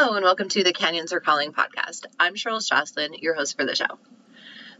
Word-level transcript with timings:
Hello, 0.00 0.14
and 0.14 0.22
welcome 0.22 0.48
to 0.50 0.62
the 0.62 0.72
Canyons 0.72 1.12
Are 1.12 1.18
Calling 1.18 1.52
podcast. 1.52 2.04
I'm 2.20 2.36
Cheryl 2.36 2.64
Jocelyn, 2.64 3.14
your 3.14 3.34
host 3.34 3.58
for 3.58 3.66
the 3.66 3.74
show. 3.74 3.98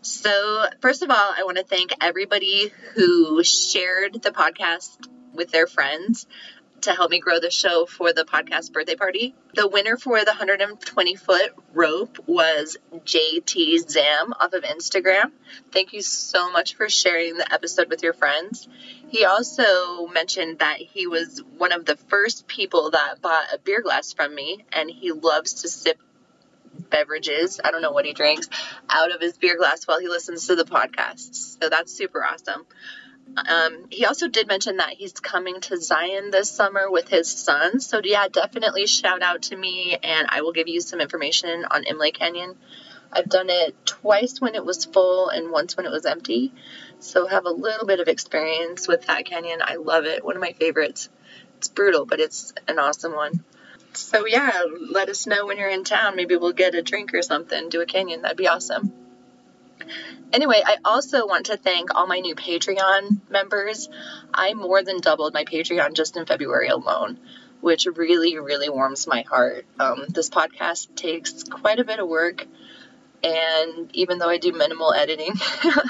So, 0.00 0.66
first 0.80 1.02
of 1.02 1.10
all, 1.10 1.16
I 1.16 1.42
want 1.42 1.56
to 1.56 1.64
thank 1.64 1.90
everybody 2.00 2.70
who 2.94 3.42
shared 3.42 4.22
the 4.22 4.30
podcast 4.30 5.08
with 5.34 5.50
their 5.50 5.66
friends 5.66 6.28
to 6.82 6.92
help 6.92 7.10
me 7.10 7.18
grow 7.18 7.40
the 7.40 7.50
show 7.50 7.84
for 7.84 8.12
the 8.12 8.22
podcast 8.22 8.72
birthday 8.72 8.94
party. 8.94 9.34
The 9.54 9.66
winner 9.66 9.96
for 9.96 10.20
the 10.20 10.30
120 10.30 11.16
foot 11.16 11.52
rope 11.74 12.18
was 12.28 12.76
JT 12.94 13.90
Zam 13.90 14.32
off 14.38 14.52
of 14.52 14.62
Instagram. 14.62 15.32
Thank 15.72 15.94
you 15.94 16.00
so 16.00 16.52
much 16.52 16.76
for 16.76 16.88
sharing 16.88 17.36
the 17.36 17.52
episode 17.52 17.90
with 17.90 18.04
your 18.04 18.12
friends. 18.12 18.68
He 19.08 19.24
also 19.24 20.06
mentioned 20.06 20.58
that 20.58 20.78
he 20.78 21.06
was 21.06 21.42
one 21.56 21.72
of 21.72 21.84
the 21.84 21.96
first 21.96 22.46
people 22.46 22.90
that 22.90 23.20
bought 23.22 23.52
a 23.52 23.58
beer 23.58 23.80
glass 23.80 24.12
from 24.12 24.34
me, 24.34 24.64
and 24.72 24.90
he 24.90 25.12
loves 25.12 25.62
to 25.62 25.68
sip 25.68 25.98
beverages, 26.90 27.60
I 27.62 27.70
don't 27.70 27.82
know 27.82 27.92
what 27.92 28.04
he 28.04 28.12
drinks, 28.12 28.48
out 28.88 29.14
of 29.14 29.20
his 29.20 29.36
beer 29.36 29.56
glass 29.56 29.86
while 29.86 29.98
he 29.98 30.08
listens 30.08 30.46
to 30.46 30.56
the 30.56 30.64
podcast. 30.64 31.58
So 31.60 31.68
that's 31.68 31.92
super 31.92 32.24
awesome. 32.24 32.66
Um, 33.36 33.86
he 33.90 34.06
also 34.06 34.28
did 34.28 34.48
mention 34.48 34.78
that 34.78 34.90
he's 34.94 35.12
coming 35.12 35.60
to 35.62 35.76
Zion 35.76 36.30
this 36.30 36.50
summer 36.50 36.90
with 36.90 37.08
his 37.08 37.30
son. 37.30 37.80
So, 37.80 38.00
yeah, 38.02 38.28
definitely 38.28 38.86
shout 38.86 39.22
out 39.22 39.42
to 39.42 39.56
me, 39.56 39.98
and 40.02 40.28
I 40.30 40.42
will 40.42 40.52
give 40.52 40.68
you 40.68 40.80
some 40.80 41.00
information 41.00 41.64
on 41.70 41.84
Imlay 41.84 42.12
Canyon. 42.12 42.56
I've 43.12 43.28
done 43.28 43.48
it 43.48 43.74
twice 43.86 44.40
when 44.40 44.54
it 44.54 44.64
was 44.64 44.84
full 44.84 45.28
and 45.28 45.50
once 45.50 45.76
when 45.76 45.86
it 45.86 45.92
was 45.92 46.06
empty. 46.06 46.52
So, 47.00 47.26
have 47.26 47.46
a 47.46 47.50
little 47.50 47.86
bit 47.86 48.00
of 48.00 48.08
experience 48.08 48.88
with 48.88 49.06
that 49.06 49.24
canyon. 49.24 49.60
I 49.62 49.76
love 49.76 50.04
it. 50.04 50.24
One 50.24 50.36
of 50.36 50.42
my 50.42 50.52
favorites. 50.52 51.08
It's 51.58 51.68
brutal, 51.68 52.06
but 52.06 52.20
it's 52.20 52.52
an 52.66 52.78
awesome 52.78 53.14
one. 53.14 53.44
So, 53.94 54.26
yeah, 54.26 54.62
let 54.90 55.08
us 55.08 55.26
know 55.26 55.46
when 55.46 55.58
you're 55.58 55.68
in 55.68 55.84
town. 55.84 56.16
Maybe 56.16 56.36
we'll 56.36 56.52
get 56.52 56.74
a 56.74 56.82
drink 56.82 57.14
or 57.14 57.22
something, 57.22 57.68
do 57.68 57.80
a 57.80 57.86
canyon. 57.86 58.22
That'd 58.22 58.36
be 58.36 58.48
awesome. 58.48 58.92
Anyway, 60.32 60.60
I 60.64 60.76
also 60.84 61.26
want 61.26 61.46
to 61.46 61.56
thank 61.56 61.94
all 61.94 62.06
my 62.06 62.20
new 62.20 62.34
Patreon 62.34 63.20
members. 63.30 63.88
I 64.32 64.52
more 64.54 64.82
than 64.82 65.00
doubled 65.00 65.32
my 65.32 65.44
Patreon 65.44 65.94
just 65.94 66.16
in 66.16 66.26
February 66.26 66.68
alone, 66.68 67.18
which 67.60 67.86
really, 67.86 68.38
really 68.38 68.68
warms 68.68 69.06
my 69.06 69.22
heart. 69.22 69.64
Um, 69.80 70.04
this 70.08 70.28
podcast 70.28 70.94
takes 70.96 71.44
quite 71.44 71.80
a 71.80 71.84
bit 71.84 71.98
of 71.98 72.08
work, 72.08 72.46
and 73.22 73.90
even 73.94 74.18
though 74.18 74.28
I 74.28 74.38
do 74.38 74.52
minimal 74.52 74.92
editing, 74.92 75.32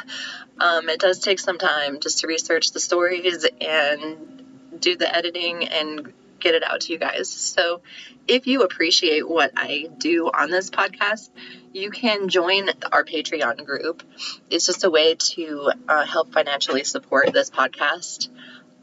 um, 0.60 0.88
it 0.88 1.00
does 1.00 1.18
take 1.20 1.38
some 1.38 1.58
time 1.58 2.00
just 2.00 2.20
to 2.20 2.26
research 2.26 2.72
the 2.72 2.80
stories 2.80 3.46
and 3.60 4.44
do 4.78 4.96
the 4.96 5.14
editing 5.14 5.68
and 5.68 6.12
get 6.40 6.54
it 6.54 6.62
out 6.62 6.82
to 6.82 6.92
you 6.92 6.98
guys. 6.98 7.28
So 7.28 7.80
if 8.26 8.46
you 8.46 8.62
appreciate 8.62 9.28
what 9.28 9.52
I 9.56 9.88
do 9.98 10.30
on 10.32 10.50
this 10.50 10.70
podcast, 10.70 11.30
you 11.72 11.90
can 11.90 12.28
join 12.28 12.68
our 12.92 13.04
Patreon 13.04 13.64
group. 13.64 14.02
It's 14.50 14.66
just 14.66 14.84
a 14.84 14.90
way 14.90 15.16
to 15.16 15.72
uh, 15.88 16.04
help 16.04 16.32
financially 16.32 16.84
support 16.84 17.32
this 17.32 17.50
podcast. 17.50 18.28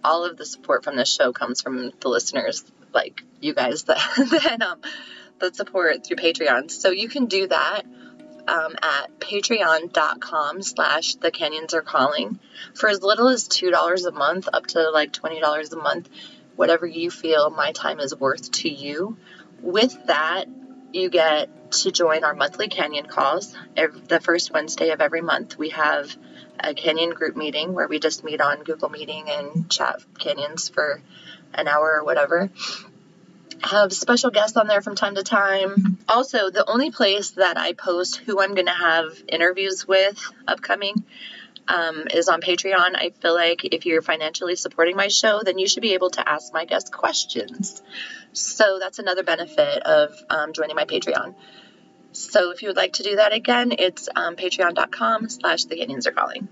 All 0.03 0.25
of 0.25 0.37
the 0.37 0.45
support 0.45 0.83
from 0.83 0.95
this 0.95 1.13
show 1.13 1.33
comes 1.33 1.61
from 1.61 1.91
the 1.99 2.09
listeners, 2.09 2.63
like 2.93 3.23
you 3.41 3.53
guys 3.53 3.83
that 3.85 3.97
that, 4.17 4.61
um, 4.61 4.81
that 5.39 5.55
support 5.55 6.05
through 6.05 6.17
Patreon. 6.17 6.69
So 6.69 6.91
you 6.91 7.09
can 7.09 7.25
do 7.25 7.47
that 7.47 7.83
um, 8.47 8.75
at 8.81 9.19
patreon.com 9.19 10.61
slash 10.61 11.15
the 11.15 11.31
canyons 11.31 11.73
are 11.73 11.81
calling 11.81 12.39
for 12.73 12.89
as 12.89 13.01
little 13.01 13.27
as 13.27 13.47
$2 13.47 14.07
a 14.07 14.11
month 14.11 14.47
up 14.51 14.67
to 14.67 14.89
like 14.91 15.11
$20 15.11 15.73
a 15.73 15.75
month 15.75 16.09
whatever 16.55 16.85
you 16.85 17.11
feel 17.11 17.49
my 17.49 17.71
time 17.71 17.99
is 17.99 18.15
worth 18.15 18.51
to 18.51 18.69
you 18.69 19.17
with 19.61 19.97
that 20.07 20.45
you 20.95 21.09
get 21.09 21.49
to 21.71 21.91
join 21.91 22.23
our 22.23 22.33
monthly 22.33 22.69
canyon 22.69 23.05
calls. 23.05 23.53
Every, 23.75 23.99
the 23.99 24.21
first 24.21 24.51
Wednesday 24.51 24.91
of 24.91 25.01
every 25.01 25.21
month, 25.21 25.57
we 25.57 25.69
have 25.69 26.15
a 26.59 26.73
canyon 26.73 27.09
group 27.09 27.35
meeting 27.35 27.73
where 27.73 27.87
we 27.87 27.99
just 27.99 28.23
meet 28.23 28.39
on 28.39 28.63
Google 28.63 28.89
Meeting 28.89 29.25
and 29.29 29.69
chat 29.69 30.01
canyons 30.17 30.69
for 30.69 31.01
an 31.53 31.67
hour 31.67 31.99
or 31.99 32.05
whatever. 32.05 32.49
Have 33.63 33.91
special 33.93 34.29
guests 34.29 34.57
on 34.57 34.67
there 34.67 34.81
from 34.81 34.95
time 34.95 35.15
to 35.15 35.23
time. 35.23 35.97
Also, 36.07 36.49
the 36.49 36.69
only 36.69 36.91
place 36.91 37.31
that 37.31 37.57
I 37.57 37.73
post 37.73 38.17
who 38.17 38.39
I'm 38.39 38.53
going 38.53 38.67
to 38.67 38.71
have 38.71 39.21
interviews 39.27 39.87
with 39.87 40.21
upcoming 40.47 41.03
um, 41.67 42.07
is 42.13 42.29
on 42.29 42.41
Patreon. 42.41 42.95
I 42.95 43.11
feel 43.21 43.33
like 43.33 43.65
if 43.65 43.85
you're 43.85 44.01
financially 44.01 44.55
supporting 44.55 44.95
my 44.95 45.07
show, 45.07 45.41
then 45.43 45.57
you 45.57 45.67
should 45.67 45.81
be 45.81 45.93
able 45.93 46.11
to 46.11 46.27
ask 46.27 46.53
my 46.53 46.65
guests 46.65 46.89
questions. 46.89 47.81
So 48.33 48.79
that's 48.79 48.99
another 48.99 49.23
benefit 49.23 49.83
of 49.83 50.13
um, 50.29 50.53
joining 50.53 50.75
my 50.75 50.85
Patreon. 50.85 51.35
So 52.11 52.51
if 52.51 52.61
you 52.61 52.69
would 52.69 52.77
like 52.77 52.93
to 52.93 53.03
do 53.03 53.17
that 53.17 53.33
again, 53.33 53.73
it's 53.77 54.07
um, 54.15 54.35
patreon.com 54.35 55.29
slash 55.29 55.65
the 55.65 55.81
are 56.05 56.11
calling. 56.11 56.47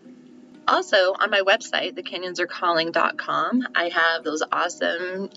Also, 0.67 1.13
on 1.13 1.29
my 1.29 1.41
website, 1.41 1.93
thecanyonsarecalling.com, 1.95 3.67
I 3.75 3.89
have 3.89 4.23
those 4.23 4.43
awesome 4.51 5.29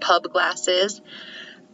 pub 0.00 0.24
glasses. 0.32 1.00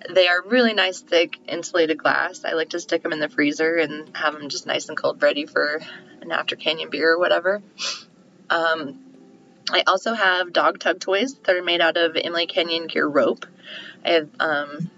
They 0.09 0.29
are 0.29 0.43
really 0.43 0.73
nice, 0.73 1.01
thick, 1.01 1.39
insulated 1.47 1.99
glass. 1.99 2.45
I 2.45 2.53
like 2.53 2.71
to 2.71 2.81
stick 2.81 3.03
them 3.03 3.13
in 3.13 3.21
the 3.21 3.29
freezer 3.29 3.77
and 3.77 4.17
have 4.17 4.35
them 4.35 4.49
just 4.49 4.67
nice 4.67 4.89
and 4.89 4.97
cold, 4.97 5.23
ready 5.23 5.47
for 5.47 5.81
an 6.23 6.33
after 6.33 6.57
canyon 6.57 6.91
beer 6.91 7.13
or 7.13 7.19
whatever. 7.19 7.63
Um, 8.49 8.99
I 9.71 9.83
also 9.87 10.15
have 10.15 10.53
dog 10.53 10.79
tug 10.79 11.01
toys 11.01 11.35
that 11.45 11.55
are 11.55 11.63
made 11.63 11.81
out 11.81 11.97
of 11.97 12.17
Imlay 12.17 12.47
Canyon 12.47 12.87
Gear 12.87 13.07
rope. 13.07 13.47
I 14.05 14.11
have 14.11 14.29
um, 14.41 14.91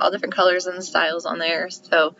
all 0.00 0.10
different 0.10 0.34
colors 0.34 0.66
and 0.66 0.82
styles 0.84 1.26
on 1.26 1.38
there. 1.38 1.70
So 1.70 2.14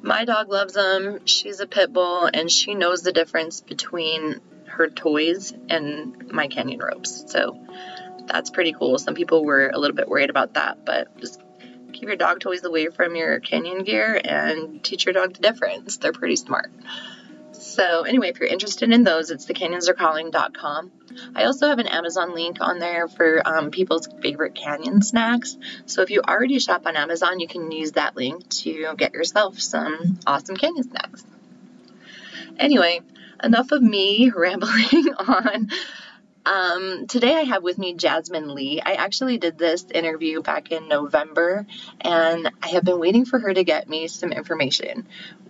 my 0.00 0.24
dog 0.24 0.50
loves 0.50 0.74
them. 0.74 1.26
She's 1.26 1.60
a 1.60 1.66
pit 1.66 1.92
bull 1.92 2.28
and 2.32 2.50
she 2.50 2.74
knows 2.74 3.02
the 3.02 3.12
difference 3.12 3.60
between 3.60 4.40
her 4.66 4.88
toys 4.88 5.52
and 5.68 6.30
my 6.32 6.46
canyon 6.46 6.80
ropes. 6.80 7.24
So 7.28 7.58
that's 8.26 8.50
pretty 8.50 8.72
cool. 8.72 8.98
Some 8.98 9.14
people 9.14 9.44
were 9.44 9.68
a 9.68 9.78
little 9.78 9.96
bit 9.96 10.08
worried 10.08 10.30
about 10.30 10.54
that, 10.54 10.84
but 10.84 11.16
just 11.18 11.40
keep 11.92 12.04
your 12.04 12.16
dog 12.16 12.40
toys 12.40 12.64
away 12.64 12.88
from 12.88 13.16
your 13.16 13.40
canyon 13.40 13.84
gear 13.84 14.20
and 14.22 14.82
teach 14.82 15.04
your 15.06 15.12
dog 15.12 15.34
the 15.34 15.40
difference. 15.40 15.98
They're 15.98 16.12
pretty 16.12 16.36
smart. 16.36 16.70
So 17.52 18.02
anyway, 18.02 18.30
if 18.30 18.40
you're 18.40 18.48
interested 18.48 18.92
in 18.92 19.04
those, 19.04 19.30
it's 19.30 19.46
thecanyonsarecalling.com. 19.46 20.92
I 21.36 21.44
also 21.44 21.68
have 21.68 21.78
an 21.78 21.86
Amazon 21.86 22.34
link 22.34 22.58
on 22.60 22.78
there 22.78 23.08
for 23.08 23.46
um, 23.46 23.70
people's 23.70 24.08
favorite 24.20 24.54
canyon 24.54 25.00
snacks. 25.00 25.56
So 25.86 26.02
if 26.02 26.10
you 26.10 26.22
already 26.22 26.58
shop 26.58 26.86
on 26.86 26.96
Amazon, 26.96 27.40
you 27.40 27.46
can 27.46 27.70
use 27.70 27.92
that 27.92 28.16
link 28.16 28.48
to 28.48 28.94
get 28.96 29.14
yourself 29.14 29.60
some 29.60 30.18
awesome 30.26 30.56
canyon 30.56 30.84
snacks. 30.84 31.24
Anyway, 32.58 33.00
enough 33.42 33.72
of 33.72 33.82
me 33.82 34.30
rambling 34.36 35.14
on. 35.18 35.70
Um, 36.44 37.06
today 37.06 37.34
I 37.34 37.42
have 37.42 37.62
with 37.62 37.78
me 37.78 37.94
Jasmine 37.94 38.52
Li. 38.54 38.82
I 38.84 38.94
actually 38.94 39.38
did 39.38 39.58
this 39.58 39.86
interview 39.94 40.42
back 40.42 40.72
in 40.72 40.88
November 40.88 41.66
and 42.00 42.50
I 42.60 42.68
have 42.70 42.84
been 42.84 42.98
waiting 42.98 43.24
for 43.24 43.38
her 43.38 43.54
to 43.54 43.62
get 43.62 43.88
me 43.88 44.08
some 44.08 44.32
information. 44.32 45.06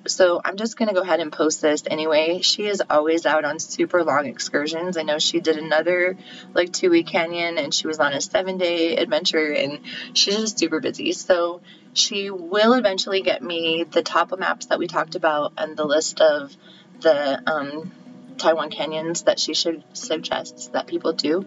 So 0.06 0.42
I'm 0.44 0.56
just 0.56 0.76
going 0.76 0.88
to 0.88 0.94
go 0.94 1.00
ahead 1.00 1.20
and 1.20 1.32
post 1.32 1.62
this 1.62 1.84
anyway. 1.86 2.40
She 2.42 2.66
is 2.66 2.82
always 2.90 3.24
out 3.24 3.46
on 3.46 3.58
super 3.58 4.04
long 4.04 4.26
excursions. 4.26 4.98
I 4.98 5.02
know 5.02 5.18
she 5.18 5.40
did 5.40 5.56
another 5.56 6.18
like 6.52 6.72
two 6.72 6.90
week 6.90 7.06
canyon 7.06 7.56
and 7.56 7.72
she 7.72 7.86
was 7.86 7.98
on 7.98 8.12
a 8.12 8.20
seven 8.20 8.58
day 8.58 8.96
adventure 8.96 9.50
and 9.52 9.80
she's 10.12 10.36
just 10.36 10.58
super 10.58 10.80
busy. 10.80 11.12
So 11.12 11.62
she 11.94 12.28
will 12.28 12.74
eventually 12.74 13.22
get 13.22 13.42
me 13.42 13.84
the 13.84 14.02
topo 14.02 14.36
maps 14.36 14.66
that 14.66 14.78
we 14.78 14.88
talked 14.88 15.14
about 15.14 15.54
and 15.56 15.74
the 15.74 15.84
list 15.84 16.20
of 16.20 16.54
the 17.00 17.42
um, 17.50 17.92
Taiwan 18.38 18.70
canyons 18.70 19.22
that 19.22 19.38
she 19.38 19.54
should 19.54 19.84
suggests 19.92 20.68
that 20.68 20.86
people 20.86 21.12
do. 21.12 21.44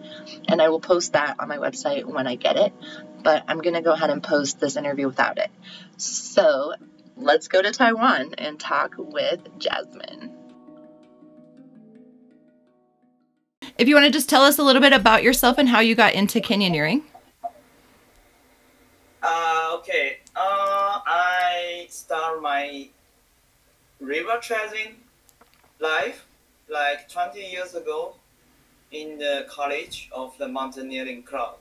And 0.47 0.61
I 0.61 0.69
will 0.69 0.79
post 0.79 1.13
that 1.13 1.35
on 1.39 1.47
my 1.47 1.57
website 1.57 2.05
when 2.05 2.27
I 2.27 2.35
get 2.35 2.55
it. 2.55 2.73
But 3.23 3.43
I'm 3.47 3.61
going 3.61 3.73
to 3.73 3.81
go 3.81 3.91
ahead 3.91 4.09
and 4.09 4.21
post 4.21 4.59
this 4.59 4.75
interview 4.75 5.07
without 5.07 5.37
it. 5.37 5.49
So 5.97 6.73
let's 7.17 7.47
go 7.47 7.61
to 7.61 7.71
Taiwan 7.71 8.35
and 8.37 8.59
talk 8.59 8.95
with 8.97 9.41
Jasmine. 9.59 10.31
If 13.77 13.87
you 13.89 13.95
want 13.95 14.05
to 14.05 14.11
just 14.11 14.29
tell 14.29 14.43
us 14.43 14.57
a 14.57 14.63
little 14.63 14.81
bit 14.81 14.93
about 14.93 15.23
yourself 15.23 15.57
and 15.57 15.67
how 15.67 15.81
you 15.81 15.95
got 15.95 16.13
into 16.13 16.39
canyoneering. 16.39 17.03
Uh, 19.21 19.77
okay. 19.79 20.19
Uh, 20.35 21.01
I 21.05 21.87
start 21.89 22.41
my 22.41 22.89
river 23.99 24.37
trekking 24.41 24.95
life 25.79 26.25
like 26.69 27.09
20 27.09 27.39
years 27.39 27.75
ago 27.75 28.15
in 28.91 29.17
the 29.17 29.45
college 29.49 30.09
of 30.11 30.37
the 30.37 30.47
mountaineering 30.47 31.23
club. 31.23 31.57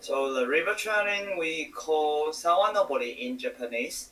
So 0.00 0.34
the 0.34 0.46
river 0.46 0.74
training 0.74 1.38
we 1.38 1.66
call 1.66 2.28
sawanobori 2.28 3.18
in 3.18 3.38
Japanese. 3.38 4.10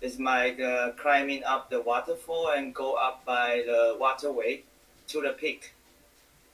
It's 0.00 0.18
like 0.18 0.58
uh, 0.58 0.92
climbing 0.92 1.44
up 1.44 1.68
the 1.70 1.80
waterfall 1.80 2.52
and 2.56 2.74
go 2.74 2.94
up 2.94 3.24
by 3.24 3.62
the 3.66 3.96
waterway 4.00 4.62
to 5.08 5.20
the 5.20 5.30
peak. 5.30 5.74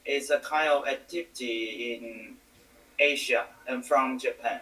It's 0.04 0.30
a 0.30 0.40
kind 0.40 0.68
of 0.68 0.88
activity 0.88 1.94
in 1.94 2.34
Asia 2.98 3.44
and 3.68 3.84
from 3.84 4.18
Japan. 4.18 4.60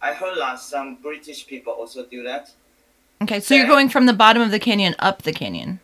I 0.00 0.12
heard 0.14 0.38
that 0.38 0.60
some 0.60 0.96
British 0.96 1.46
people 1.46 1.72
also 1.72 2.04
do 2.06 2.22
that. 2.22 2.50
Okay, 3.22 3.40
so 3.40 3.54
you're 3.54 3.66
going 3.66 3.88
from 3.88 4.06
the 4.06 4.12
bottom 4.12 4.42
of 4.42 4.50
the 4.50 4.58
canyon 4.58 4.94
up 4.98 5.22
the 5.22 5.32
canyon. 5.32 5.80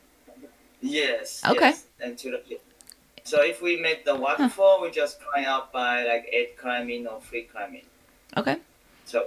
Yes. 0.81 1.43
Okay. 1.45 1.71
Yes, 1.71 1.85
and 2.01 2.17
to 2.19 2.31
the 2.31 2.39
pit. 2.39 2.63
So 3.25 3.43
if 3.43 3.61
we 3.61 3.79
make 3.79 4.05
the 4.05 4.17
waterfall, 4.17 4.81
we 4.81 4.91
just 4.91 5.21
climb 5.21 5.47
up 5.47 5.73
by 5.73 6.05
like 6.05 6.29
aid 6.33 6.57
climbing 6.57 7.07
or 7.07 7.21
free 7.21 7.43
climbing. 7.43 7.85
Okay. 8.37 8.57
So 9.05 9.27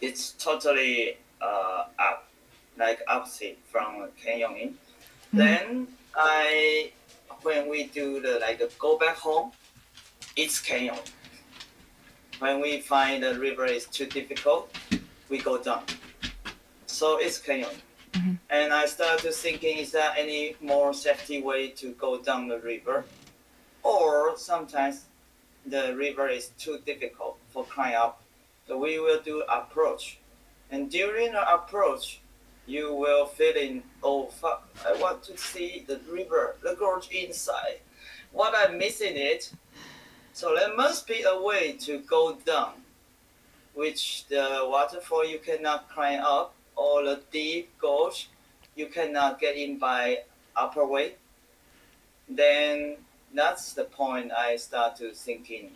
it's 0.00 0.32
totally 0.32 1.18
uh, 1.40 1.84
up, 1.98 2.28
like 2.76 3.00
opposite 3.06 3.58
from 3.70 4.08
canyoning. 4.24 4.74
Then 5.32 5.88
I, 6.16 6.92
when 7.42 7.68
we 7.70 7.84
do 7.84 8.20
the 8.20 8.38
like 8.40 8.60
go 8.78 8.98
back 8.98 9.16
home, 9.16 9.52
it's 10.36 10.60
canyon. 10.60 10.98
When 12.40 12.60
we 12.60 12.80
find 12.80 13.22
the 13.22 13.38
river 13.38 13.66
is 13.66 13.86
too 13.86 14.06
difficult, 14.06 14.74
we 15.28 15.38
go 15.38 15.58
down. 15.58 15.84
So 16.86 17.18
it's 17.18 17.38
canyon. 17.38 17.70
Mhm. 18.14 18.38
And 18.48 18.72
I 18.72 18.86
started 18.86 19.34
thinking, 19.34 19.78
is 19.78 19.90
there 19.90 20.14
any 20.16 20.56
more 20.60 20.94
safety 20.94 21.42
way 21.42 21.68
to 21.70 21.92
go 21.92 22.18
down 22.18 22.48
the 22.48 22.58
river? 22.58 23.04
Or 23.82 24.36
sometimes 24.38 25.06
the 25.66 25.96
river 25.96 26.28
is 26.28 26.50
too 26.58 26.78
difficult 26.86 27.38
for 27.52 27.64
climb 27.64 27.96
up. 27.96 28.22
So 28.66 28.78
we 28.78 28.98
will 28.98 29.20
do 29.20 29.42
approach. 29.42 30.18
And 30.70 30.90
during 30.90 31.32
the 31.32 31.54
approach, 31.54 32.20
you 32.66 32.94
will 32.94 33.26
feeling, 33.26 33.82
oh 34.02 34.26
fuck, 34.26 34.66
I 34.86 34.92
want 34.94 35.22
to 35.24 35.36
see 35.36 35.84
the 35.86 36.00
river, 36.08 36.56
the 36.62 36.74
gorge 36.74 37.08
inside. 37.10 37.80
What 38.32 38.54
I'm 38.56 38.78
missing 38.78 39.16
it. 39.16 39.52
So 40.32 40.54
there 40.54 40.74
must 40.74 41.06
be 41.06 41.22
a 41.22 41.40
way 41.40 41.72
to 41.86 41.98
go 41.98 42.34
down, 42.34 42.84
which 43.74 44.26
the 44.28 44.66
waterfall 44.68 45.24
you 45.24 45.38
cannot 45.38 45.90
climb 45.90 46.20
up, 46.20 46.54
or 46.76 47.04
the 47.04 47.20
deep 47.30 47.70
gorge 47.80 48.28
you 48.74 48.86
cannot 48.86 49.40
get 49.40 49.56
in 49.56 49.78
by 49.78 50.18
upper 50.56 50.84
way. 50.84 51.14
Then 52.28 52.96
that's 53.32 53.74
the 53.74 53.84
point 53.84 54.32
I 54.32 54.56
start 54.56 54.96
to 54.96 55.12
thinking 55.12 55.72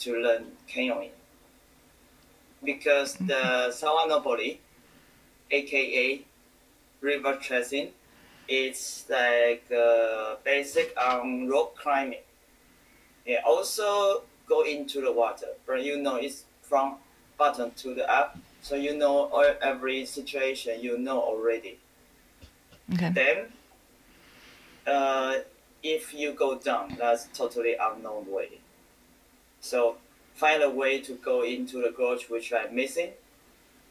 to 0.00 0.20
learn 0.20 0.46
canyoning. 0.68 1.10
Because 2.62 3.14
the 3.14 3.70
Sawanobori, 3.70 4.58
aka 5.50 6.22
river 7.00 7.38
trekking, 7.40 7.90
it's 8.48 9.04
like 9.08 9.64
uh, 9.70 10.36
basic 10.44 10.94
on 10.96 11.48
rock 11.48 11.76
climbing. 11.76 12.24
It 13.24 13.40
also 13.46 14.22
go 14.48 14.62
into 14.62 15.00
the 15.00 15.12
water, 15.12 15.48
but 15.66 15.84
you 15.84 15.98
know 15.98 16.16
it's 16.16 16.44
from 16.62 16.96
bottom 17.36 17.70
to 17.76 17.94
the 17.94 18.10
up, 18.10 18.38
so 18.62 18.74
you 18.74 18.96
know 18.96 19.28
every 19.62 20.04
situation 20.06 20.80
you 20.80 20.98
know 20.98 21.20
already. 21.20 21.78
Okay. 22.94 23.10
Then, 23.10 23.36
uh, 24.86 25.34
if 25.82 26.14
you 26.14 26.32
go 26.32 26.58
down, 26.58 26.96
that's 26.98 27.28
totally 27.36 27.76
unknown 27.80 28.30
way. 28.30 28.60
So 29.60 29.96
find 30.34 30.62
a 30.62 30.70
way 30.70 31.00
to 31.00 31.14
go 31.14 31.42
into 31.42 31.82
the 31.82 31.92
gorge 31.96 32.28
which 32.28 32.52
I'm 32.52 32.74
missing. 32.74 33.10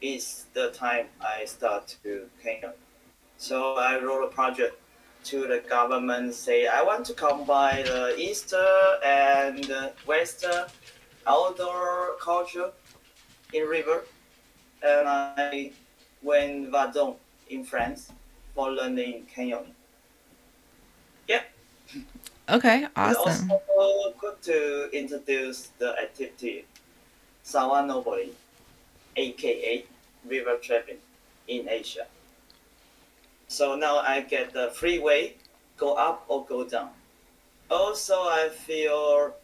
Is 0.00 0.46
the 0.54 0.70
time 0.70 1.06
I 1.20 1.44
start 1.44 1.96
to 2.04 2.30
canyon. 2.40 2.72
So 3.36 3.74
I 3.74 3.98
wrote 4.00 4.24
a 4.24 4.28
project 4.28 4.78
to 5.24 5.48
the 5.48 5.62
government 5.68 6.34
say 6.34 6.66
I 6.66 6.82
want 6.82 7.04
to 7.06 7.14
combine 7.14 7.84
the 7.84 8.14
Easter 8.16 8.64
and 9.04 9.66
Western 10.06 10.66
outdoor 11.26 12.16
culture 12.20 12.70
in 13.52 13.66
river, 13.66 14.04
and 14.82 15.08
I 15.08 15.72
went 16.22 16.70
Verdon 16.70 17.14
in 17.50 17.64
France 17.64 18.12
for 18.54 18.70
learning 18.70 19.26
canyoning. 19.34 19.74
Yep. 21.28 21.50
Okay. 22.48 22.84
It's 22.84 22.92
Awesome. 22.96 23.52
also 23.52 24.14
good 24.18 24.42
to 24.42 24.90
introduce 24.92 25.68
the 25.78 25.98
activity 25.98 26.64
Sawanobori, 27.44 28.30
aka 29.16 29.84
river 30.26 30.56
trekking 30.60 30.98
in 31.46 31.68
Asia. 31.68 32.06
So 33.48 33.74
now 33.74 33.98
I 33.98 34.20
get 34.20 34.52
the 34.52 34.70
free 34.74 34.98
way, 34.98 35.36
go 35.78 35.94
up 35.94 36.24
or 36.28 36.44
go 36.44 36.64
down. 36.64 36.90
Also, 37.70 38.14
I 38.14 38.50
feel 38.50 39.34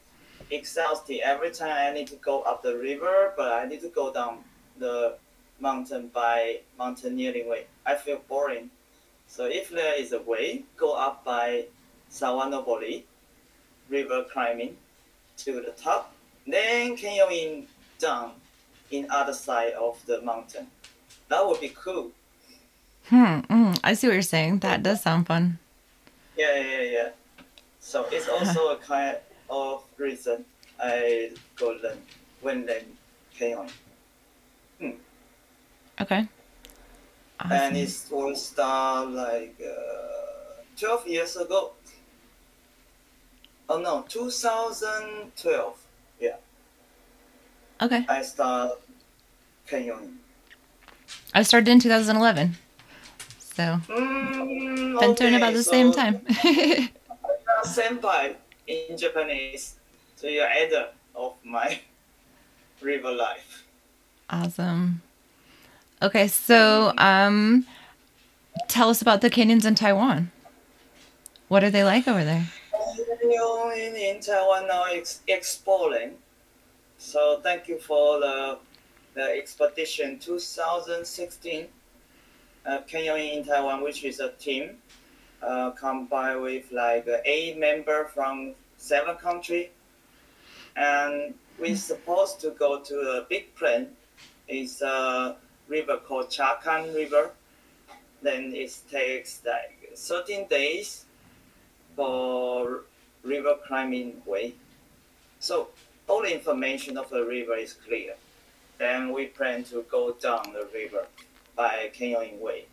exhausted 0.51 1.21
every 1.25 1.51
time 1.51 1.73
I 1.73 1.93
need 1.95 2.09
to 2.09 2.17
go 2.17 2.43
up 2.43 2.63
the 2.63 2.77
river, 2.77 3.33
but 3.37 3.53
I 3.53 3.67
need 3.67 3.81
to 3.81 3.89
go 3.89 4.13
down 4.13 4.45
the 4.79 5.17
mountain 5.61 6.09
by 6.09 6.61
mountaineering 6.79 7.49
way. 7.49 7.67
I 7.87 7.95
feel 7.95 8.21
boring. 8.29 8.71
So 9.27 9.47
if 9.47 9.71
there 9.71 10.01
is 10.01 10.13
a 10.13 10.21
way, 10.21 10.65
go 10.77 10.93
up 10.95 11.25
by 11.25 11.67
Sawanobori, 12.11 13.03
river 13.89 14.25
climbing 14.33 14.77
to 15.39 15.61
the 15.61 15.73
top, 15.73 16.15
then 16.47 16.97
canyoning 16.97 17.67
down 17.99 18.33
in 18.91 19.11
other 19.11 19.33
side 19.33 19.73
of 19.73 20.05
the 20.07 20.21
mountain. 20.23 20.69
That 21.29 21.47
would 21.47 21.61
be 21.61 21.73
cool. 21.75 22.13
Hmm. 23.09 23.41
mm, 23.41 23.81
I 23.83 23.95
see 23.95 24.07
what 24.07 24.15
you're 24.15 24.23
saying. 24.23 24.61
That 24.61 24.83
does 24.83 25.03
sound 25.03 25.27
fun. 25.27 25.59
Yeah, 26.37 26.57
yeah, 26.57 26.83
yeah. 26.83 27.09
So 27.81 28.07
it's 28.11 28.29
also 28.29 28.69
a 28.69 28.77
kind 28.77 29.19
of 29.51 29.85
reason 29.99 30.45
I 30.81 31.33
go 31.57 31.77
learn 31.83 31.99
when 32.41 32.67
learn 32.67 32.85
canyoning. 33.39 33.73
Okay. 36.01 36.29
And 37.51 37.77
Awesome. 37.77 37.77
it 37.77 38.09
was 38.11 38.47
start 38.47 39.11
like 39.11 39.57
uh, 39.61 40.63
12 40.77 41.07
years 41.07 41.37
ago. 41.37 41.73
Oh 43.69 43.79
no, 43.79 44.05
2012. 44.09 45.87
Yeah. 46.21 46.37
Okay. 47.83 48.07
I 48.09 48.23
start 48.23 48.81
canyoning. 49.69 50.19
I 51.35 51.43
started 51.43 51.69
in 51.71 51.81
2011. 51.81 52.57
So 53.39 53.81
Mm, 53.89 54.97
been 54.99 55.15
doing 55.15 55.35
about 55.35 55.53
okay, 55.53 55.55
the 55.55 55.63
same 55.63 55.93
so 55.93 55.93
time. 55.93 56.27
you're 57.47 57.65
senpai 57.65 58.37
in 58.67 58.97
Japanese, 58.97 59.77
so 60.17 60.27
you're 60.27 60.49
elder 60.49 60.89
of 61.15 61.35
my 61.45 61.81
river 62.83 63.13
life. 63.13 63.65
awesome. 64.31 65.03
Okay, 66.05 66.29
so 66.29 66.93
um, 66.99 67.65
tell 68.69 68.91
us 68.91 69.01
about 69.01 69.23
the 69.23 69.31
canyons 69.31 69.65
in 69.65 69.75
Taiwan. 69.75 70.31
What 71.49 71.65
are 71.65 71.71
they 71.71 71.83
like 71.83 72.07
over 72.07 72.23
there? 72.23 72.47
Canyoning 73.23 73.97
in 73.97 74.21
Taiwan 74.21 74.67
now 74.67 74.85
is 74.93 75.23
exploring. 75.29 76.11
So 76.99 77.41
thank 77.43 77.69
you 77.69 77.79
for 77.79 78.21
the 78.21 78.59
the 79.15 79.23
expedition 79.23 80.19
2016 80.19 81.69
uh, 82.67 82.81
canyoning 82.87 83.39
in 83.39 83.45
Taiwan, 83.47 83.83
which 83.83 84.05
is 84.05 84.21
a 84.21 84.29
team 84.33 84.77
uh, 85.43 85.71
combined 85.71 86.43
with 86.43 86.71
like 86.71 87.09
uh, 87.09 87.17
eight 87.25 87.59
member 87.59 88.11
from 88.13 88.53
seven 88.77 89.17
country, 89.17 89.71
and 90.77 91.33
we're 91.59 91.75
supposed 91.77 92.41
to 92.41 92.51
go 92.51 92.81
to 92.81 92.95
a 92.95 93.27
big 93.27 93.55
plain. 93.55 93.87
It's 94.47 94.83
a 94.83 95.37
river 95.69 95.97
called 95.97 96.29
Chakan 96.29 96.95
River. 96.95 97.31
Then 98.23 98.55
it 98.55 98.77
takes 98.91 99.43
like 99.45 99.93
13 99.97 100.49
days 100.49 101.05
for 101.97 102.83
river 103.23 103.57
climbing 103.67 104.23
way. 104.25 104.55
So 105.41 105.69
all 106.09 106.23
the 106.23 106.35
information 106.35 106.97
of 106.97 107.11
the 107.11 107.25
river 107.25 107.57
is 107.57 107.75
clear. 107.75 108.15
Then 108.79 109.13
we 109.13 109.27
plan 109.27 109.65
to 109.65 109.85
go 109.91 110.13
down 110.13 110.53
the 110.53 110.69
river 110.75 111.07
by 111.55 111.91
canyoning 111.95 112.41
way. 112.41 112.67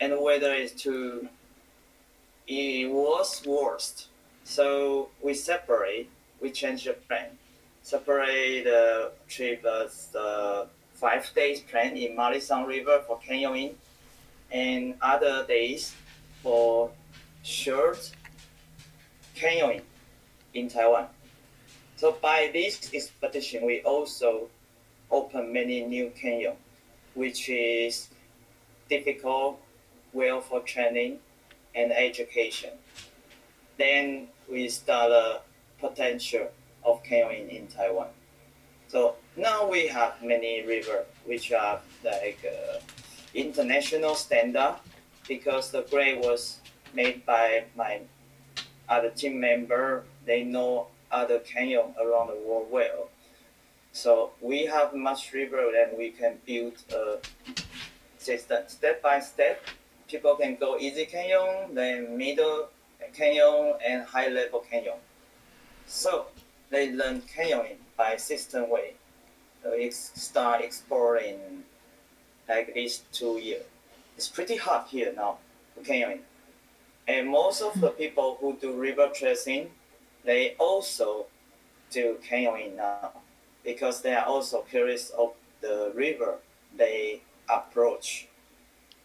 And 0.00 0.12
the 0.12 0.20
weather 0.20 0.52
is 0.52 0.72
too 0.72 1.28
it 2.46 2.90
was 2.90 3.42
worst. 3.46 4.08
So 4.44 5.08
we 5.22 5.34
separate, 5.34 6.10
we 6.40 6.50
change 6.50 6.84
the 6.84 6.94
plan. 6.94 7.38
Separate 7.82 8.64
the 8.64 9.12
trip 9.28 9.64
as 9.64 10.06
the 10.06 10.68
five 11.02 11.28
days 11.34 11.60
plan 11.62 11.96
in 11.96 12.16
Malishan 12.16 12.64
River 12.64 13.02
for 13.08 13.18
canyoning 13.18 13.74
and 14.52 14.94
other 15.02 15.44
days 15.48 15.96
for 16.44 16.92
short 17.42 18.12
canyoning 19.34 19.82
in 20.54 20.68
Taiwan. 20.68 21.06
So 21.96 22.12
by 22.22 22.50
this 22.52 22.94
expedition, 22.94 23.66
we 23.66 23.82
also 23.82 24.48
open 25.10 25.52
many 25.52 25.84
new 25.84 26.10
canyon, 26.10 26.54
which 27.14 27.48
is 27.48 28.06
difficult, 28.88 29.60
well 30.12 30.40
for 30.40 30.60
training 30.60 31.18
and 31.74 31.90
education. 31.90 32.70
Then 33.76 34.28
we 34.48 34.68
start 34.68 35.10
a 35.10 35.40
potential 35.80 36.52
of 36.84 37.02
canyoning 37.02 37.48
in 37.48 37.66
Taiwan. 37.66 38.10
So 38.86 39.16
now 39.36 39.66
we 39.66 39.86
have 39.86 40.22
many 40.22 40.62
river 40.66 41.04
which 41.24 41.52
are 41.52 41.80
like 42.04 42.40
uh, 42.44 42.78
international 43.34 44.14
standard 44.14 44.76
because 45.26 45.70
the 45.70 45.82
grade 45.90 46.18
was 46.22 46.60
made 46.94 47.24
by 47.24 47.64
my 47.76 48.00
other 48.88 49.10
team 49.10 49.40
member. 49.40 50.04
They 50.26 50.44
know 50.44 50.88
other 51.10 51.38
canyon 51.40 51.94
around 52.00 52.28
the 52.28 52.40
world 52.46 52.68
well. 52.70 53.08
So 53.92 54.30
we 54.40 54.66
have 54.66 54.94
much 54.94 55.32
river 55.32 55.70
and 55.76 55.96
we 55.96 56.10
can 56.10 56.38
build 56.46 56.74
a 56.92 57.18
system 58.18 58.64
step 58.66 59.02
by 59.02 59.20
step. 59.20 59.64
People 60.08 60.34
can 60.36 60.56
go 60.56 60.78
easy 60.78 61.06
canyon, 61.06 61.74
then 61.74 62.16
middle 62.16 62.68
canyon, 63.14 63.74
and 63.86 64.04
high 64.04 64.28
level 64.28 64.60
canyon. 64.60 64.96
So 65.86 66.26
they 66.70 66.92
learn 66.92 67.22
canyoning 67.22 67.76
by 67.96 68.16
system 68.16 68.70
way. 68.70 68.94
Uh, 69.64 69.70
ex- 69.78 70.12
start 70.14 70.60
exploring 70.62 71.62
like 72.48 72.74
these 72.74 73.02
two 73.12 73.38
years. 73.38 73.62
It's 74.16 74.28
pretty 74.28 74.56
hot 74.56 74.88
here 74.88 75.12
now, 75.14 75.38
canyoning. 75.84 76.20
And 77.06 77.28
most 77.28 77.62
of 77.62 77.80
the 77.80 77.88
people 77.88 78.38
who 78.40 78.56
do 78.60 78.72
river 78.72 79.10
tracing, 79.14 79.70
they 80.24 80.54
also 80.58 81.26
do 81.90 82.18
canyoning 82.28 82.76
now 82.76 83.12
because 83.64 84.02
they 84.02 84.14
are 84.14 84.24
also 84.24 84.62
curious 84.62 85.10
of 85.10 85.32
the 85.60 85.92
river 85.94 86.36
they 86.76 87.22
approach. 87.48 88.28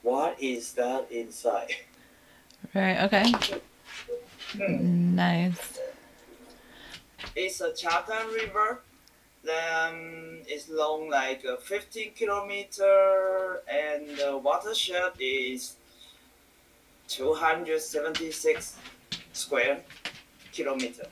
What 0.01 0.41
is 0.41 0.73
that 0.73 1.11
inside? 1.11 1.71
Right. 2.73 2.99
Okay. 3.03 3.31
Hmm. 4.57 5.15
Nice. 5.15 5.79
It's 7.35 7.61
a 7.61 7.71
Chatham 7.73 8.33
River. 8.33 8.81
Then 9.47 10.43
it's 10.45 10.67
long 10.67 11.09
like 11.09 11.45
uh, 11.45 11.55
15 11.55 12.11
kilometer, 12.15 13.61
and 13.65 14.17
the 14.17 14.37
watershed 14.37 15.13
is 15.21 15.77
276 17.07 18.75
square 19.31 19.79
kilometer. 20.51 21.07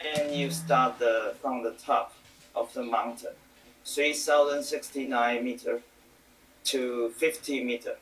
And 0.00 0.34
you 0.34 0.50
start 0.50 0.98
the, 0.98 1.34
from 1.42 1.62
the 1.62 1.72
top 1.72 2.14
of 2.56 2.72
the 2.72 2.82
mountain, 2.82 3.34
3,069 3.84 5.44
meter 5.44 5.82
to 6.64 7.10
50 7.10 7.64
meter. 7.64 7.96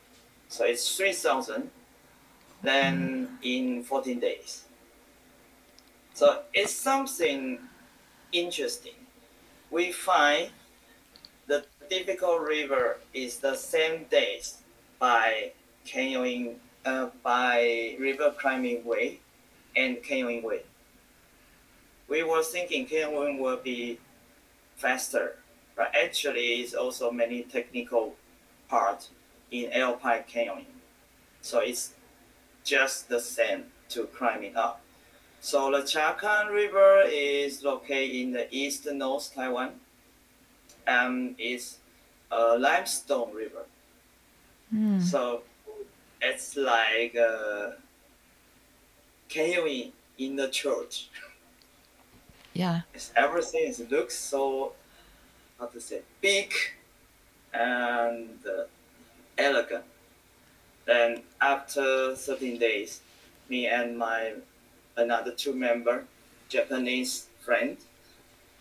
So 0.47 0.63
it's 0.63 0.95
3,000. 0.95 1.69
Then 2.61 3.37
in 3.41 3.83
14 3.83 4.21
days. 4.21 4.63
So 6.13 6.43
it's 6.53 6.71
something 6.73 7.59
interesting. 8.33 8.93
We 9.71 9.91
find 9.91 10.49
the 11.47 11.65
difficult 11.89 12.41
river 12.41 12.97
is 13.13 13.37
the 13.37 13.55
same 13.55 14.05
days 14.05 14.57
by 14.99 15.51
canyoning, 15.85 16.55
uh, 16.85 17.09
by 17.23 17.95
river 17.99 18.33
climbing 18.37 18.83
way 18.83 19.19
and 19.75 19.97
canyoning 19.97 20.43
way. 20.43 20.63
We 22.07 22.23
were 22.23 22.43
thinking 22.43 22.87
canyoning 22.87 23.39
will 23.39 23.57
be 23.57 23.99
faster, 24.75 25.37
but 25.75 25.91
actually 25.95 26.61
it's 26.61 26.73
also 26.73 27.11
many 27.11 27.43
technical 27.43 28.15
part 28.67 29.09
in 29.51 29.71
alpine 29.71 30.23
canyoning. 30.23 30.65
So 31.41 31.59
it's 31.59 31.93
just 32.63 33.09
the 33.09 33.19
same 33.19 33.65
to 33.89 34.05
climbing 34.05 34.55
up. 34.55 34.82
So 35.43 35.69
the 35.69 35.79
Chakan 35.79 36.53
River 36.53 37.03
is 37.05 37.63
located 37.65 38.15
in 38.15 38.31
the 38.31 38.47
east 38.49 38.87
north 38.89 39.35
Taiwan 39.35 39.71
and 40.87 41.35
it's 41.37 41.79
a 42.31 42.57
limestone 42.57 43.33
river. 43.33 43.65
Hmm. 44.71 45.01
So 45.01 45.41
it's 46.21 46.55
like 46.55 47.17
uh, 47.17 47.71
canyoning 49.27 49.91
in 50.17 50.37
the 50.37 50.47
church. 50.47 51.09
Yeah. 52.53 52.83
It's 52.93 53.11
everything 53.17 53.67
is 53.67 53.83
looks 53.91 54.17
so 54.17 54.71
how 55.59 55.65
to 55.65 55.81
say 55.81 56.03
big 56.21 56.53
and 57.53 58.29
uh, 58.47 58.63
elegant. 59.37 59.83
Then 60.85 61.23
after 61.41 62.15
13 62.15 62.59
days, 62.59 63.01
me 63.49 63.67
and 63.67 63.97
my 63.97 64.35
another 64.95 65.31
two 65.31 65.53
member, 65.53 66.05
Japanese 66.49 67.27
friend, 67.39 67.77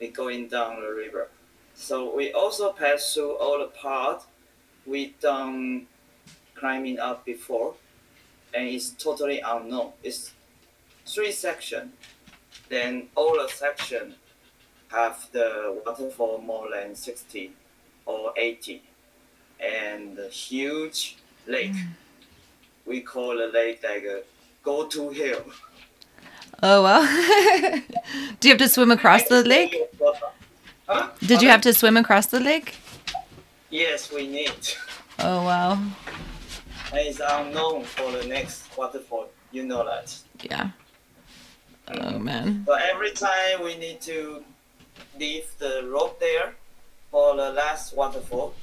we 0.00 0.08
going 0.08 0.48
down 0.48 0.80
the 0.80 0.88
river. 0.88 1.28
So 1.74 2.14
we 2.14 2.32
also 2.32 2.72
pass 2.72 3.14
through 3.14 3.36
all 3.36 3.58
the 3.58 3.66
part 3.66 4.24
we 4.84 5.14
done 5.20 5.86
climbing 6.54 6.98
up 6.98 7.24
before, 7.24 7.74
and 8.54 8.68
it's 8.68 8.90
totally 8.90 9.40
unknown. 9.40 9.92
It's 10.02 10.32
three 11.06 11.32
section. 11.32 11.92
Then 12.68 13.08
all 13.14 13.34
the 13.34 13.48
section 13.48 14.14
have 14.88 15.28
the 15.32 15.80
waterfall 15.84 16.38
more 16.38 16.68
than 16.70 16.94
60 16.94 17.52
or 18.06 18.32
80 18.36 18.82
and 19.60 20.18
huge 20.30 21.16
lake. 21.46 21.72
Mm. 21.72 21.88
We 22.84 23.00
call 23.00 23.36
the 23.36 23.46
lake 23.46 23.82
like 23.82 24.04
a 24.04 24.22
go 24.62 24.86
to 24.88 25.10
hill. 25.10 25.44
Oh 26.62 26.82
well. 26.82 27.02
Do 28.40 28.48
you 28.48 28.54
have 28.54 28.58
to 28.58 28.68
swim 28.68 28.90
across 28.90 29.24
the 29.24 29.42
lake? 29.42 29.76
Huh? 30.86 31.08
Did 31.20 31.42
you 31.42 31.48
have 31.48 31.60
to 31.62 31.74
swim 31.74 31.96
across 31.96 32.26
the 32.26 32.40
lake? 32.40 32.76
Yes, 33.70 34.12
we 34.12 34.28
need. 34.28 34.52
Oh 35.18 35.44
wow. 35.44 35.72
And 36.92 37.00
it's 37.00 37.20
unknown 37.24 37.84
for 37.84 38.12
the 38.12 38.26
next 38.26 38.76
waterfall. 38.76 39.28
You 39.50 39.64
know 39.64 39.84
that. 39.84 40.16
Yeah. 40.42 40.70
Oh 41.88 41.94
mm. 41.94 42.22
man. 42.22 42.64
So 42.66 42.74
every 42.74 43.12
time 43.12 43.64
we 43.64 43.76
need 43.76 44.00
to 44.02 44.44
leave 45.18 45.46
the 45.58 45.88
rope 45.90 46.20
there 46.20 46.54
for 47.10 47.36
the 47.36 47.50
last 47.50 47.96
waterfall 47.96 48.54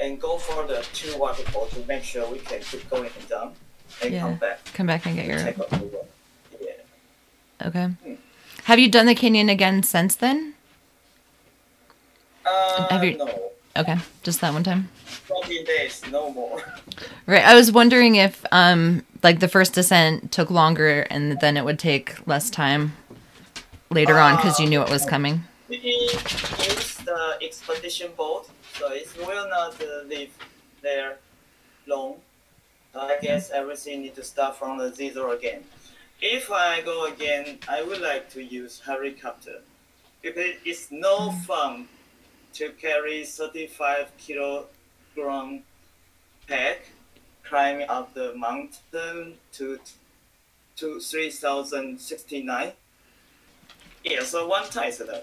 and 0.00 0.20
go 0.20 0.38
for 0.38 0.66
the 0.66 0.84
two 0.92 1.16
waterfall 1.18 1.66
to 1.66 1.84
make 1.86 2.02
sure 2.02 2.30
we 2.30 2.38
can 2.38 2.60
keep 2.60 2.88
going 2.90 3.10
and 3.18 3.28
down 3.28 3.52
and 4.02 4.12
Yeah. 4.12 4.20
come 4.20 4.36
back. 4.36 4.64
Come 4.74 4.86
back 4.86 5.06
and 5.06 5.16
get 5.16 5.26
your. 5.26 5.83
Okay. 7.64 7.88
Have 8.64 8.78
you 8.78 8.88
done 8.90 9.06
the 9.06 9.14
canyon 9.14 9.48
again 9.48 9.82
since 9.82 10.16
then? 10.16 10.54
Uh, 12.46 12.86
Have 12.88 13.04
you- 13.04 13.16
No. 13.18 13.50
Okay, 13.76 13.96
just 14.22 14.40
that 14.40 14.52
one 14.52 14.62
time. 14.62 14.88
14 15.26 15.64
days, 15.64 16.02
no 16.10 16.30
more. 16.30 16.62
Right. 17.26 17.42
I 17.42 17.54
was 17.54 17.72
wondering 17.72 18.16
if 18.16 18.44
um 18.52 19.02
like 19.22 19.40
the 19.40 19.48
first 19.48 19.72
descent 19.72 20.30
took 20.30 20.50
longer 20.50 21.06
and 21.10 21.40
then 21.40 21.56
it 21.56 21.64
would 21.64 21.78
take 21.78 22.24
less 22.26 22.50
time 22.50 22.92
later 23.90 24.18
on 24.18 24.36
because 24.36 24.60
you 24.60 24.66
knew 24.68 24.82
it 24.82 24.90
was 24.90 25.06
coming. 25.06 25.42
We 25.70 25.78
use 25.78 26.96
the 26.98 27.38
expedition 27.42 28.10
boat, 28.16 28.50
so 28.78 28.92
it 28.92 29.08
will 29.26 29.48
not 29.48 29.80
uh, 29.80 30.04
live 30.06 30.28
there 30.82 31.16
long. 31.86 32.16
So 32.92 33.00
I 33.00 33.16
guess 33.22 33.50
everything 33.50 34.02
need 34.02 34.14
to 34.16 34.22
start 34.22 34.56
from 34.56 34.76
the 34.78 34.94
zero 34.94 35.32
again. 35.32 35.64
If 36.20 36.50
I 36.50 36.80
go 36.80 37.06
again, 37.06 37.58
I 37.68 37.82
would 37.82 38.00
like 38.00 38.30
to 38.30 38.42
use 38.42 38.80
helicopter 38.80 39.60
because 40.22 40.54
it's 40.64 40.90
no 40.90 41.32
fun 41.46 41.88
to 42.54 42.70
carry 42.70 43.24
35 43.24 44.12
kilogram 44.16 45.62
pack 46.46 46.86
climbing 47.42 47.88
up 47.88 48.14
the 48.14 48.34
mountain 48.34 49.34
to 49.52 49.78
to 50.76 50.98
3069. 50.98 52.72
Yeah, 54.04 54.22
so 54.22 54.48
one 54.48 54.64
time 54.64 54.88
is 54.88 55.00
enough. 55.00 55.22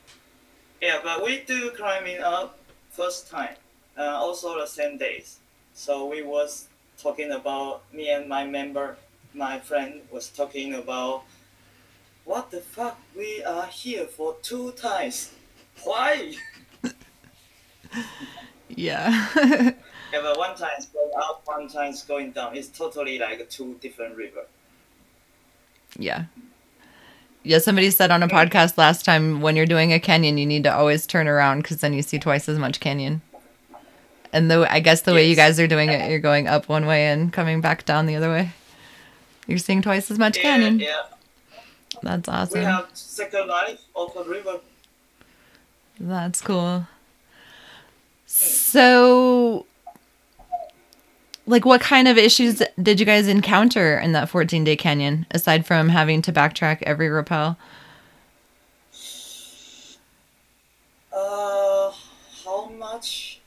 yeah, 0.82 0.98
but 1.02 1.24
we 1.24 1.42
do 1.46 1.70
climbing 1.70 2.20
up 2.20 2.58
first 2.90 3.30
time, 3.30 3.54
uh, 3.96 4.02
also 4.02 4.58
the 4.58 4.66
same 4.66 4.98
days. 4.98 5.38
So 5.74 6.06
we 6.06 6.22
was 6.22 6.68
talking 6.98 7.30
about 7.30 7.82
me 7.92 8.10
and 8.10 8.28
my 8.28 8.44
member, 8.46 8.96
my 9.34 9.58
friend 9.58 10.02
was 10.10 10.28
talking 10.28 10.74
about 10.74 11.24
what 12.24 12.50
the 12.50 12.60
fuck 12.60 12.98
we 13.16 13.42
are 13.42 13.66
here 13.66 14.06
for 14.06 14.36
two 14.42 14.72
times. 14.72 15.32
Why? 15.84 16.34
Yeah. 18.74 19.28
Yeah, 20.12 20.20
but 20.22 20.36
one 20.38 20.56
time 20.56 20.70
is 20.78 20.86
going 20.86 21.10
up, 21.16 21.42
one 21.44 21.68
time 21.68 21.90
is 21.90 22.02
going 22.02 22.32
down. 22.32 22.56
It's 22.56 22.68
totally 22.68 23.18
like 23.18 23.48
two 23.50 23.78
different 23.80 24.16
river. 24.16 24.46
yeah. 25.98 26.24
Yeah, 27.44 27.58
somebody 27.58 27.90
said 27.90 28.10
on 28.10 28.22
a 28.22 28.28
podcast 28.28 28.78
last 28.78 29.04
time 29.04 29.40
when 29.40 29.56
you're 29.56 29.66
doing 29.66 29.92
a 29.92 29.98
canyon, 29.98 30.38
you 30.38 30.46
need 30.46 30.62
to 30.64 30.72
always 30.72 31.06
turn 31.06 31.26
around 31.26 31.62
because 31.62 31.78
then 31.78 31.92
you 31.92 32.00
see 32.02 32.18
twice 32.18 32.48
as 32.48 32.56
much 32.58 32.78
canyon. 32.78 33.20
And 34.32 34.50
the 34.50 34.70
I 34.72 34.80
guess 34.80 35.02
the 35.02 35.12
way 35.12 35.28
you 35.28 35.34
guys 35.34 35.58
are 35.58 35.66
doing 35.66 35.90
it, 35.90 36.08
you're 36.08 36.20
going 36.20 36.46
up 36.46 36.68
one 36.68 36.86
way 36.86 37.06
and 37.06 37.32
coming 37.32 37.60
back 37.60 37.84
down 37.84 38.06
the 38.06 38.14
other 38.16 38.30
way. 38.30 38.52
You're 39.46 39.58
seeing 39.58 39.82
twice 39.82 40.10
as 40.10 40.18
much 40.18 40.36
Yeah, 40.36 40.42
canyon. 40.42 40.80
yeah. 40.80 41.02
That's 42.02 42.28
awesome. 42.28 42.58
We 42.60 42.64
have 42.64 42.88
second 42.94 43.48
life 43.48 43.80
of 43.94 44.14
the 44.14 44.24
river. 44.24 44.60
That's 46.00 46.40
cool. 46.40 46.86
So, 48.26 49.66
like, 51.46 51.64
what 51.64 51.80
kind 51.80 52.08
of 52.08 52.16
issues 52.16 52.62
did 52.80 52.98
you 52.98 53.06
guys 53.06 53.28
encounter 53.28 53.98
in 53.98 54.12
that 54.12 54.28
14 54.28 54.64
day 54.64 54.74
canyon 54.76 55.26
aside 55.32 55.66
from 55.66 55.90
having 55.90 56.22
to 56.22 56.32
backtrack 56.32 56.82
every 56.82 57.08
rappel? 57.10 57.56
Uh, 61.12 61.92
how 62.44 62.68
much? 62.78 63.40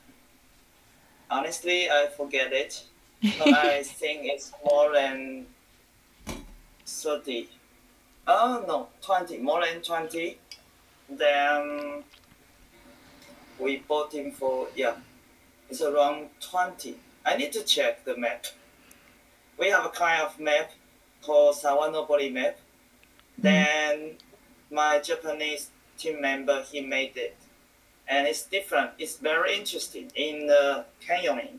Honestly, 1.30 1.90
I 1.90 2.08
forget 2.16 2.52
it. 2.52 2.84
But 3.38 3.48
I 3.54 3.82
think 3.82 4.20
it's 4.24 4.52
more 4.64 4.92
than 4.92 5.46
30. 6.86 7.48
Oh, 8.26 8.64
no, 8.66 8.88
20. 9.02 9.38
More 9.38 9.64
than 9.64 9.82
20. 9.82 10.38
Then 11.10 12.04
we 13.58 13.78
bought 13.78 14.12
him 14.12 14.32
for, 14.32 14.68
yeah, 14.74 14.94
it's 15.68 15.82
around 15.82 16.28
20. 16.40 16.96
I 17.24 17.36
need 17.36 17.52
to 17.52 17.62
check 17.62 18.04
the 18.04 18.16
map. 18.16 18.46
We 19.58 19.70
have 19.70 19.84
a 19.84 19.90
kind 19.90 20.22
of 20.22 20.38
map 20.38 20.70
called 21.22 21.56
Sawanobori 21.56 22.32
map. 22.32 22.58
Hmm. 23.36 23.42
Then 23.42 24.10
my 24.70 25.00
Japanese 25.00 25.70
team 25.98 26.20
member, 26.20 26.62
he 26.62 26.80
made 26.80 27.16
it. 27.16 27.36
And 28.08 28.26
it's 28.28 28.44
different. 28.44 28.92
It's 28.98 29.16
very 29.16 29.56
interesting. 29.56 30.12
In 30.14 30.46
the 30.46 30.84
canyoning, 31.06 31.58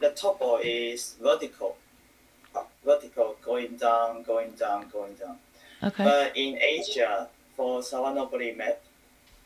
the 0.00 0.10
topo 0.10 0.58
is 0.58 1.16
vertical. 1.22 1.76
Vertical, 2.84 3.36
going 3.42 3.76
down, 3.76 4.22
going 4.22 4.50
down, 4.52 4.88
going 4.92 5.14
down. 5.14 5.36
Okay. 5.82 6.04
But 6.04 6.36
in 6.36 6.58
Asia, 6.60 7.28
for 7.56 7.80
Sawanobori 7.80 8.56
map, 8.56 8.80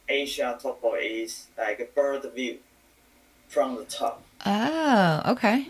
Asia 0.09 0.59
topo 0.61 0.95
is 0.95 1.47
like 1.57 1.81
a 1.81 1.85
bird 1.85 2.25
view 2.35 2.59
from 3.49 3.77
the 3.77 3.85
top. 3.85 4.23
Oh, 4.47 5.23
okay. 5.29 5.69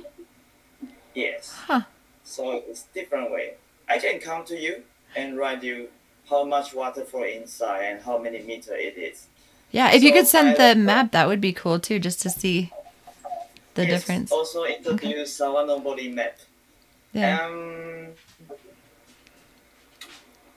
Yes. 1.14 1.52
Huh. 1.66 1.82
So 2.24 2.62
it's 2.68 2.84
different 2.94 3.30
way. 3.30 3.54
I 3.88 3.98
can 3.98 4.20
come 4.20 4.44
to 4.46 4.56
you 4.56 4.82
and 5.16 5.36
write 5.36 5.62
you 5.62 5.88
how 6.28 6.44
much 6.44 6.72
waterfall 6.74 7.24
inside 7.24 7.82
and 7.84 8.02
how 8.02 8.18
many 8.18 8.40
meter 8.42 8.74
it 8.74 8.96
is. 8.96 9.26
Yeah, 9.72 9.92
if 9.92 10.02
you 10.02 10.12
could 10.12 10.26
send 10.26 10.50
I- 10.58 10.74
the 10.74 10.80
map, 10.80 11.12
that 11.12 11.26
would 11.28 11.40
be 11.40 11.52
cool 11.52 11.78
too, 11.80 11.98
just 11.98 12.20
to 12.22 12.30
see 12.30 12.72
the 13.74 13.86
Yes, 13.86 13.90
difference. 14.00 14.32
Also 14.32 14.64
introduce 14.64 15.38
Sawanobori 15.38 16.12
map. 16.12 16.38
Yeah. 17.12 17.44
Um. 17.46 18.06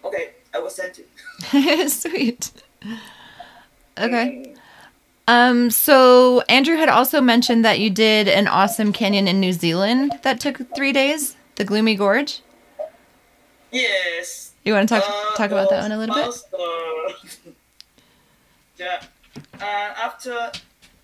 Okay, 0.05 0.31
I 0.53 0.59
will 0.59 0.69
send 0.69 0.97
you. 0.97 1.87
Sweet. 1.89 2.51
Okay. 3.97 4.45
Mm, 4.47 4.57
Um, 5.27 5.69
so 5.71 6.41
Andrew 6.49 6.75
had 6.75 6.89
also 6.89 7.21
mentioned 7.21 7.63
that 7.63 7.79
you 7.79 7.89
did 7.89 8.27
an 8.27 8.47
awesome 8.47 8.91
canyon 8.91 9.27
in 9.27 9.39
New 9.39 9.53
Zealand 9.53 10.11
that 10.23 10.39
took 10.41 10.57
three 10.75 10.91
days, 10.91 11.35
the 11.55 11.63
Gloomy 11.63 11.95
Gorge. 11.95 12.41
yes. 13.71 14.51
You 14.65 14.73
want 14.73 14.87
to 14.89 14.95
talk 14.95 15.03
Uh, 15.07 15.35
talk 15.37 15.51
about 15.51 15.69
that 15.69 15.81
one 15.81 15.91
a 15.91 15.97
little 15.97 16.15
bit? 16.15 17.55
yeah. 18.77 19.01
Uh, 19.59 19.93
after, 20.07 20.51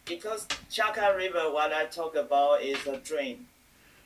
because 0.05 0.47
Chaka 0.69 1.13
River, 1.17 1.51
what 1.51 1.71
I 1.73 1.85
talk 1.85 2.15
about 2.15 2.61
is 2.61 2.85
a 2.87 2.97
dream 2.97 3.47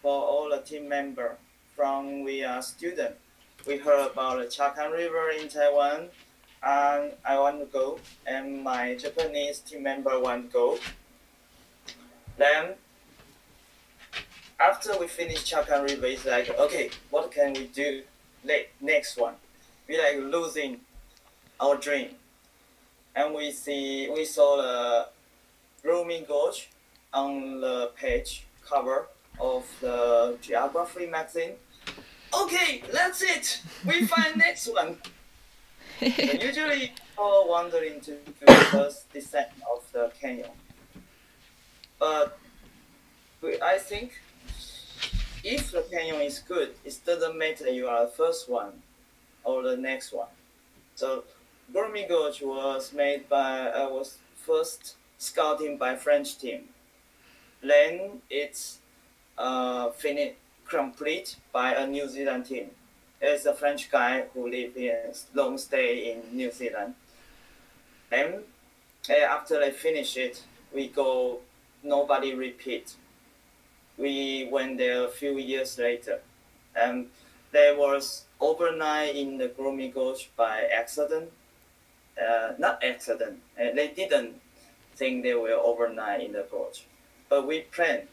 for 0.03 0.21
all 0.21 0.49
the 0.49 0.57
team 0.57 0.89
member 0.89 1.37
from 1.75 2.23
we 2.23 2.43
are 2.43 2.61
student. 2.61 3.15
We 3.65 3.77
heard 3.77 4.11
about 4.11 4.37
the 4.37 4.45
Chakan 4.45 4.91
River 4.91 5.29
in 5.29 5.47
Taiwan, 5.47 6.09
and 6.61 7.13
I 7.25 7.39
want 7.39 7.59
to 7.61 7.65
go, 7.65 7.99
and 8.27 8.61
my 8.61 8.95
Japanese 8.95 9.59
team 9.59 9.83
member 9.83 10.19
want 10.19 10.47
to 10.47 10.53
go. 10.53 10.77
Then, 12.37 12.73
after 14.59 14.99
we 14.99 15.07
finish 15.07 15.49
Chakan 15.49 15.87
River, 15.87 16.07
it's 16.07 16.25
like, 16.25 16.49
okay, 16.59 16.89
what 17.09 17.31
can 17.31 17.53
we 17.53 17.67
do 17.67 18.03
ne- 18.43 18.67
next 18.81 19.17
one? 19.17 19.35
We 19.87 19.97
like 19.97 20.17
losing 20.17 20.81
our 21.61 21.77
dream, 21.77 22.09
and 23.15 23.33
we 23.33 23.51
see 23.51 24.09
we 24.09 24.25
saw 24.25 24.57
the 24.57 25.07
Gloomy 25.81 26.25
Gorge 26.27 26.67
on 27.13 27.61
the 27.61 27.91
page 27.95 28.45
cover 28.67 29.07
of 29.39 29.65
the 29.81 30.37
Geography 30.41 31.05
magazine. 31.07 31.53
Okay, 32.33 32.83
that's 32.91 33.21
it. 33.21 33.61
We 33.85 34.05
find 34.13 34.37
next 34.37 34.67
one. 34.67 34.97
And 36.01 36.41
usually, 36.41 36.91
all 37.17 37.47
wandering 37.47 38.01
to 38.01 38.17
the 38.39 38.53
first 38.71 39.11
descent 39.13 39.49
of 39.71 39.83
the 39.91 40.11
canyon. 40.19 40.49
But 41.99 42.37
I 43.61 43.77
think 43.77 44.19
if 45.43 45.71
the 45.71 45.83
canyon 45.91 46.21
is 46.21 46.39
good, 46.39 46.75
it 46.83 46.97
doesn't 47.05 47.37
matter 47.37 47.69
you 47.69 47.87
are 47.87 48.05
the 48.05 48.11
first 48.11 48.49
one 48.49 48.81
or 49.43 49.61
the 49.61 49.77
next 49.77 50.13
one. 50.13 50.27
So 50.95 51.23
Gloomy 51.71 52.05
Gorge 52.07 52.41
was 52.41 52.93
made 52.93 53.29
by 53.29 53.67
I 53.67 53.85
was 53.87 54.17
first 54.35 54.95
scouting 55.17 55.77
by 55.77 55.95
French 55.95 56.37
team. 56.37 56.69
Then 57.61 58.21
it's 58.29 58.79
uh, 59.37 59.89
finished 59.91 60.35
complete 60.67 61.35
by 61.51 61.73
a 61.73 61.87
New 61.87 62.07
Zealand 62.07 62.45
team. 62.45 62.71
It's 63.21 63.45
a 63.45 63.53
French 63.53 63.89
guy 63.91 64.25
who 64.33 64.49
live 64.49 64.75
in 64.75 64.95
long 65.33 65.57
stay 65.57 66.11
in 66.11 66.35
New 66.35 66.51
Zealand. 66.51 66.95
Then 68.09 68.43
eh, 69.09 69.23
after 69.23 69.59
they 69.59 69.71
finish 69.71 70.17
it, 70.17 70.43
we 70.73 70.87
go. 70.87 71.39
Nobody 71.83 72.33
repeat. 72.33 72.95
We 73.97 74.47
went 74.51 74.77
there 74.77 75.05
a 75.05 75.09
few 75.09 75.37
years 75.37 75.77
later, 75.77 76.19
and 76.75 77.07
there 77.51 77.77
was 77.77 78.23
overnight 78.39 79.15
in 79.15 79.37
the 79.37 79.49
Gloomy 79.49 79.89
Gorge 79.89 80.29
by 80.35 80.63
accident. 80.75 81.31
Uh, 82.17 82.53
not 82.57 82.83
accident. 82.83 83.39
Uh, 83.59 83.71
they 83.75 83.89
didn't 83.89 84.39
think 84.95 85.23
they 85.23 85.33
were 85.33 85.53
overnight 85.53 86.21
in 86.21 86.33
the 86.33 86.45
gorge, 86.49 86.85
but 87.29 87.47
we 87.47 87.61
planned 87.61 88.07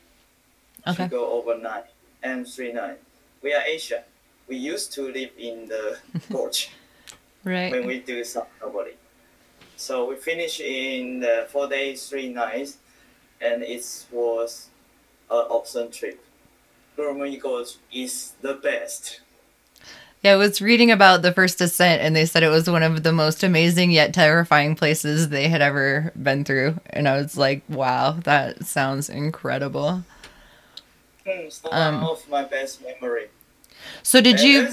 Okay. 0.87 1.05
to 1.05 1.11
go 1.11 1.31
overnight 1.33 1.85
and 2.23 2.47
three 2.47 2.73
nights. 2.73 3.03
We 3.43 3.55
are 3.55 3.63
Asian. 3.63 4.03
We 4.49 4.57
used 4.57 4.93
to 4.95 5.13
live 5.13 5.31
in 5.39 5.69
the 5.69 5.99
gorge 6.33 6.71
when 7.43 7.87
we 7.87 8.01
do 8.01 8.23
Sawanobori. 8.23 8.95
So 9.77 10.09
we 10.09 10.17
finished 10.17 10.61
in 10.61 11.21
the 11.21 11.47
four 11.51 11.69
days, 11.69 12.09
three 12.09 12.29
nights, 12.29 12.77
and 13.41 13.63
it 13.63 14.07
was 14.11 14.69
an 15.31 15.39
awesome 15.39 15.91
trip. 15.91 16.23
Gloomy 16.97 17.39
Gorge 17.39 17.77
is 17.93 18.33
the 18.43 18.55
best. 18.55 19.21
Yeah, 20.23 20.35
I 20.35 20.37
was 20.37 20.61
reading 20.61 20.91
about 20.91 21.23
the 21.23 21.33
first 21.33 21.63
ascent, 21.63 22.03
and 22.03 22.15
they 22.15 22.27
said 22.27 22.43
it 22.43 22.51
was 22.51 22.69
one 22.69 22.83
of 22.83 23.03
the 23.05 23.13
most 23.13 23.43
amazing 23.43 23.91
yet 23.91 24.13
terrifying 24.13 24.77
places 24.77 25.31
they 25.31 25.49
had 25.49 25.63
ever 25.63 26.13
been 26.21 26.45
through. 26.45 26.79
And 26.91 27.09
I 27.09 27.17
was 27.17 27.39
like, 27.39 27.63
wow, 27.71 28.19
that 28.25 28.67
sounds 28.67 29.09
incredible. 29.09 30.05
It's 31.27 31.63
one 31.63 31.73
Um, 31.73 32.05
of 32.05 32.29
my 32.29 32.45
best 32.45 32.83
memory. 32.83 33.29
So, 34.03 34.21
did 34.21 34.37
And 34.37 34.45
you? 34.45 34.69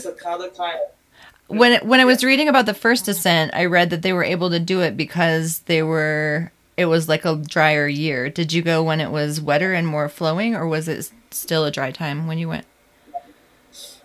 When 1.48 1.72
it, 1.72 1.86
when 1.86 2.02
I 2.02 2.06
was 2.06 2.24
reading 2.26 2.50
about 2.50 2.66
the 2.66 2.74
first 2.74 3.06
descent, 3.06 3.54
I 3.54 3.66
read 3.66 3.90
that 3.92 4.02
they 4.02 4.12
were 4.12 4.24
able 4.24 4.50
to 4.50 4.60
do 4.60 4.82
it 4.82 4.98
because 4.98 5.60
they 5.62 5.82
were 5.82 6.52
it 6.76 6.86
was 6.86 7.10
like 7.10 7.26
a 7.26 7.36
drier 7.36 7.88
year. 7.88 8.30
Did 8.30 8.54
you 8.54 8.62
go 8.62 8.84
when 8.84 9.02
it 9.02 9.10
was 9.12 9.42
wetter 9.42 9.74
and 9.74 9.88
more 9.88 10.10
flowing, 10.10 10.56
or 10.56 10.68
was 10.68 10.88
it 10.88 11.10
still 11.32 11.66
a 11.66 11.72
dry 11.72 11.92
time 11.92 12.28
when 12.28 12.38
you 12.38 12.50
went? 12.50 12.66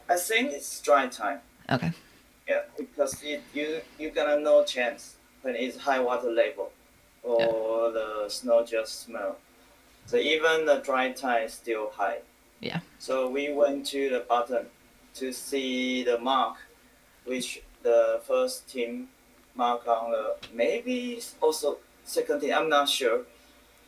I 0.09 0.17
think 0.17 0.53
it's 0.53 0.81
dry 0.81 1.07
time. 1.09 1.41
Okay. 1.71 1.93
Yeah, 2.49 2.63
because 2.77 3.23
it, 3.23 3.43
you 3.55 3.81
you 3.99 4.11
gonna 4.11 4.39
no 4.41 4.65
chance 4.65 5.17
when 5.43 5.55
it's 5.57 5.77
high 5.79 6.01
water 6.01 6.31
level, 6.31 6.73
or 7.23 7.91
the 7.91 8.29
snow 8.29 8.65
just 8.65 9.09
melt. 9.09 9.39
So 10.07 10.17
even 10.17 10.67
the 10.67 10.79
dry 10.79 11.13
time 11.13 11.45
is 11.45 11.55
still 11.55 11.91
high. 11.91 12.19
Yeah. 12.63 12.81
So 12.99 13.29
we 13.29 13.53
went 13.53 13.85
to 13.87 14.09
the 14.09 14.21
bottom 14.21 14.67
to 15.15 15.33
see 15.33 16.05
the 16.05 16.19
mark, 16.19 16.57
which 17.27 17.61
the 17.83 18.21
first 18.27 18.69
team 18.71 19.09
mark 19.55 19.87
on 19.87 20.13
the 20.13 20.37
maybe 20.55 21.21
also 21.41 21.79
second 22.05 22.41
team. 22.41 22.55
I'm 22.55 22.69
not 22.71 22.89
sure 22.89 23.23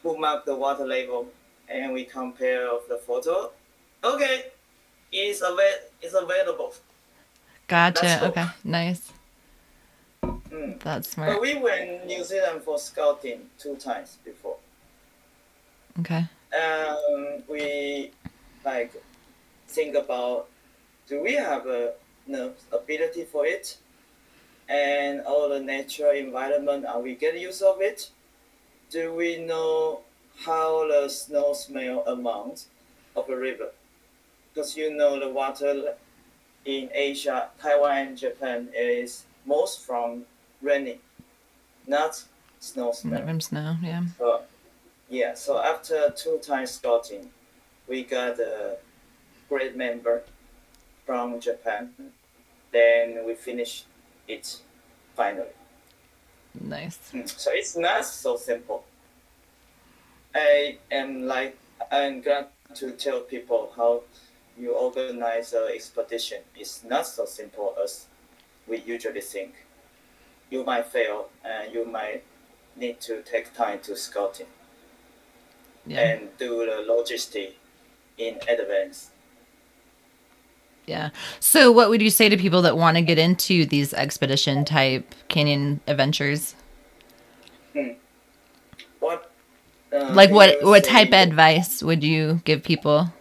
who 0.03 0.19
marked 0.19 0.45
the 0.47 0.57
water 0.57 0.85
level, 0.85 1.29
and 1.69 1.93
we 1.93 2.05
compare 2.05 2.69
of 2.69 2.83
the 2.89 2.99
photo. 2.99 3.53
Okay, 4.03 4.47
it's 5.13 5.41
avail- 5.41 5.85
it's 6.03 6.15
available. 6.15 6.75
Gotcha. 7.69 8.19
Cool. 8.21 8.29
Okay. 8.29 8.47
Nice. 8.65 9.13
Mm. 10.23 10.79
That's 10.81 11.09
But 11.09 11.15
smart. 11.15 11.41
we 11.41 11.55
went 11.55 12.07
New 12.07 12.23
Zealand 12.25 12.63
for 12.63 12.79
scouting 12.79 13.49
two 13.59 13.77
times 13.77 14.19
before. 14.25 14.57
Okay. 16.01 16.25
Um, 16.55 17.43
we 17.49 18.11
like 18.64 18.92
think 19.68 19.94
about 19.94 20.48
do 21.09 21.22
we 21.22 21.35
have 21.35 21.66
a 21.66 21.92
no, 22.27 22.53
ability 22.72 23.24
for 23.24 23.46
it, 23.46 23.77
and 24.68 25.20
all 25.22 25.48
the 25.48 25.61
natural 25.61 26.12
environment 26.12 26.87
are 26.87 27.00
we 27.00 27.14
get 27.14 27.38
use 27.38 27.61
of 27.61 27.81
it? 27.81 28.11
do 28.94 29.12
we 29.12 29.38
know 29.38 30.00
how 30.44 30.87
the 30.87 31.09
snow 31.09 31.53
smell 31.53 32.05
amount 32.07 32.66
of 33.16 33.29
a 33.29 33.37
river? 33.37 33.70
Because 34.53 34.77
you 34.77 34.94
know 34.94 35.18
the 35.18 35.29
water 35.29 35.94
in 36.64 36.88
Asia, 36.94 37.48
Taiwan 37.61 37.96
and 37.98 38.16
Japan 38.16 38.68
is 38.72 39.24
most 39.44 39.85
from 39.85 40.24
raining, 40.62 41.00
not 41.88 42.22
snow 42.61 42.92
smell. 42.92 43.18
Not 43.18 43.29
from 43.29 43.40
snow, 43.40 43.77
yeah. 43.83 44.05
So, 44.16 44.42
yeah, 45.11 45.35
so 45.35 45.59
after 45.59 46.14
two 46.16 46.38
times 46.38 46.70
scouting, 46.70 47.31
we 47.88 48.05
got 48.05 48.38
a 48.38 48.77
great 49.49 49.77
member 49.77 50.23
from 51.07 51.40
Japan. 51.40 51.90
Then 52.73 53.25
we 53.27 53.35
finished 53.35 53.87
it 54.27 54.61
finally. 55.14 55.49
Nice. 56.61 56.99
Mm, 57.12 57.29
So 57.29 57.51
it's 57.53 57.77
not 57.77 58.05
so 58.05 58.37
simple. 58.37 58.85
I 60.35 60.79
am 60.90 61.27
like 61.27 61.57
I'm 61.90 62.20
glad 62.23 62.49
to 62.75 62.92
tell 62.92 63.20
people 63.20 63.73
how 63.77 64.03
you 64.59 64.73
organize 64.73 65.53
an 65.53 65.68
expedition. 65.75 66.38
It's 66.57 66.83
not 66.85 67.07
so 67.07 67.25
simple 67.27 67.75
as 67.83 68.07
we 68.66 68.79
usually 68.79 69.20
think. 69.20 69.55
You 70.51 70.64
might 70.64 70.87
fail 70.87 71.29
and 71.44 71.73
you 71.73 71.85
might 71.85 72.23
need 72.77 73.01
to 73.03 73.23
take 73.23 73.53
time 73.55 73.81
to 73.81 73.97
scouting 73.97 74.47
Yeah. 75.87 76.01
and 76.01 76.38
do 76.38 76.64
the 76.66 76.85
logistic 76.88 77.53
in 78.18 78.38
advance. 78.48 79.11
Yeah. 80.87 81.11
So, 81.40 81.72
what 81.72 81.88
would 81.88 82.03
you 82.03 82.11
say 82.11 82.29
to 82.29 82.37
people 82.37 82.62
that 82.62 82.77
want 82.77 82.96
to 82.96 83.03
get 83.03 83.18
into 83.18 83.64
these 83.64 83.94
expedition 83.94 84.64
type 84.64 85.14
canyon 85.29 85.81
adventures? 85.87 86.55
What 89.00 89.31
uh, 89.92 90.12
Like, 90.12 90.31
what 90.31 90.62
what 90.62 90.85
type 90.85 91.09
of 91.09 91.14
advice 91.14 91.83
would 91.83 92.05
you 92.05 92.42
give 92.44 92.62
people? 92.62 93.12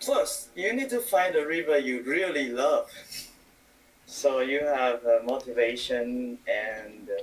First, 0.00 0.48
you 0.56 0.72
need 0.72 0.88
to 0.90 1.00
find 1.00 1.36
a 1.36 1.46
river 1.46 1.78
you 1.78 2.02
really 2.02 2.50
love. 2.50 2.88
So 4.12 4.40
you 4.40 4.64
have 4.64 5.06
uh, 5.06 5.22
motivation 5.24 6.36
and 6.48 7.08
uh, 7.08 7.22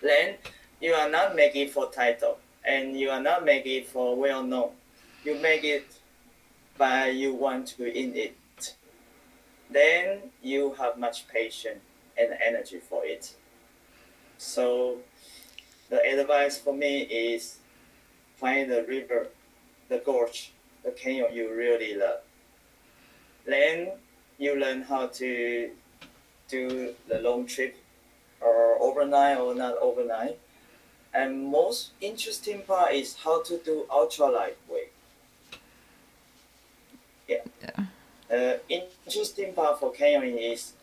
then 0.00 0.36
you 0.80 0.94
are 0.94 1.10
not 1.10 1.36
making 1.36 1.68
for 1.68 1.90
title 1.90 2.38
and 2.66 2.98
you 2.98 3.10
are 3.10 3.22
not 3.22 3.44
making 3.44 3.82
it 3.82 3.88
for 3.88 4.16
well 4.16 4.42
known. 4.42 4.70
You 5.24 5.36
make 5.40 5.64
it 5.64 5.86
by 6.76 7.08
you 7.08 7.34
want 7.34 7.68
to 7.78 7.86
in 7.86 8.14
it. 8.14 8.36
Then 9.70 10.30
you 10.42 10.74
have 10.78 10.98
much 10.98 11.26
patience 11.28 11.80
and 12.18 12.30
energy 12.44 12.78
for 12.78 13.04
it. 13.04 13.34
So 14.38 14.98
the 15.88 16.00
advice 16.04 16.58
for 16.58 16.74
me 16.74 17.00
is 17.02 17.58
find 18.36 18.70
the 18.70 18.84
river, 18.84 19.28
the 19.88 19.98
gorge, 19.98 20.52
the 20.84 20.90
canyon 20.90 21.32
you 21.32 21.54
really 21.54 21.94
love. 21.94 22.20
Then 23.46 23.92
you 24.38 24.58
learn 24.58 24.82
how 24.82 25.06
to 25.06 25.70
do 26.48 26.94
the 27.08 27.18
long 27.20 27.46
trip 27.46 27.76
or 28.40 28.80
overnight 28.80 29.38
or 29.38 29.54
not 29.54 29.76
overnight. 29.78 30.38
And 31.16 31.46
most 31.46 31.92
interesting 32.00 32.60
part 32.62 32.92
is 32.92 33.16
how 33.24 33.42
to 33.44 33.56
do 33.58 33.86
ultralight 33.88 34.56
weight. 34.68 34.92
Yeah. 37.26 37.44
Yeah. 37.62 37.84
Uh, 38.30 38.58
interesting 38.68 39.54
part 39.54 39.80
for 39.80 39.92
canyoning 39.92 40.38
is 40.52 40.74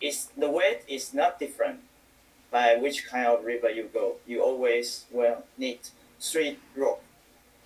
is 0.00 0.28
the 0.36 0.48
weight 0.48 0.82
is 0.88 1.12
not 1.12 1.38
different 1.38 1.80
by 2.50 2.76
which 2.76 3.06
kind 3.06 3.26
of 3.26 3.44
river 3.44 3.68
you 3.68 3.90
go. 3.92 4.16
You 4.26 4.42
always 4.42 5.04
will 5.10 5.44
need 5.58 5.80
three 6.18 6.56
rope 6.74 7.02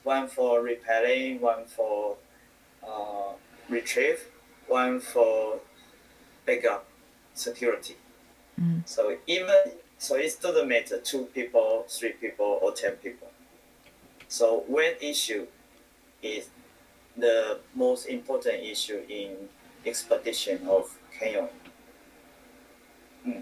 one 0.03 0.27
for 0.27 0.61
repelling, 0.61 1.41
one 1.41 1.65
for 1.67 2.17
uh, 2.87 3.33
retrieve, 3.69 4.25
one 4.67 4.99
for 5.01 5.61
backup 6.47 6.85
security. 7.35 7.97
Mhm. 8.61 8.83
So 8.87 9.17
even 9.27 9.79
so, 10.03 10.17
it 10.17 10.37
doesn't 10.43 10.69
matter 10.69 10.99
two 10.99 11.27
people, 11.27 11.85
three 11.89 12.13
people, 12.13 12.59
or 12.61 12.73
ten 12.73 12.93
people. 12.93 13.29
So 14.29 14.65
when 14.67 14.95
issue 15.01 15.47
is 16.23 16.49
the 17.17 17.59
most 17.75 18.07
important 18.07 18.63
issue 18.65 19.03
in 19.09 19.37
expedition 19.85 20.67
of 20.67 20.97
canyon. 21.19 21.49
Hmm. 23.25 23.41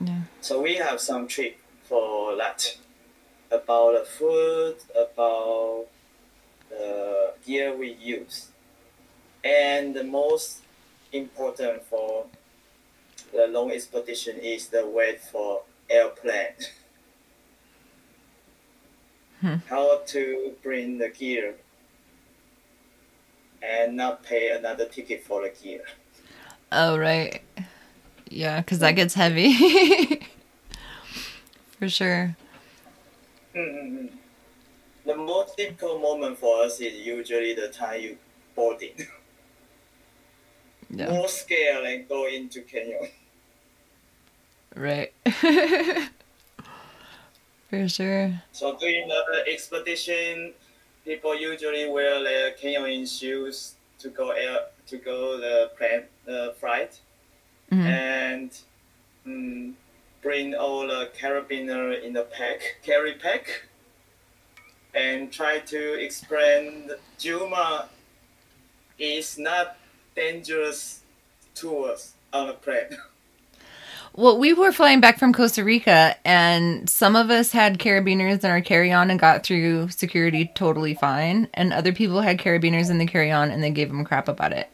Yeah. 0.00 0.20
So 0.40 0.60
we 0.60 0.74
have 0.74 1.00
some 1.00 1.28
trick 1.28 1.60
for 1.82 2.36
that 2.36 2.76
about 3.50 3.92
the 3.98 4.04
food, 4.04 4.76
about 4.90 5.86
the 6.68 7.34
gear 7.46 7.76
we 7.76 7.92
use, 7.92 8.48
and 9.44 9.94
the 9.94 10.04
most 10.04 10.62
important 11.12 11.84
for 11.84 12.26
the 13.34 13.46
long 13.48 13.70
expedition 13.72 14.38
is 14.38 14.68
the 14.68 14.86
wait 14.86 15.20
for 15.20 15.62
airplane. 15.90 16.54
Hmm. 19.40 19.56
How 19.68 20.00
to 20.06 20.52
bring 20.62 20.98
the 20.98 21.08
gear 21.08 21.54
and 23.62 23.96
not 23.96 24.22
pay 24.22 24.50
another 24.50 24.86
ticket 24.86 25.24
for 25.24 25.42
the 25.42 25.50
gear. 25.50 25.82
Oh, 26.70 26.96
right. 26.96 27.42
Yeah, 28.30 28.60
because 28.60 28.78
that 28.80 28.92
gets 28.92 29.14
heavy. 29.14 29.54
For 31.78 31.88
sure. 31.88 32.36
Mm-mm-mm. 33.54 34.10
The 35.04 35.16
most 35.16 35.56
difficult 35.56 36.00
moment 36.00 36.38
for 36.38 36.62
us 36.62 36.80
is 36.80 37.06
usually 37.06 37.54
the 37.54 37.68
time 37.68 38.00
you 38.00 38.16
boarding. 38.54 39.06
Yeah. 40.90 41.10
More 41.10 41.28
scared 41.28 41.84
than 41.84 42.06
go 42.08 42.26
into 42.26 42.62
canyon. 42.62 43.08
Right. 44.74 45.12
For 47.70 47.88
sure. 47.88 48.42
So 48.52 48.76
during 48.76 49.08
the 49.08 49.44
expedition, 49.52 50.52
people 51.04 51.34
usually 51.38 51.88
wear 51.88 52.22
their 52.22 52.52
canyoning 52.52 53.06
shoes 53.06 53.74
to 53.98 54.08
go 54.10 54.30
air 54.30 54.58
to 54.86 54.96
go 54.98 55.38
the 55.38 55.70
plane 55.78 56.04
the 56.26 56.54
flight 56.60 57.00
Mhm. 57.72 57.86
and 57.86 58.50
mm, 59.26 59.72
bring 60.22 60.54
all 60.54 60.86
the 60.86 61.08
carabiner 61.18 62.02
in 62.02 62.12
the 62.12 62.24
pack 62.24 62.76
carry 62.82 63.14
pack 63.14 63.62
and 64.94 65.32
try 65.32 65.58
to 65.60 65.94
explain 65.94 66.90
Jumar 67.18 67.88
is 68.98 69.38
not 69.38 69.76
dangerous 70.14 71.00
to 71.56 71.84
us 71.84 72.12
on 72.32 72.48
a 72.50 72.52
plane. 72.54 72.96
Well, 74.16 74.38
we 74.38 74.52
were 74.52 74.70
flying 74.70 75.00
back 75.00 75.18
from 75.18 75.32
Costa 75.32 75.64
Rica, 75.64 76.14
and 76.24 76.88
some 76.88 77.16
of 77.16 77.30
us 77.30 77.50
had 77.50 77.80
carabiners 77.80 78.44
in 78.44 78.50
our 78.50 78.60
carry 78.60 78.92
on 78.92 79.10
and 79.10 79.18
got 79.18 79.44
through 79.44 79.88
security 79.88 80.52
totally 80.54 80.94
fine. 80.94 81.48
And 81.52 81.72
other 81.72 81.92
people 81.92 82.20
had 82.20 82.38
carabiners 82.38 82.90
in 82.90 82.98
the 82.98 83.06
carry 83.06 83.32
on 83.32 83.50
and 83.50 83.60
they 83.62 83.70
gave 83.70 83.88
them 83.88 84.04
crap 84.04 84.28
about 84.28 84.52
it. 84.52 84.72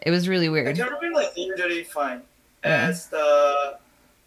It 0.00 0.10
was 0.10 0.26
really 0.26 0.48
weird. 0.48 0.74
The 0.76 0.84
weird. 0.84 1.14
carabiner 1.14 1.30
is 1.30 1.36
usually 1.36 1.84
fine 1.84 2.22
Yeah. 2.64 2.88
as 2.88 3.08
the 3.08 3.76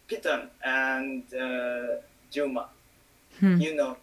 Piton 0.08 0.46
and 0.64 1.24
uh, 1.34 1.98
Jumar. 2.32 2.66
Hmm. 3.40 3.60
You 3.60 3.74
know, 3.74 3.96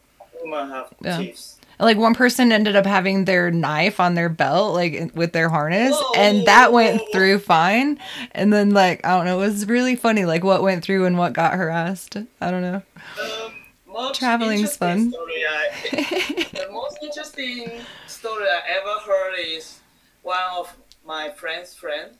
Jumar 0.44 0.68
have 0.70 0.88
Yeah. 1.02 1.18
teeth. 1.20 1.56
Like 1.80 1.98
one 1.98 2.14
person 2.14 2.52
ended 2.52 2.76
up 2.76 2.86
having 2.86 3.26
their 3.26 3.52
knife 3.52 4.00
on 4.00 4.16
their 4.16 4.30
belt, 4.30 4.74
like 4.74 5.12
with 5.16 5.32
their 5.32 5.50
harness, 5.50 5.96
Whoa. 5.96 6.14
and 6.16 6.46
that 6.46 6.74
went 6.74 7.02
through 7.12 7.40
fine. 7.40 8.00
And 8.32 8.52
then, 8.52 8.72
like, 8.72 9.06
I 9.06 9.16
don't 9.16 9.26
know, 9.26 9.40
it 9.42 9.46
was 9.46 9.68
really 9.68 9.96
funny, 9.96 10.26
like 10.26 10.44
what 10.44 10.62
went 10.62 10.84
through 10.84 11.06
and 11.06 11.18
what 11.18 11.34
got 11.34 11.54
harassed. 11.54 12.18
I 12.42 12.52
don't 12.52 12.62
know. 12.62 12.82
Um, 13.96 14.14
Traveling's 14.14 14.78
fun. 14.78 15.12
Story 15.12 15.44
I, 15.46 15.70
the 16.54 16.68
most 16.72 16.98
interesting 17.02 17.72
story 18.08 18.46
I 18.46 18.62
ever 18.78 19.00
heard 19.06 19.36
is 19.40 19.80
one 20.22 20.40
of 20.58 20.76
my 21.06 21.30
friend's 21.30 21.74
friend, 21.74 22.12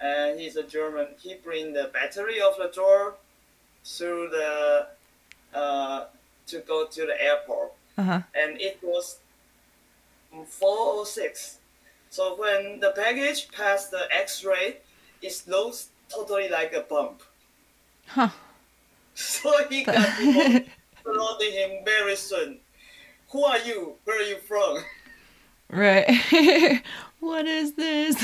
and 0.00 0.38
he's 0.38 0.56
a 0.56 0.62
German. 0.62 1.08
He 1.20 1.34
bring 1.42 1.72
the 1.72 1.90
battery 1.92 2.40
of 2.40 2.56
the 2.56 2.70
door 2.74 3.14
through 3.84 4.28
the 4.30 4.86
uh, 5.54 6.06
to 6.46 6.58
go 6.60 6.86
to 6.86 7.06
the 7.06 7.20
airport, 7.22 7.72
Uh 7.98 8.02
huh. 8.02 8.20
and 8.34 8.60
it 8.60 8.78
was 8.82 9.18
four 10.46 10.94
or 10.94 11.04
six. 11.06 11.58
So 12.10 12.36
when 12.36 12.80
the 12.80 12.92
package 12.96 13.50
passed 13.50 13.90
the 13.90 14.06
X-ray, 14.10 14.76
it 15.20 15.42
looks 15.46 15.88
totally 16.08 16.48
like 16.48 16.72
a 16.72 16.80
bump. 16.80 17.22
Huh. 18.06 18.28
So 19.14 19.50
he 19.68 19.82
got 19.82 19.96
flooding 21.02 21.52
him 21.52 21.84
very 21.84 22.14
soon. 22.14 22.58
Who 23.30 23.42
are 23.44 23.58
you? 23.58 23.96
Where 24.04 24.20
are 24.20 24.22
you 24.22 24.38
from? 24.38 24.78
right. 25.70 26.08
what 27.20 27.44
is 27.44 27.72
this? 27.72 28.14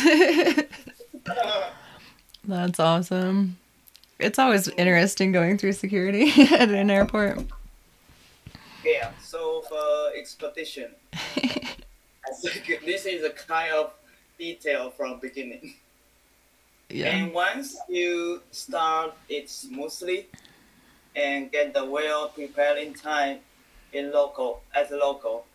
That's 2.44 2.78
awesome. 2.78 3.56
It's 4.20 4.38
always 4.38 4.68
interesting 4.68 5.32
going 5.32 5.58
through 5.58 5.72
security 5.72 6.30
at 6.52 6.70
an 6.70 6.90
airport. 6.90 7.40
Yeah. 8.84 9.10
So 9.22 9.62
uh, 9.64 9.68
for 9.68 10.16
expedition, 10.16 10.90
this 12.84 13.06
is 13.06 13.24
a 13.24 13.30
kind 13.30 13.72
of 13.72 13.92
detail 14.38 14.90
from 14.90 15.20
beginning. 15.20 15.74
Yeah. 16.90 17.06
And 17.06 17.32
once 17.32 17.76
you 17.88 18.42
start 18.50 19.14
it 19.28 19.48
smoothly 19.48 20.26
and 21.16 21.50
get 21.50 21.72
the 21.72 21.84
well 21.84 22.28
preparing 22.28 22.92
time 22.92 23.38
in 23.92 24.12
local 24.12 24.62
as 24.74 24.90
local, 24.90 25.46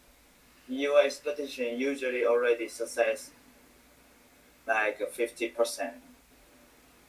your 0.68 1.02
expedition 1.04 1.80
usually 1.80 2.26
already 2.26 2.68
success 2.68 3.32
like 4.68 5.00
fifty 5.12 5.50
percent. 5.50 5.96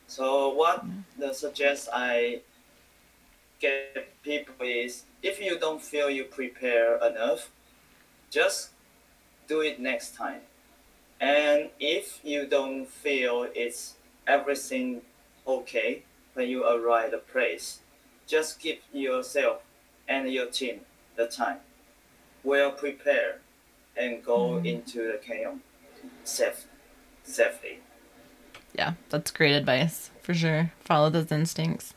So 0.07 0.51
what 0.51 0.85
mm. 0.85 1.03
the 1.19 1.33
suggest 1.33 1.89
I 1.93 2.41
get 3.61 4.09
people 4.23 4.55
is 4.61 5.05
if 5.23 5.41
you 5.41 5.59
don't 5.59 5.83
feel 5.83 6.11
you 6.11 6.25
prepare 6.25 6.97
enough, 6.97 7.51
just 8.31 8.71
do 9.49 9.61
it 9.61 9.81
next 9.81 10.15
time. 10.15 10.41
And 11.21 11.71
if 11.79 12.21
you 12.23 12.47
don't 12.47 12.87
feel 12.87 13.47
it's 13.55 13.97
everything 14.27 15.03
okay 15.47 16.03
when 16.35 16.49
you 16.49 16.65
arrive 16.65 17.07
at 17.07 17.11
the 17.11 17.19
place, 17.19 17.81
just 18.27 18.61
give 18.61 18.79
yourself 18.93 19.63
and 20.09 20.31
your 20.33 20.47
team 20.47 20.81
the 21.17 21.27
time, 21.27 21.59
well 22.43 22.71
prepared, 22.71 23.41
and 23.97 24.25
go 24.25 24.53
mm-hmm. 24.53 24.67
into 24.67 25.13
the 25.13 25.19
canyon 25.19 25.61
safe, 26.25 26.67
safely. 27.25 27.81
Yeah, 28.75 28.95
that's 29.11 29.31
great 29.31 29.55
advice 29.55 30.11
for 30.23 30.33
sure. 30.33 30.73
Follow 30.81 31.11
those 31.11 31.31
instincts. 31.33 31.95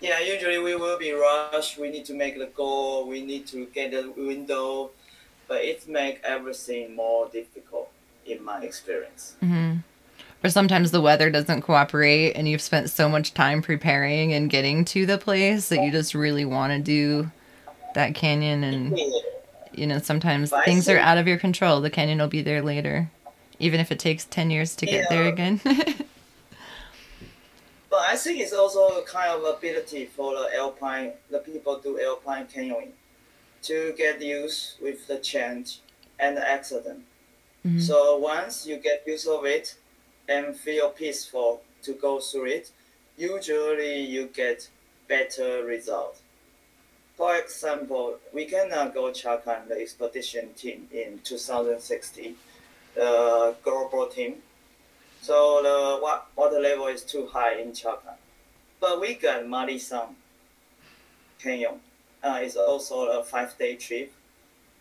Yeah, 0.00 0.20
usually 0.20 0.58
we 0.58 0.76
will 0.76 0.98
be 0.98 1.12
rushed. 1.12 1.78
We 1.78 1.90
need 1.90 2.04
to 2.06 2.14
make 2.14 2.38
the 2.38 2.46
goal. 2.46 3.06
We 3.08 3.20
need 3.24 3.46
to 3.48 3.66
get 3.66 3.90
the 3.90 4.12
window, 4.16 4.90
but 5.48 5.64
it 5.64 5.88
make 5.88 6.20
everything 6.24 6.94
more 6.94 7.28
difficult 7.28 7.90
in 8.24 8.44
my 8.44 8.60
experience. 8.62 9.34
hmm 9.40 9.76
Or 10.44 10.50
sometimes 10.50 10.90
the 10.92 11.00
weather 11.00 11.30
doesn't 11.30 11.62
cooperate 11.62 12.34
and 12.34 12.48
you've 12.48 12.60
spent 12.60 12.90
so 12.90 13.08
much 13.08 13.34
time 13.34 13.60
preparing 13.62 14.32
and 14.32 14.48
getting 14.50 14.84
to 14.86 15.04
the 15.06 15.18
place 15.18 15.68
that 15.70 15.82
you 15.82 15.90
just 15.90 16.14
really 16.14 16.44
want 16.44 16.72
to 16.72 16.78
do 16.78 17.30
that 17.94 18.14
canyon 18.14 18.62
and 18.62 18.98
you 19.72 19.86
know 19.86 19.98
sometimes 19.98 20.50
But 20.50 20.64
things 20.64 20.88
are 20.88 20.98
out 20.98 21.18
of 21.18 21.26
your 21.26 21.38
control. 21.38 21.80
The 21.80 21.90
canyon 21.90 22.18
will 22.18 22.28
be 22.28 22.42
there 22.42 22.62
later. 22.62 23.10
Even 23.58 23.80
if 23.80 23.90
it 23.90 23.98
takes 23.98 24.24
10 24.26 24.50
years 24.50 24.76
to 24.76 24.86
get 24.86 25.08
there 25.08 25.26
again. 25.26 25.60
But 27.90 28.00
I 28.00 28.16
think 28.16 28.40
it's 28.40 28.52
also 28.52 28.98
a 28.98 29.02
kind 29.02 29.30
of 29.30 29.44
ability 29.44 30.06
for 30.06 30.34
the 30.34 30.54
alpine, 30.54 31.12
the 31.30 31.38
people 31.38 31.78
do 31.78 31.98
alpine 32.00 32.46
canyoning, 32.46 32.92
to 33.62 33.94
get 33.96 34.20
used 34.20 34.80
with 34.80 35.06
the 35.06 35.18
change 35.18 35.80
and 36.18 36.36
the 36.36 36.46
accident. 36.46 37.04
Mhm. 37.66 37.80
So 37.80 38.16
once 38.18 38.66
you 38.66 38.76
get 38.76 39.06
used 39.06 39.26
of 39.26 39.44
it 39.46 39.74
and 40.28 40.58
feel 40.58 40.90
peaceful 40.90 41.62
to 41.82 41.92
go 41.92 42.20
through 42.20 42.46
it, 42.46 42.70
usually 43.16 44.00
you 44.00 44.26
get 44.26 44.68
better 45.08 45.64
result. 45.64 46.20
For 47.16 47.36
example, 47.36 48.20
we 48.32 48.44
cannot 48.44 48.94
go 48.94 49.10
Chakan, 49.10 49.66
the 49.68 49.80
expedition 49.80 50.54
team 50.54 50.88
in 50.92 51.20
2016, 51.24 52.36
the 52.94 53.56
global 53.62 54.06
team. 54.06 54.42
So 55.28 55.60
the 55.62 56.00
water 56.38 56.58
level 56.58 56.86
is 56.86 57.02
too 57.02 57.26
high 57.30 57.56
in 57.60 57.72
Chakan. 57.72 58.16
But 58.80 58.98
we 58.98 59.12
got 59.12 59.44
Malishan 59.44 60.14
Canyon. 61.38 61.80
Uh, 62.22 62.38
it's 62.40 62.56
also 62.56 63.20
a 63.20 63.22
five-day 63.22 63.76
trip, 63.76 64.10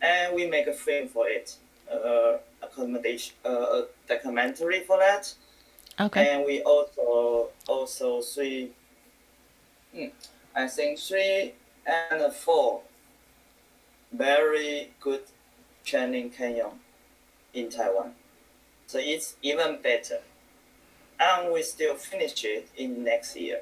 and 0.02 0.34
we 0.34 0.48
make 0.48 0.68
a 0.68 0.72
film 0.72 1.10
for 1.10 1.28
it, 1.28 1.58
uh, 1.92 2.38
accommodation, 2.62 3.36
uh, 3.46 3.50
a 3.50 3.86
documentary 4.08 4.80
for 4.88 4.98
that, 4.98 5.34
okay. 6.00 6.30
and 6.30 6.46
we 6.46 6.62
also 6.62 7.50
also 7.68 8.22
three. 8.22 8.72
hmm, 9.94 10.06
I 10.56 10.68
think 10.70 10.98
three 10.98 11.56
and 11.86 12.34
four. 12.34 12.84
Very 14.14 14.92
good 15.02 15.24
training 15.84 16.30
canyon 16.30 16.80
in 17.54 17.70
Taiwan, 17.70 18.14
so 18.88 18.98
it's 18.98 19.36
even 19.42 19.82
better, 19.84 20.22
and 21.20 21.54
we 21.54 21.64
still 21.64 21.96
finish 21.96 22.44
it 22.44 22.70
in 22.78 23.04
next 23.04 23.36
year. 23.36 23.62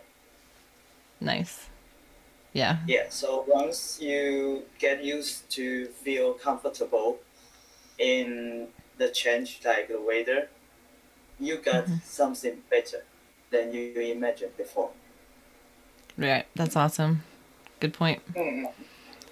Nice. 1.19 1.69
Yeah. 2.53 2.77
Yeah, 2.87 3.09
so 3.09 3.43
once 3.47 3.99
you 4.01 4.63
get 4.79 5.03
used 5.03 5.49
to 5.51 5.87
feel 5.87 6.33
comfortable 6.33 7.19
in 7.97 8.67
the 8.97 9.09
change 9.09 9.59
like 9.65 9.89
the 9.89 9.99
weather, 9.99 10.49
you 11.39 11.57
got 11.57 11.85
something 12.03 12.61
better 12.69 13.03
than 13.51 13.73
you 13.73 13.93
imagined 13.99 14.55
before. 14.55 14.91
Right. 16.17 16.45
That's 16.55 16.75
awesome. 16.75 17.23
Good 17.79 17.93
point. 17.93 18.21
Mm. 18.33 18.71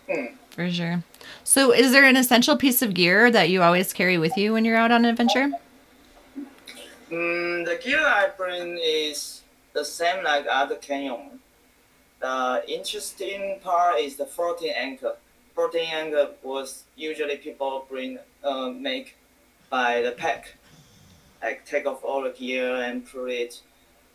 Mm. 0.10 0.34
For 0.52 0.70
sure. 0.70 1.04
So, 1.44 1.72
is 1.72 1.92
there 1.92 2.04
an 2.04 2.18
essential 2.18 2.58
piece 2.58 2.82
of 2.82 2.94
gear 2.94 3.32
that 3.32 3.50
you 3.50 3.64
always 3.64 3.94
carry 3.94 4.18
with 4.18 4.36
you 4.38 4.54
when 4.54 4.66
you're 4.66 4.76
out 4.76 4.92
on 4.92 5.06
an 5.06 5.12
adventure? 5.12 5.52
Mm, 7.14 7.66
the 7.66 7.76
gear 7.76 8.00
I 8.04 8.30
bring 8.36 8.80
is 8.82 9.44
the 9.74 9.86
same 9.86 10.24
like 10.24 10.48
other 10.50 10.76
canyon. 10.76 11.40
The 12.20 12.64
interesting 12.68 13.60
part 13.62 14.00
is 14.00 14.16
the 14.16 14.26
floating 14.26 14.72
anchor. 14.76 15.16
Floating 15.54 15.88
anchor 15.92 16.30
was 16.42 16.86
usually 16.96 17.38
people 17.38 17.86
bring 17.88 18.18
uh, 18.44 18.70
make 18.70 19.16
by 19.70 20.02
the 20.02 20.12
pack, 20.14 20.56
like 21.44 21.64
take 21.66 21.86
off 21.86 22.04
all 22.04 22.24
the 22.24 22.32
gear 22.32 22.76
and 22.78 23.06
put 23.06 23.30
it 23.30 23.62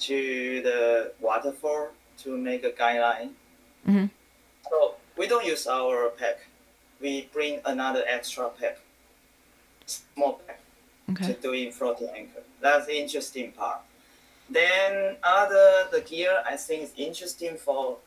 to 0.01 0.61
the 0.63 1.13
waterfall 1.21 1.91
to 2.25 2.37
make 2.37 2.65
a 2.65 2.71
guideline. 2.71 3.31
Mhm. 3.87 4.11
So 4.69 4.97
we 5.17 5.29
don't 5.29 5.47
use 5.47 5.69
our 5.69 6.09
pack. 6.11 6.39
We 7.01 7.29
bring 7.33 7.61
another 7.65 8.03
extra 8.09 8.49
pack, 8.49 8.79
small 9.87 10.41
pack 10.45 10.59
to 11.07 11.13
Okay. 11.13 11.37
doing 11.41 11.71
floating 11.71 12.09
anchor. 12.11 12.43
That's 12.61 12.87
the 12.87 12.99
interesting 13.01 13.53
part. 13.53 13.81
Then 14.51 15.17
other 15.23 15.89
the 15.93 16.01
gear 16.01 16.43
I 16.47 16.57
think 16.57 16.83
is 16.83 16.93
interesting 16.97 17.57
for 17.57 17.99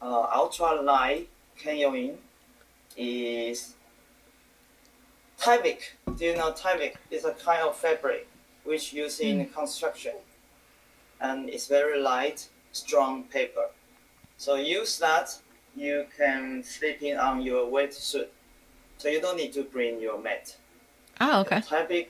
uh, 0.00 0.26
ultra 0.34 0.80
light 0.80 1.28
canyoning 1.60 2.16
is 2.96 3.74
Tyvek. 5.40 5.80
Do 6.16 6.24
you 6.24 6.36
know 6.36 6.52
Tyvek? 6.52 6.94
It's 7.10 7.24
a 7.24 7.32
kind 7.32 7.62
of 7.62 7.76
fabric 7.76 8.28
which 8.62 8.92
used 8.92 9.20
in 9.20 9.46
construction, 9.50 10.14
and 11.20 11.50
it's 11.50 11.66
very 11.66 12.00
light, 12.00 12.48
strong 12.72 13.24
paper. 13.24 13.66
So 14.36 14.54
use 14.54 14.98
that. 14.98 15.36
You 15.76 16.06
can 16.16 16.62
sleep 16.62 17.02
in 17.02 17.18
on 17.18 17.42
your 17.42 17.66
wetsuit, 17.66 18.28
so 18.96 19.08
you 19.08 19.20
don't 19.20 19.36
need 19.36 19.52
to 19.54 19.64
bring 19.64 20.00
your 20.00 20.20
mat. 20.20 20.56
Oh, 21.20 21.40
okay. 21.40 21.60
Tyvek 21.60 22.06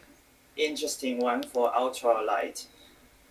interesting 0.56 1.18
one 1.18 1.42
for 1.42 1.70
ultralight 1.72 2.66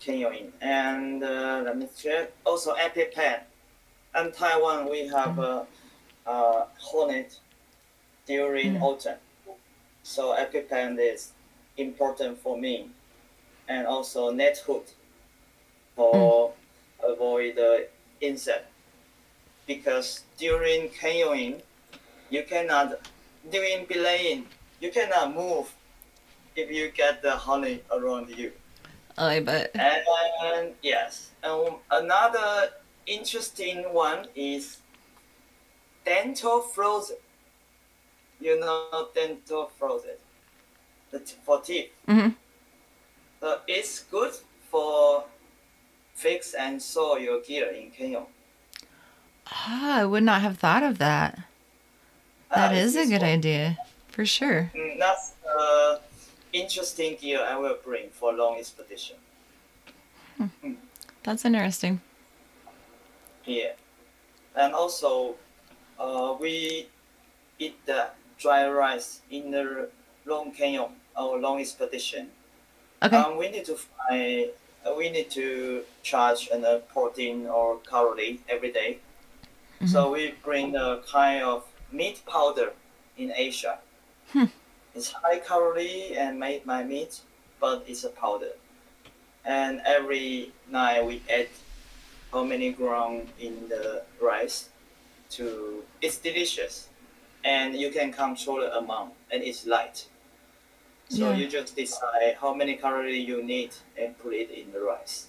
canyoning. 0.02 0.52
And 0.62 1.24
uh, 1.24 1.62
let 1.66 1.78
me 1.78 1.88
check. 1.98 2.32
Also 2.46 2.74
EpiPen. 2.76 3.40
And 4.16 4.34
Taiwan 4.34 4.90
we 4.90 5.08
have 5.08 5.40
a, 5.40 5.66
uh 6.26 6.66
hornet 6.80 7.40
during 8.26 8.76
Mm. 8.76 8.82
autumn. 8.82 9.18
So 10.04 10.34
EpiPen 10.34 10.98
is 11.00 11.32
important 11.78 12.40
for 12.40 12.58
me. 12.58 12.90
And 13.68 13.88
also 13.88 14.32
net 14.32 14.58
hood 14.66 14.84
for 15.96 16.54
avoid 17.04 17.56
the 17.56 17.88
insect. 18.22 18.68
Because 19.68 20.24
during 20.38 20.90
canyoning 20.90 21.62
you 22.30 22.44
cannot 22.44 23.00
during 23.50 23.86
belaying 23.86 24.48
you 24.80 24.92
cannot 24.92 25.34
move 25.36 25.74
if 26.56 26.72
you 26.72 26.90
get 26.92 27.22
the 27.22 27.32
honey 27.32 27.82
around 27.92 28.30
you. 28.30 28.52
Oh, 29.18 29.28
I 29.28 29.40
bet. 29.40 29.72
And 29.76 30.74
yes, 30.82 31.32
and 31.44 31.76
another 31.92 32.70
interesting 33.06 33.84
one 33.94 34.28
is 34.36 34.78
dental 36.06 36.62
frozen. 36.62 37.18
You 38.40 38.60
know 38.60 39.08
dental 39.16 39.72
frozen, 39.78 40.18
the 41.12 41.20
t- 41.20 41.36
for 41.46 41.62
teeth. 41.62 41.92
hmm 42.08 42.30
So 43.40 43.60
it's 43.68 44.00
good 44.04 44.34
for 44.70 45.26
fix 46.16 46.54
and 46.54 46.82
sew 46.82 47.18
your 47.18 47.42
gear 47.42 47.68
in 47.72 47.92
canyon. 47.92 48.26
Ah, 49.48 50.00
I 50.02 50.06
would 50.06 50.24
not 50.24 50.42
have 50.42 50.58
thought 50.58 50.84
of 50.84 50.98
that. 50.98 51.40
That 52.56 52.72
Uh, 52.72 52.76
is 52.76 52.96
a 52.96 53.04
good 53.06 53.12
useful. 53.12 53.28
idea. 53.28 53.78
For 54.10 54.26
sure. 54.26 54.72
Mm, 54.76 55.00
That's 55.00 55.34
uh, 55.48 55.98
interesting 56.54 57.18
gear 57.20 57.42
I 57.42 57.58
will 57.58 57.78
bring 57.84 58.10
for 58.10 58.32
long 58.32 58.58
expedition. 58.58 59.18
That's 61.24 61.46
interesting. 61.46 62.02
Yeah. 63.46 63.74
And 64.56 64.74
also, 64.74 65.36
uh, 66.00 66.36
we 66.40 66.88
eat 67.60 67.86
the 67.86 68.10
dry 68.38 68.68
rice 68.70 69.22
in 69.30 69.52
the 69.52 69.90
Long 70.26 70.52
Canyon 70.52 70.92
or 71.18 71.40
Long 71.40 71.60
Expedition. 71.60 72.30
Okay. 73.02 73.18
Um, 73.18 73.38
we 73.38 73.50
need 73.50 73.66
to 73.66 73.76
find, 73.76 74.50
uh, 74.86 74.94
we 74.98 75.10
need 75.10 75.30
to 75.32 75.84
charge 76.04 76.50
an, 76.52 76.66
uh, 76.66 76.80
protein 76.92 77.48
or 77.48 77.78
calorie 77.90 78.42
every 78.50 78.72
day. 78.72 79.00
So 79.86 80.12
we 80.12 80.34
bring 80.44 80.78
a 80.78 81.02
kind 81.06 81.44
of 81.44 81.66
meat 81.92 82.22
powder 82.26 82.72
in 83.18 83.34
Asia. 83.36 83.80
Hmm. 84.32 84.46
It's 84.96 85.12
high 85.12 85.40
calorie 85.40 86.16
and 86.16 86.40
made 86.40 86.66
by 86.66 86.84
meat, 86.84 87.22
but 87.60 87.84
it's 87.88 88.04
a 88.04 88.10
powder. 88.10 88.52
And 89.46 89.82
every 89.86 90.52
night 90.70 91.06
we 91.06 91.22
add 91.30 91.48
how 92.32 92.44
many 92.44 92.72
gram 92.72 93.28
in 93.40 93.68
the 93.70 94.04
rice 94.22 94.70
to 95.32 95.84
it's 96.02 96.18
delicious 96.18 96.88
and 97.44 97.76
you 97.76 97.92
can 97.92 98.12
control 98.14 98.62
the 98.62 98.78
amount 98.78 99.14
and 99.32 99.44
it's 99.44 99.66
light. 99.66 100.08
So 101.10 101.30
Yeah. 101.32 101.36
you 101.38 101.48
just 101.50 101.76
decide 101.76 102.38
how 102.40 102.54
many 102.54 102.76
calories 102.78 103.28
you 103.28 103.44
need 103.44 103.72
and 103.98 104.18
put 104.20 104.34
it 104.34 104.50
in 104.52 104.72
the 104.72 104.80
rice. 104.80 105.28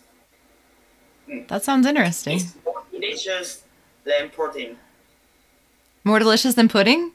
Hmm. 1.26 1.46
That 1.48 1.64
sounds 1.64 1.86
interesting. 1.86 2.36
It's 2.36 2.54
more 2.64 2.82
delicious 2.92 3.64
than 4.04 4.30
protein. 4.30 4.78
More 6.04 6.18
delicious 6.18 6.54
than 6.54 6.68
pudding? 6.68 7.12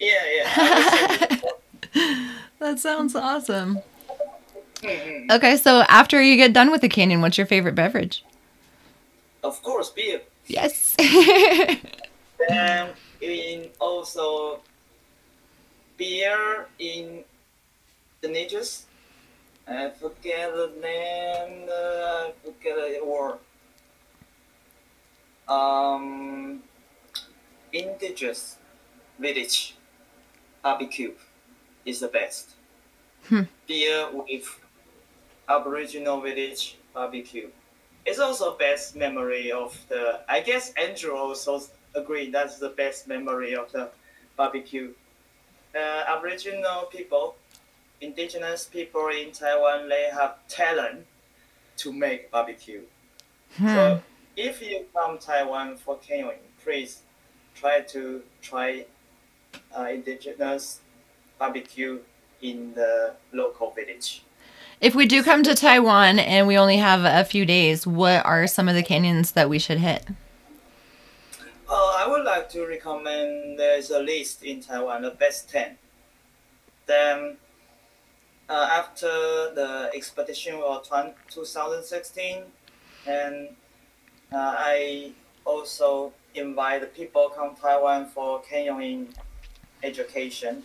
Yeah, 0.00 0.08
yeah. 0.36 0.52
I 0.56 1.28
would 1.42 1.94
say 1.94 2.26
That 2.58 2.78
sounds 2.78 3.14
awesome. 3.14 3.80
Mm-mm. 4.82 5.30
Okay, 5.30 5.56
so 5.56 5.82
after 5.88 6.20
you 6.22 6.36
get 6.36 6.52
done 6.52 6.70
with 6.70 6.80
the 6.80 6.88
canyon, 6.88 7.20
what's 7.20 7.38
your 7.38 7.46
favorite 7.46 7.74
beverage? 7.74 8.24
Of 9.42 9.62
course, 9.62 9.90
beer. 9.90 10.22
Yes. 10.46 10.94
Then 12.48 12.90
in 13.20 13.68
also 13.80 14.60
beer 15.96 16.66
in 16.78 17.24
the 18.20 18.28
natures. 18.28 18.86
I 19.66 19.90
forget 19.90 20.52
the 20.52 20.72
name. 20.82 21.68
Uh, 21.68 22.28
I 22.28 22.32
forget 22.44 22.76
the 22.76 23.04
word. 23.04 23.38
Um, 25.48 26.62
indigenous 27.72 28.56
village 29.18 29.76
barbecue 30.64 31.12
is 31.84 32.00
the 32.00 32.08
best. 32.08 32.54
Hmm. 33.28 33.42
Beer 33.68 34.08
with 34.12 34.48
Aboriginal 35.48 36.20
village 36.20 36.78
barbecue. 36.92 37.50
It's 38.06 38.18
also 38.18 38.56
best 38.56 38.96
memory 38.96 39.52
of 39.52 39.78
the. 39.88 40.20
I 40.28 40.40
guess 40.40 40.72
Andrew 40.74 41.14
also 41.14 41.60
agree 41.94 42.30
that's 42.30 42.58
the 42.58 42.70
best 42.70 43.06
memory 43.06 43.54
of 43.54 43.70
the 43.72 43.90
barbecue. 44.36 44.92
Uh, 45.74 46.04
Aboriginal 46.08 46.82
people, 46.86 47.36
indigenous 48.00 48.64
people 48.66 49.08
in 49.08 49.32
Taiwan, 49.32 49.88
they 49.88 50.08
have 50.12 50.36
talent 50.48 51.06
to 51.76 51.92
make 51.92 52.30
barbecue. 52.30 52.82
Hmm. 53.56 53.68
So 53.68 54.02
if 54.36 54.60
you 54.62 54.84
come 54.94 55.18
Taiwan 55.18 55.76
for 55.76 55.96
canyoning, 55.98 56.44
please 56.62 57.02
try 57.54 57.80
to 57.80 58.22
try 58.42 58.84
uh, 59.76 59.88
indigenous 59.90 60.80
barbecue 61.38 62.00
in 62.42 62.74
the 62.74 63.14
local 63.32 63.70
village. 63.70 64.22
If 64.80 64.94
we 64.94 65.06
do 65.06 65.22
come 65.22 65.42
to 65.44 65.54
Taiwan 65.54 66.18
and 66.18 66.46
we 66.46 66.58
only 66.58 66.76
have 66.76 67.04
a 67.04 67.24
few 67.24 67.46
days, 67.46 67.86
what 67.86 68.24
are 68.26 68.46
some 68.46 68.68
of 68.68 68.74
the 68.74 68.82
canyons 68.82 69.32
that 69.32 69.48
we 69.48 69.58
should 69.58 69.78
hit? 69.78 70.04
Uh, 71.68 71.94
I 71.96 72.06
would 72.06 72.24
like 72.24 72.50
to 72.50 72.66
recommend 72.66 73.58
there's 73.58 73.90
a 73.90 74.00
list 74.00 74.42
in 74.42 74.60
Taiwan, 74.60 75.02
the 75.02 75.10
best 75.10 75.48
10. 75.48 75.78
Then, 76.86 77.38
uh, 78.48 78.68
after 78.70 79.06
the 79.06 79.90
expedition 79.94 80.56
of 80.56 80.84
2016, 80.84 82.42
and 83.06 83.48
uh, 84.32 84.54
I 84.58 85.12
also 85.44 86.12
invite 86.34 86.94
people 86.94 87.30
come 87.34 87.56
Taiwan 87.56 88.06
for 88.06 88.42
canyoning 88.42 89.14
education, 89.84 90.62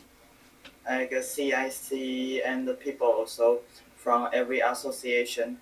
like 0.88 1.14
CIC 1.22 2.42
and 2.46 2.68
the 2.68 2.74
people 2.74 3.08
also 3.08 3.60
from 3.96 4.30
every 4.34 4.60
association. 4.60 5.58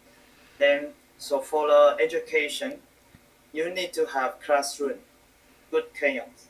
Then, 0.57 0.87
so 1.17 1.39
for 1.39 1.67
the 1.67 1.97
education, 1.99 2.79
you 3.51 3.73
need 3.73 3.93
to 3.93 4.05
have 4.05 4.39
classroom 4.39 4.99
good 5.71 5.93
canyons. 5.99 6.47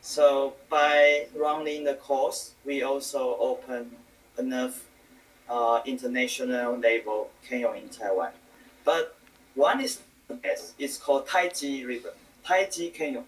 So 0.00 0.54
by 0.70 1.26
running 1.36 1.84
the 1.84 1.94
course, 1.94 2.54
we 2.64 2.82
also 2.82 3.36
open 3.38 3.90
enough 4.38 4.86
uh, 5.48 5.80
international 5.84 6.78
level 6.78 7.30
canyon 7.46 7.76
in 7.76 7.88
Taiwan. 7.88 8.30
But 8.84 9.16
one 9.54 9.80
is 9.80 10.00
the 10.28 10.34
best. 10.34 10.74
It's 10.78 10.96
called 10.96 11.26
Taiji 11.26 11.86
River, 11.86 12.12
Taiji 12.46 12.94
Canyon. 12.94 13.24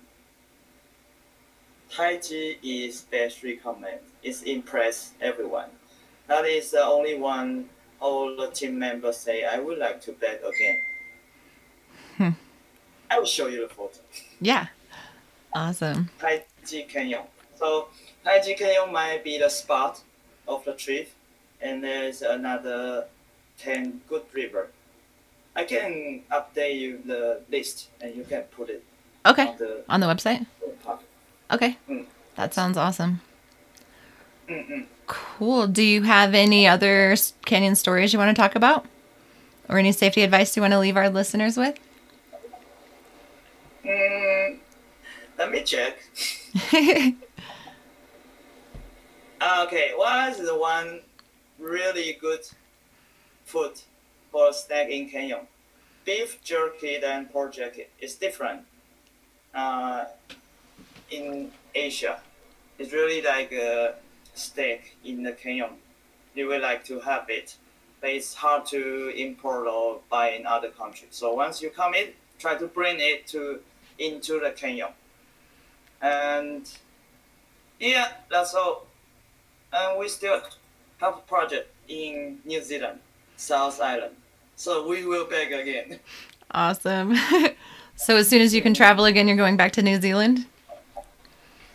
Taiji 1.94 2.56
is 2.62 3.02
best 3.02 3.42
recommend. 3.42 4.00
It's 4.22 4.42
impress 4.42 5.12
everyone. 5.20 5.68
That 6.26 6.44
is 6.46 6.70
the 6.70 6.82
only 6.82 7.16
one 7.18 7.68
all 8.00 8.34
the 8.36 8.48
team 8.48 8.78
members 8.78 9.16
say 9.18 9.44
I 9.44 9.58
would 9.60 9.78
like 9.78 10.00
to 10.02 10.12
bet 10.12 10.42
again. 10.46 10.78
Hmm. 12.16 12.30
I 13.10 13.18
will 13.18 13.26
show 13.26 13.46
you 13.48 13.68
the 13.68 13.74
photo. 13.74 13.98
Yeah. 14.40 14.66
Awesome. 15.54 16.08
Taiji 16.18 16.88
Canyon. 16.88 17.22
So 17.56 17.88
Taiji 18.24 18.56
Canyon 18.56 18.92
might 18.92 19.22
be 19.22 19.38
the 19.38 19.50
spot 19.50 20.00
of 20.48 20.64
the 20.64 20.72
trip, 20.72 21.10
and 21.60 21.84
there's 21.84 22.22
another 22.22 23.06
ten 23.58 24.00
good 24.08 24.22
river. 24.32 24.68
I 25.54 25.64
can 25.64 26.22
update 26.32 26.80
you 26.80 27.00
the 27.04 27.42
list, 27.50 27.88
and 28.00 28.16
you 28.16 28.24
can 28.24 28.42
put 28.56 28.70
it 28.70 28.82
Okay. 29.26 29.48
on 29.48 29.56
the 29.58 29.84
On 29.90 30.00
the 30.00 30.06
website? 30.06 30.46
part. 30.82 31.02
Okay. 31.52 31.76
Mm. 31.88 32.06
That 32.36 32.54
sounds 32.54 32.76
awesome. 32.76 33.20
Mm-mm. 34.48 34.86
Cool. 35.06 35.66
Do 35.66 35.82
you 35.82 36.02
have 36.02 36.34
any 36.34 36.66
other 36.66 37.14
canyon 37.44 37.74
stories 37.74 38.12
you 38.12 38.18
want 38.18 38.34
to 38.34 38.40
talk 38.40 38.54
about? 38.54 38.86
Or 39.68 39.78
any 39.78 39.92
safety 39.92 40.22
advice 40.22 40.56
you 40.56 40.62
want 40.62 40.72
to 40.72 40.78
leave 40.78 40.96
our 40.96 41.08
listeners 41.08 41.56
with? 41.56 41.78
Mm, 43.84 44.58
let 45.38 45.50
me 45.50 45.62
check. 45.62 45.98
Okay, 49.42 49.90
what 49.96 50.30
is 50.30 50.46
the 50.46 50.56
one 50.56 51.00
really 51.58 52.16
good 52.20 52.40
food 53.44 53.72
for 54.30 54.50
a 54.50 54.52
snack 54.52 54.88
in 54.88 55.08
Canyon? 55.10 55.48
Beef 56.04 56.40
jerky 56.44 56.96
and 57.02 57.30
pork 57.30 57.54
jerky 57.54 57.86
is 58.00 58.14
different. 58.14 58.62
Uh, 59.54 60.04
in 61.12 61.52
Asia, 61.74 62.20
it's 62.78 62.92
really 62.92 63.22
like 63.22 63.52
a 63.52 63.94
steak 64.34 64.96
in 65.04 65.22
the 65.22 65.32
canyon. 65.32 65.70
You 66.34 66.48
would 66.48 66.62
like 66.62 66.84
to 66.86 67.00
have 67.00 67.26
it, 67.28 67.56
but 68.00 68.10
it's 68.10 68.34
hard 68.34 68.66
to 68.66 69.12
import 69.16 69.66
or 69.66 70.00
buy 70.10 70.30
in 70.30 70.46
other 70.46 70.70
countries. 70.70 71.10
So 71.10 71.34
once 71.34 71.60
you 71.60 71.70
come 71.70 71.94
in, 71.94 72.08
try 72.38 72.56
to 72.56 72.66
bring 72.66 72.96
it 72.98 73.26
to 73.28 73.60
into 73.98 74.40
the 74.40 74.50
canyon. 74.50 74.88
And 76.00 76.68
yeah, 77.78 78.08
that's 78.30 78.54
all. 78.54 78.86
And 79.72 79.98
we 79.98 80.08
still 80.08 80.40
have 80.98 81.18
a 81.18 81.20
project 81.20 81.70
in 81.88 82.38
New 82.44 82.62
Zealand, 82.62 82.98
South 83.36 83.80
Island. 83.80 84.14
So 84.56 84.86
we 84.86 85.04
will 85.04 85.26
back 85.26 85.50
again. 85.50 86.00
awesome. 86.50 87.16
so 87.96 88.16
as 88.16 88.28
soon 88.28 88.42
as 88.42 88.54
you 88.54 88.62
can 88.62 88.74
travel 88.74 89.04
again, 89.04 89.28
you're 89.28 89.36
going 89.36 89.56
back 89.56 89.72
to 89.72 89.82
New 89.82 90.00
Zealand? 90.00 90.46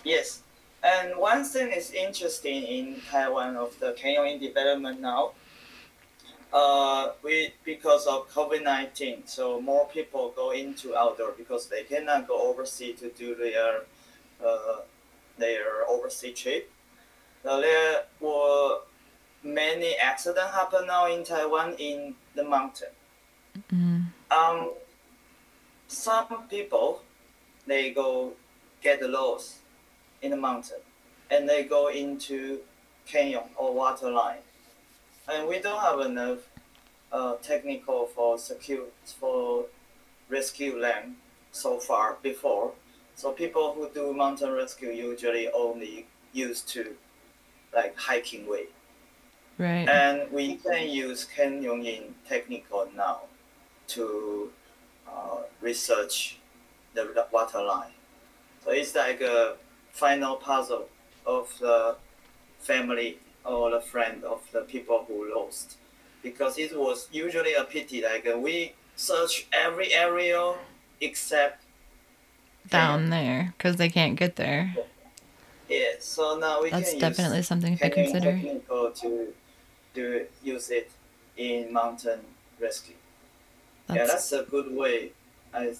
Yes. 0.03 0.43
And 0.83 1.17
one 1.17 1.43
thing 1.43 1.71
is 1.71 1.91
interesting 1.91 2.63
in 2.63 3.01
Taiwan 3.09 3.57
of 3.57 3.77
the 3.79 3.93
canyoning 3.93 4.39
development 4.39 5.01
now. 5.01 5.31
Uh, 6.53 7.11
we 7.23 7.51
because 7.65 8.07
of 8.07 8.29
COVID 8.31 8.63
nineteen, 8.63 9.23
so 9.25 9.59
more 9.59 9.85
people 9.87 10.31
go 10.33 10.51
into 10.51 10.95
outdoor 10.95 11.33
because 11.37 11.67
they 11.67 11.83
cannot 11.83 12.25
go 12.25 12.49
overseas 12.49 12.99
to 13.01 13.09
do 13.09 13.35
their 13.35 13.81
uh, 14.45 14.79
their 15.37 15.83
overseas 15.89 16.39
trip. 16.39 16.71
So 17.43 17.59
there 17.59 18.03
were 18.21 18.79
many 19.43 19.97
accidents 19.97 20.53
happen 20.53 20.87
now 20.87 21.11
in 21.11 21.25
Taiwan 21.25 21.75
in 21.79 22.15
the 22.33 22.45
mountain. 22.45 22.93
Mm. 23.73 24.05
Um, 24.31 24.71
some 25.87 26.47
people 26.49 27.01
they 27.65 27.91
go 27.91 28.33
get 28.81 29.01
lost 29.03 29.57
in 30.21 30.31
the 30.31 30.37
mountain 30.37 30.79
and 31.29 31.47
they 31.47 31.63
go 31.63 31.87
into 31.87 32.59
canyon 33.05 33.43
or 33.55 33.73
water 33.73 34.09
line 34.09 34.39
and 35.29 35.47
we 35.47 35.59
don't 35.59 35.81
have 35.81 35.99
enough 35.99 36.39
uh, 37.11 37.35
technical 37.41 38.07
for 38.07 38.37
secure 38.37 38.85
for 39.05 39.65
rescue 40.29 40.79
them 40.79 41.15
so 41.51 41.79
far 41.79 42.17
before. 42.21 42.71
So 43.15 43.31
people 43.31 43.73
who 43.73 43.89
do 43.93 44.13
mountain 44.13 44.51
rescue 44.51 44.89
usually 44.89 45.49
only 45.49 46.05
used 46.33 46.67
to 46.69 46.95
like 47.73 47.97
hiking 47.97 48.47
way. 48.47 48.65
Right. 49.57 49.87
And 49.89 50.31
we 50.31 50.55
can 50.57 50.87
use 50.89 51.25
canyon 51.25 51.81
canyoning 51.81 52.03
technical 52.27 52.87
now 52.95 53.21
to 53.87 54.51
uh, 55.09 55.37
research 55.61 56.37
the 56.93 57.25
water 57.31 57.63
line. 57.63 57.91
So 58.63 58.71
it's 58.71 58.93
like 58.93 59.21
a 59.21 59.55
final 59.97 60.35
puzzle 60.37 60.87
of 61.25 61.45
the 61.59 61.95
family 62.59 63.19
or 63.45 63.71
the 63.71 63.81
friend 63.81 64.23
of 64.23 64.41
the 64.51 64.61
people 64.61 65.05
who 65.07 65.33
lost. 65.35 65.77
Because 66.23 66.57
it 66.57 66.77
was 66.77 67.07
usually 67.11 67.53
a 67.53 67.63
pity, 67.63 68.01
like 68.01 68.27
uh, 68.27 68.37
we 68.37 68.73
search 68.95 69.47
every 69.53 69.93
area 69.93 70.55
except 71.01 71.63
Down 72.69 73.09
there 73.09 73.53
because 73.57 73.77
they 73.77 73.89
can't 73.89 74.15
get 74.17 74.35
there. 74.35 74.75
yeah. 75.69 75.93
So 75.99 76.37
now 76.37 76.61
we 76.61 76.69
That's 76.69 76.91
can 76.91 76.99
definitely 76.99 77.37
use 77.37 77.47
something 77.47 77.77
to 77.77 77.89
consider. 77.89 78.39
to 79.01 79.33
do 79.93 80.25
use 80.43 80.69
it 80.69 80.91
in 81.37 81.71
mountain 81.73 82.19
rescue. 82.59 82.95
yeah, 83.89 84.05
That's 84.05 84.29
that's 84.29 84.31
a 84.33 84.43
good 84.43 84.69
way. 84.75 85.11
I 85.53 85.73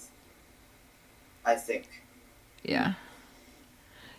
I 1.46 1.56
think. 1.56 1.86
yeah. 2.64 2.94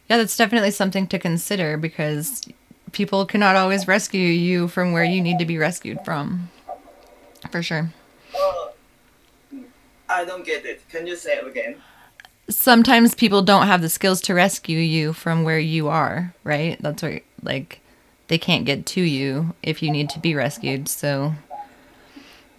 Yeah, 0.09 0.17
that's 0.17 0.37
definitely 0.37 0.71
something 0.71 1.07
to 1.09 1.19
consider 1.19 1.77
because 1.77 2.43
people 2.93 3.27
cannot 3.27 3.57
always 3.57 3.87
rescue 3.87 4.21
you 4.27 4.69
from 4.69 4.93
where 4.93 5.05
you 5.05 5.21
need 5.21 5.39
to 5.39 5.45
be 5.45 5.59
rescued 5.59 5.99
from. 6.05 6.51
For 7.51 7.63
sure. 7.63 7.91
I 10.09 10.25
don't 10.25 10.45
get 10.45 10.65
it. 10.65 10.89
Can 10.89 11.07
you 11.07 11.17
say 11.17 11.35
it 11.37 11.47
again? 11.47 11.77
sometimes 12.51 13.15
people 13.15 13.43
don't 13.43 13.67
have 13.67 13.83
the 13.83 13.91
skills 13.91 14.23
to 14.23 14.33
rescue 14.33 14.79
you 14.79 15.13
from 15.13 15.45
where 15.45 15.59
you 15.59 15.89
are, 15.89 16.33
right? 16.45 16.79
That's 16.81 17.03
what 17.03 17.21
like 17.43 17.81
they 18.29 18.39
can't 18.39 18.65
get 18.65 18.87
to 18.87 19.03
you 19.03 19.55
if 19.63 19.83
you 19.83 19.91
need 19.91 20.09
to 20.11 20.19
be 20.19 20.35
rescued. 20.35 20.89
So 20.89 21.35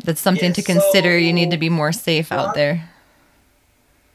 that's 0.04 0.22
something 0.22 0.54
to 0.54 0.62
Yes, 0.62 0.66
consider. 0.68 1.18
you 1.18 1.34
need 1.34 1.50
to 1.50 1.58
be 1.58 1.70
more 1.70 1.92
safe 1.92 2.32
out 2.32 2.54
there. 2.54 2.88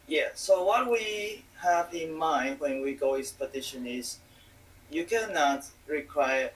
Yeah. 0.07 0.29
So 0.35 0.63
what 0.65 0.89
we 0.89 1.43
have 1.65 1.93
in 1.95 2.13
mind 2.15 2.61
when 2.61 2.83
we 2.83 2.93
go 2.95 3.15
expedition 3.17 3.87
is, 3.87 4.19
you 4.91 5.05
cannot 5.05 5.65
require 5.87 6.51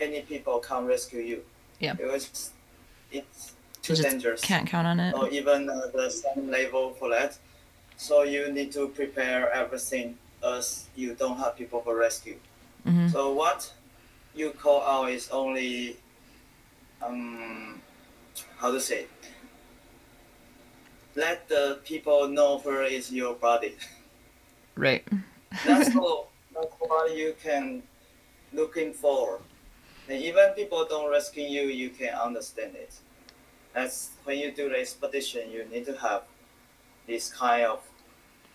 any 0.00 0.20
people 0.22 0.58
come 0.58 0.86
rescue 0.86 1.20
you. 1.20 1.42
Yeah. 1.78 1.94
Because 1.94 2.52
it's 3.12 3.54
too 3.82 3.94
You 3.94 4.02
dangerous. 4.02 4.40
Can't 4.42 4.66
count 4.68 4.86
on 4.86 5.00
it. 5.00 5.14
or 5.14 5.28
even 5.30 5.68
uh, 5.70 5.86
the 5.94 6.10
same 6.10 6.50
level 6.50 6.94
for 6.98 7.08
that. 7.10 7.38
So 7.96 8.22
you 8.22 8.50
need 8.52 8.72
to 8.72 8.88
prepare 8.88 9.50
everything 9.52 10.16
as 10.44 10.86
you 10.96 11.14
don't 11.14 11.38
have 11.38 11.56
people 11.56 11.80
for 11.82 11.96
rescue. 11.96 12.36
hmm 12.84 13.08
So 13.08 13.32
what 13.32 13.72
you 14.34 14.50
call 14.50 14.80
out 14.82 15.10
is 15.10 15.28
only, 15.30 15.96
um, 17.02 17.80
how 18.58 18.70
to 18.72 18.80
say, 18.80 19.06
let 21.16 21.48
the 21.48 21.78
people 21.84 22.28
know 22.28 22.58
where 22.58 22.84
is 22.84 23.12
your 23.12 23.34
body. 23.34 23.74
Right. 24.80 25.04
That's 25.66 25.94
all. 25.94 26.30
That's 26.54 26.72
what 26.78 27.14
you 27.14 27.34
can 27.42 27.82
looking 28.54 28.94
for. 28.94 29.40
And 30.08 30.22
even 30.22 30.50
people 30.56 30.86
don't 30.88 31.10
rescue 31.10 31.44
you, 31.44 31.64
you 31.68 31.90
can 31.90 32.14
understand 32.14 32.74
it. 32.76 32.94
That's 33.74 34.10
when 34.24 34.38
you 34.38 34.50
do 34.52 34.70
the 34.70 34.80
expedition, 34.80 35.50
you 35.50 35.66
need 35.66 35.84
to 35.84 35.96
have 35.98 36.22
this 37.06 37.30
kind 37.30 37.66
of 37.66 37.80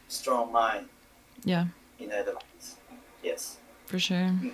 strong 0.08 0.52
mind 0.52 0.88
Yeah, 1.44 1.66
in 2.00 2.12
advance. 2.12 2.78
Yes. 3.24 3.58
for 3.86 4.00
sure. 4.00 4.18
Mm. 4.34 4.52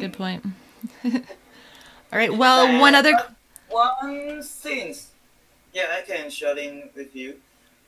Good 0.00 0.12
point. 0.14 0.44
All 1.04 2.18
right. 2.18 2.34
Well, 2.34 2.80
one 2.80 2.96
other. 2.96 3.14
One 3.70 4.42
thing, 4.42 4.94
yeah, 5.72 5.94
I 5.96 6.02
can 6.02 6.28
share 6.28 6.58
in 6.58 6.90
with 6.96 7.14
you. 7.14 7.36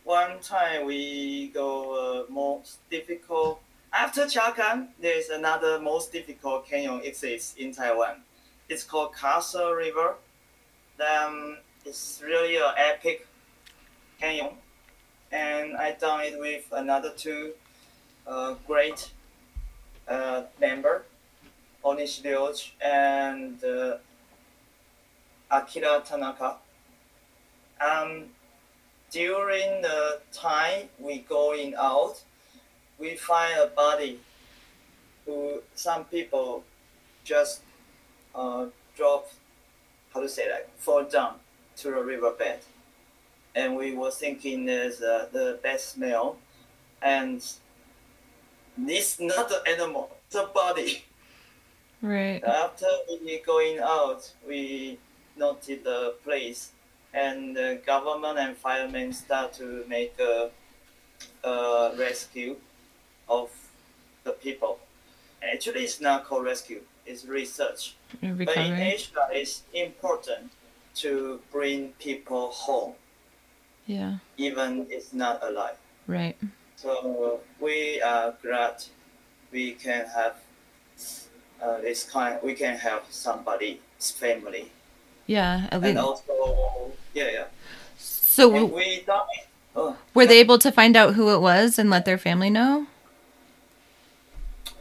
One 0.06 0.38
time 0.38 0.86
we 0.86 1.48
go 1.48 2.26
uh, 2.28 2.32
most 2.32 2.78
difficult 2.88 3.60
after 3.92 4.26
Qia 4.26 4.54
Can. 4.54 4.90
There 5.00 5.18
is 5.18 5.30
another 5.30 5.80
most 5.80 6.12
difficult 6.12 6.68
canyon 6.68 7.00
exists 7.02 7.56
in 7.56 7.72
Taiwan. 7.72 8.22
It's 8.68 8.84
called 8.84 9.16
Castle 9.16 9.72
River. 9.72 10.14
Um, 11.00 11.56
it's 11.84 12.22
really 12.24 12.54
an 12.54 12.72
epic 12.76 13.26
canyon, 14.20 14.50
and 15.32 15.76
I 15.76 15.96
done 15.98 16.20
it 16.20 16.38
with 16.38 16.66
another 16.70 17.10
two 17.10 17.54
uh, 18.28 18.54
great 18.64 19.10
uh, 20.06 20.42
member, 20.60 21.04
Onishi 21.84 22.22
Ryoji 22.22 22.70
and 22.80 23.58
uh, 23.64 23.96
Akira 25.50 26.00
Tanaka. 26.06 26.58
Um, 27.80 28.26
during 29.16 29.80
the 29.80 30.20
time 30.30 30.90
we 30.98 31.20
going 31.20 31.74
out, 31.74 32.22
we 32.98 33.16
find 33.16 33.58
a 33.58 33.66
body 33.68 34.20
who 35.24 35.62
some 35.74 36.04
people 36.04 36.62
just 37.24 37.62
uh, 38.34 38.66
drop, 38.94 39.30
how 40.12 40.20
to 40.20 40.28
say 40.28 40.46
that, 40.46 40.68
fall 40.76 41.02
down 41.04 41.36
to 41.76 41.90
the 41.92 42.02
riverbed. 42.02 42.58
And 43.54 43.74
we 43.74 43.94
were 43.94 44.10
thinking 44.10 44.66
there's 44.66 45.00
uh, 45.00 45.28
the 45.32 45.58
best 45.62 45.94
smell, 45.94 46.36
and 47.00 47.42
this 48.76 49.18
not 49.20 49.48
the 49.48 49.62
animal, 49.66 50.10
the 50.30 50.50
body. 50.54 51.06
Right. 52.02 52.44
After 52.44 52.86
we 53.24 53.38
going 53.38 53.78
out, 53.78 54.30
we 54.46 54.98
noted 55.38 55.84
the 55.84 56.16
place, 56.22 56.72
and 57.16 57.56
the 57.56 57.80
government 57.86 58.38
and 58.38 58.56
firemen 58.56 59.12
start 59.12 59.52
to 59.54 59.84
make 59.88 60.14
a, 60.20 60.50
a 61.42 61.94
rescue 61.98 62.56
of 63.28 63.50
the 64.24 64.32
people. 64.32 64.78
Actually, 65.42 65.84
it's 65.84 66.00
not 66.00 66.24
called 66.26 66.44
rescue; 66.44 66.82
it's 67.06 67.24
research. 67.24 67.96
But 68.20 68.56
in 68.56 68.72
Asia, 68.74 69.26
it's 69.30 69.62
important 69.72 70.50
to 70.96 71.40
bring 71.52 71.92
people 71.98 72.50
home, 72.50 72.94
Yeah. 73.86 74.18
even 74.36 74.86
it's 74.90 75.12
not 75.12 75.42
alive. 75.42 75.76
Right. 76.06 76.36
So 76.76 77.40
we 77.60 78.00
are 78.02 78.34
glad 78.42 78.84
we 79.50 79.72
can 79.72 80.06
have 80.14 80.36
uh, 81.62 81.80
this 81.80 82.04
kind. 82.04 82.38
We 82.42 82.54
can 82.54 82.76
help 82.76 83.04
somebody's 83.10 83.78
family, 84.00 84.70
Yeah. 85.26 85.66
At 85.70 85.74
and 85.74 85.82
least. 85.84 85.98
also 85.98 86.92
yeah, 87.14 87.30
yeah. 87.32 87.44
So 87.98 88.54
And 88.54 88.72
we. 88.72 89.04
Oh, 89.78 89.96
were 90.14 90.22
yeah. 90.22 90.28
they 90.28 90.40
able 90.40 90.58
to 90.58 90.72
find 90.72 90.96
out 90.96 91.14
who 91.14 91.34
it 91.34 91.40
was 91.40 91.78
and 91.78 91.90
let 91.90 92.04
their 92.06 92.16
family 92.18 92.48
know? 92.50 92.86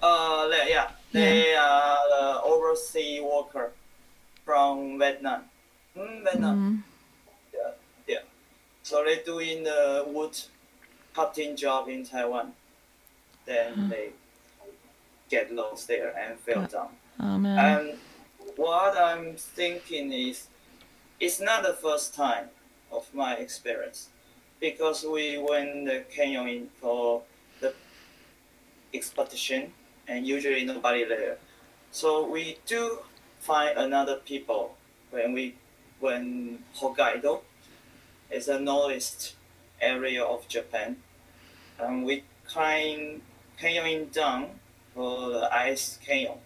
Uh, 0.02 0.48
they- 0.48 0.70
yeah, 0.70 0.92
they 1.12 1.54
are 1.56 1.98
the 2.10 2.42
overseas 2.44 3.22
worker 3.22 3.72
from 4.46 5.00
Vietnam. 5.00 5.42
Mm, 5.98 6.24
Vietnam. 6.24 6.84
Mm. 6.88 6.92
So 8.84 9.04
they 9.04 9.18
doing 9.26 9.64
the 9.64 10.04
wood 10.08 10.40
cutting 11.16 11.56
job 11.56 11.90
in 11.90 12.06
Taiwan. 12.06 12.54
Then 13.48 13.90
they 13.90 14.10
get 15.28 15.52
lost 15.52 15.88
there 15.88 16.14
and 16.16 16.38
fell 16.40 16.62
Yeah. 16.62 16.68
down. 16.68 16.90
Oh 17.20 17.38
man. 17.40 17.58
And 17.58 18.00
what 18.58 18.98
I'm 18.98 19.36
thinking 19.36 20.12
is, 20.12 20.48
it's 21.20 21.40
not 21.40 21.64
the 21.64 21.74
first 21.74 22.14
time 22.14 22.50
of 22.92 23.14
my 23.14 23.36
experience, 23.36 24.10
because 24.60 25.04
we 25.04 25.38
went 25.38 25.86
the 25.86 26.04
canyoning 26.16 26.68
for 26.80 27.24
the 27.62 27.74
expedition, 28.94 29.74
and 30.08 30.26
usually 30.28 30.64
nobody 30.66 31.06
there. 31.06 31.38
So 31.92 32.28
we 32.28 32.58
do 32.66 33.00
find 33.40 33.78
another 33.78 34.18
people 34.18 34.76
when 35.12 35.34
we 35.34 35.56
when 36.00 36.60
Hokkaido 36.78 37.42
is 38.30 38.48
a 38.50 38.60
northeast 38.60 39.36
area 39.80 40.24
of 40.24 40.48
Japan, 40.48 40.98
and 41.80 42.06
we 42.06 42.24
climb 42.46 43.22
canyoning 43.60 44.12
down 44.12 44.60
for 44.94 45.30
the 45.30 45.54
ice 45.56 45.98
canyon 46.06 46.40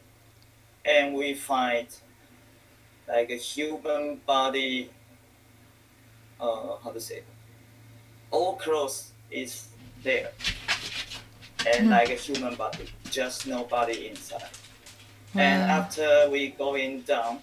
and 0.90 1.14
we 1.14 1.34
find 1.34 1.88
like 3.08 3.30
a 3.30 3.36
human 3.36 4.20
body 4.26 4.90
uh 6.42 6.78
how 6.84 6.92
to 6.92 7.00
say 7.00 7.22
all 8.32 8.56
clothes 8.58 9.12
is 9.32 9.70
there. 10.04 10.32
And 11.68 11.86
Hmm. 11.88 11.92
like 11.92 12.10
a 12.10 12.16
human 12.28 12.56
body 12.56 12.86
just 13.12 13.46
no 13.48 13.64
body 13.66 14.08
inside. 14.10 14.50
And 15.36 15.62
after 15.80 16.30
we 16.32 16.50
going 16.50 17.02
down 17.02 17.40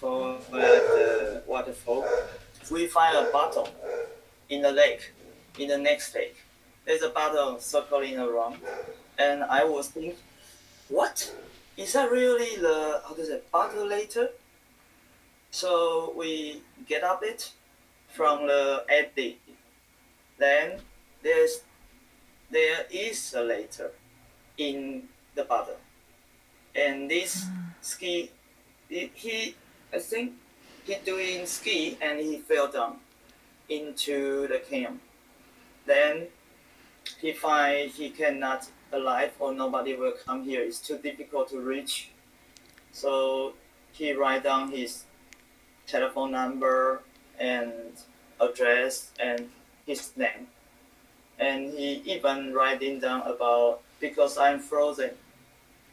for 0.00 0.38
the 0.50 1.42
waterfall 1.46 2.04
we 2.70 2.86
find 2.86 3.16
a 3.16 3.30
bottle 3.32 3.68
in 4.48 4.62
the 4.62 4.72
lake 4.72 5.12
in 5.58 5.68
the 5.68 5.78
next 5.78 6.14
lake. 6.14 6.36
There's 6.84 7.02
a 7.02 7.10
bottle 7.10 7.58
circling 7.60 8.18
around, 8.18 8.56
and 9.18 9.42
I 9.44 9.64
was 9.64 9.88
thinking, 9.88 10.16
what 10.88 11.16
is 11.78 11.92
that 11.92 12.10
really 12.10 12.60
the 12.60 13.00
how 13.06 13.14
to 13.14 13.24
say 13.24 13.40
bottle 13.52 13.86
later? 13.86 14.30
So 15.50 16.12
we 16.16 16.62
get 16.88 17.04
up 17.04 17.22
it 17.22 17.52
from 18.08 18.48
the 18.48 18.84
edit. 18.88 19.38
Then 20.38 20.80
there's 21.22 21.62
there 22.50 22.84
is 22.90 23.32
a 23.34 23.42
later 23.42 23.92
in 24.58 25.04
the 25.36 25.44
bottle, 25.44 25.78
and 26.74 27.08
this 27.08 27.44
hmm. 27.44 27.70
ski 27.80 28.32
he, 28.88 29.10
he 29.14 29.54
I 29.94 30.00
think 30.00 30.32
he 30.84 30.96
doing 31.04 31.46
ski 31.46 31.96
and 32.02 32.18
he 32.18 32.38
fell 32.38 32.66
down 32.66 32.96
into 33.68 34.48
the 34.48 34.58
camp. 34.58 35.00
Then 35.86 36.26
he 37.20 37.32
find 37.32 37.90
he 37.90 38.10
cannot 38.10 38.68
alive 38.92 39.32
or 39.38 39.52
nobody 39.54 39.94
will 39.94 40.14
come 40.26 40.44
here. 40.44 40.62
It's 40.62 40.80
too 40.80 40.98
difficult 40.98 41.48
to 41.50 41.60
reach. 41.60 42.10
So 42.92 43.54
he 43.92 44.12
write 44.12 44.42
down 44.44 44.70
his 44.70 45.04
telephone 45.86 46.32
number 46.32 47.02
and 47.38 47.72
address 48.40 49.10
and 49.20 49.50
his 49.86 50.12
name. 50.16 50.48
And 51.38 51.72
he 51.72 52.02
even 52.04 52.52
writing 52.52 52.98
down 53.00 53.22
about 53.22 53.80
because 54.00 54.38
I'm 54.38 54.58
frozen. 54.58 55.10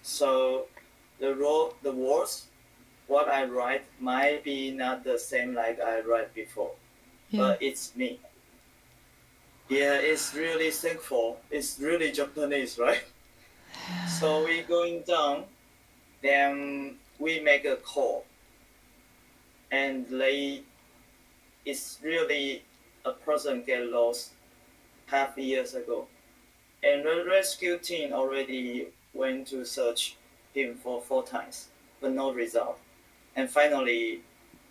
So 0.01 0.65
the 1.19 1.35
ro- 1.35 1.75
the 1.83 1.91
words 1.91 2.47
what 3.07 3.27
I 3.29 3.45
write 3.45 3.83
might 3.99 4.43
be 4.43 4.71
not 4.71 5.03
the 5.03 5.19
same 5.19 5.53
like 5.53 5.79
I 5.79 5.99
write 6.01 6.33
before, 6.33 6.71
Yeah. 7.29 7.39
but 7.41 7.61
it's 7.61 7.95
me. 7.95 8.19
Yeah, 9.67 9.95
it's 9.95 10.35
really 10.35 10.69
thankful. 10.69 11.39
It's 11.49 11.79
really 11.79 12.11
Japanese, 12.11 12.77
right? 12.77 13.03
So 14.19 14.45
we 14.45 14.61
going 14.61 15.01
down, 15.01 15.43
then 16.21 16.95
we 17.19 17.39
make 17.39 17.65
a 17.65 17.75
call, 17.75 18.25
and 19.71 20.07
they, 20.07 20.61
it's 21.65 21.99
really 22.01 22.63
a 23.03 23.11
person 23.11 23.63
get 23.65 23.85
lost 23.87 24.31
half 25.07 25.37
years 25.37 25.73
ago, 25.75 26.07
and 26.83 27.03
the 27.03 27.25
rescue 27.29 27.77
team 27.77 28.13
already 28.13 28.87
went 29.13 29.47
to 29.47 29.65
search 29.65 30.15
him 30.53 30.75
for 30.75 31.01
four 31.01 31.23
times, 31.23 31.67
but 31.99 32.11
no 32.13 32.33
result, 32.33 32.79
and 33.35 33.49
finally, 33.49 34.21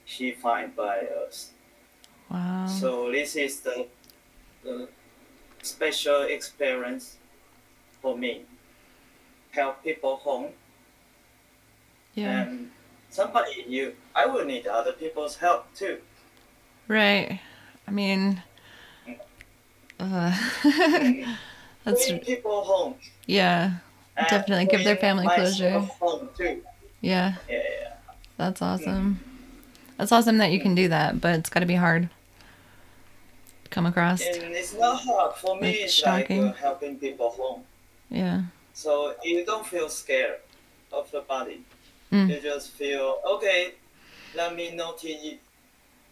he 0.07 0.33
find 0.33 0.75
by 0.75 1.01
us. 1.27 1.51
Wow. 2.31 2.67
So 2.67 3.13
this 3.13 3.37
is 3.37 3.61
the, 3.61 3.87
the 4.65 4.89
special 5.63 6.23
experience 6.23 7.17
for 8.03 8.17
me. 8.17 8.43
Help 9.53 9.85
people 9.85 10.17
home 10.17 10.51
yeah. 12.15 12.43
and 12.43 12.71
somebody 13.11 13.65
you 13.69 13.95
I 14.15 14.27
will 14.27 14.45
need 14.45 14.67
other 14.67 14.93
people's 14.93 15.37
help 15.37 15.73
too. 15.75 15.99
Right. 16.89 17.41
I 17.87 17.91
mean, 17.91 18.43
uh, 20.01 20.37
that's 21.85 22.09
Bring 22.09 22.21
people 22.21 22.65
home. 22.65 22.95
yeah, 23.27 23.75
and 24.17 24.27
Definitely 24.29 24.67
give 24.67 24.85
their 24.85 24.97
family 24.97 25.27
closure. 25.27 25.81
Home 25.81 26.29
too. 26.37 26.63
yeah. 27.01 27.35
Yeah, 27.49 27.57
yeah. 27.57 27.93
That's 28.37 28.63
awesome. 28.63 29.21
That's 29.99 30.11
awesome 30.11 30.39
that 30.39 30.51
you 30.51 30.61
can 30.61 30.75
do 30.75 30.89
that, 30.89 31.21
but 31.21 31.39
it's 31.39 31.51
got 31.51 31.61
to 31.61 31.67
be 31.67 31.75
hard. 31.75 32.09
Come 33.75 33.87
across. 33.87 34.23
And 34.23 34.55
it's 34.55 34.73
not 34.73 35.01
hard 35.03 35.35
for 35.35 35.59
me. 35.61 35.71
It's 35.71 35.99
It's 35.99 36.07
like 36.07 36.29
shocking. 36.29 36.45
uh, 36.45 36.53
helping 36.53 36.97
people 36.97 37.31
home. 37.31 37.65
Yeah. 38.09 38.43
So 38.73 39.17
you 39.25 39.45
don't 39.45 39.67
feel 39.67 39.89
scared 39.89 40.39
of 40.93 41.11
the 41.11 41.23
body. 41.23 41.65
Mm. 42.13 42.29
You 42.31 42.41
just 42.41 42.71
feel 42.71 43.19
okay. 43.35 43.75
Let 44.37 44.55
me 44.55 44.71
notice 44.77 45.39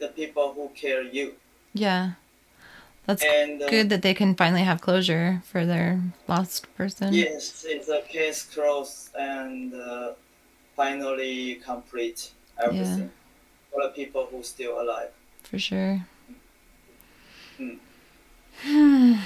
the 0.01 0.09
people 0.09 0.53
who 0.53 0.71
care 0.75 1.03
you. 1.03 1.35
Yeah. 1.73 2.15
That's 3.07 3.23
And 3.23 3.63
uh, 3.63 3.71
good 3.71 3.91
that 3.91 4.03
they 4.03 4.15
can 4.15 4.35
finally 4.35 4.63
have 4.63 4.81
closure 4.81 5.43
for 5.45 5.65
their 5.65 6.01
lost 6.27 6.67
person. 6.77 7.15
Yes, 7.15 7.65
it's 7.69 7.89
a 7.89 8.03
case 8.03 8.43
closed 8.43 9.15
and 9.15 9.73
uh, 9.75 10.15
finally 10.75 11.61
complete 11.65 12.33
everything 12.59 13.11
yeah. 13.11 13.71
for 13.71 13.83
the 13.85 13.91
people 13.91 14.27
who 14.31 14.43
still 14.43 14.81
alive. 14.83 15.11
For 15.45 15.61
sure. 15.61 16.07
Mm. 17.59 17.79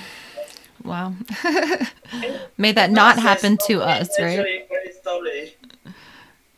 wow. 0.85 1.14
May 2.59 2.72
that 2.72 2.91
not 2.91 3.18
happen 3.18 3.59
to 3.66 3.83
us, 3.83 4.09
right? 4.18 4.66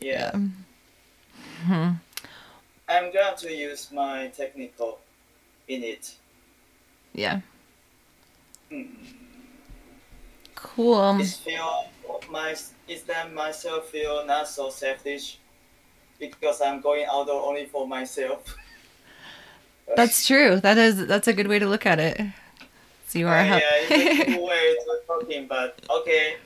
Yeah. 0.01 0.31
Hmm. 1.65 1.91
I'm 2.89 3.13
going 3.13 3.37
to 3.37 3.53
use 3.53 3.91
my 3.93 4.29
technical 4.29 4.99
in 5.67 5.83
it. 5.83 6.15
Yeah. 7.13 7.41
Mm. 8.71 8.89
Cool. 10.55 11.21
It's 11.21 11.37
feel 11.37 11.89
my 12.31 12.55
is 12.87 13.03
that 13.05 13.33
myself 13.33 13.89
feel 13.89 14.25
not 14.27 14.49
so 14.49 14.71
selfish 14.71 15.39
because 16.19 16.61
I'm 16.61 16.81
going 16.81 17.07
outdoor 17.11 17.43
only 17.49 17.67
for 17.67 17.87
myself. 17.87 18.57
That's 19.97 20.27
true. 20.27 20.61
That 20.61 20.79
is 20.79 21.07
that's 21.07 21.29
a 21.29 21.33
good 21.33 21.49
way 21.49 21.59
to 21.59 21.67
look 21.67 21.87
at 21.87 21.99
it. 21.99 22.21
So 23.09 23.19
you 23.19 23.27
Uh, 23.27 23.31
are 23.31 23.45
yeah, 23.45 23.61
it's 23.81 23.99
a 23.99 24.09
cool 24.25 24.45
way 24.47 24.75
to 24.75 25.01
talking, 25.07 25.47
but 25.47 25.81
okay, 25.91 26.37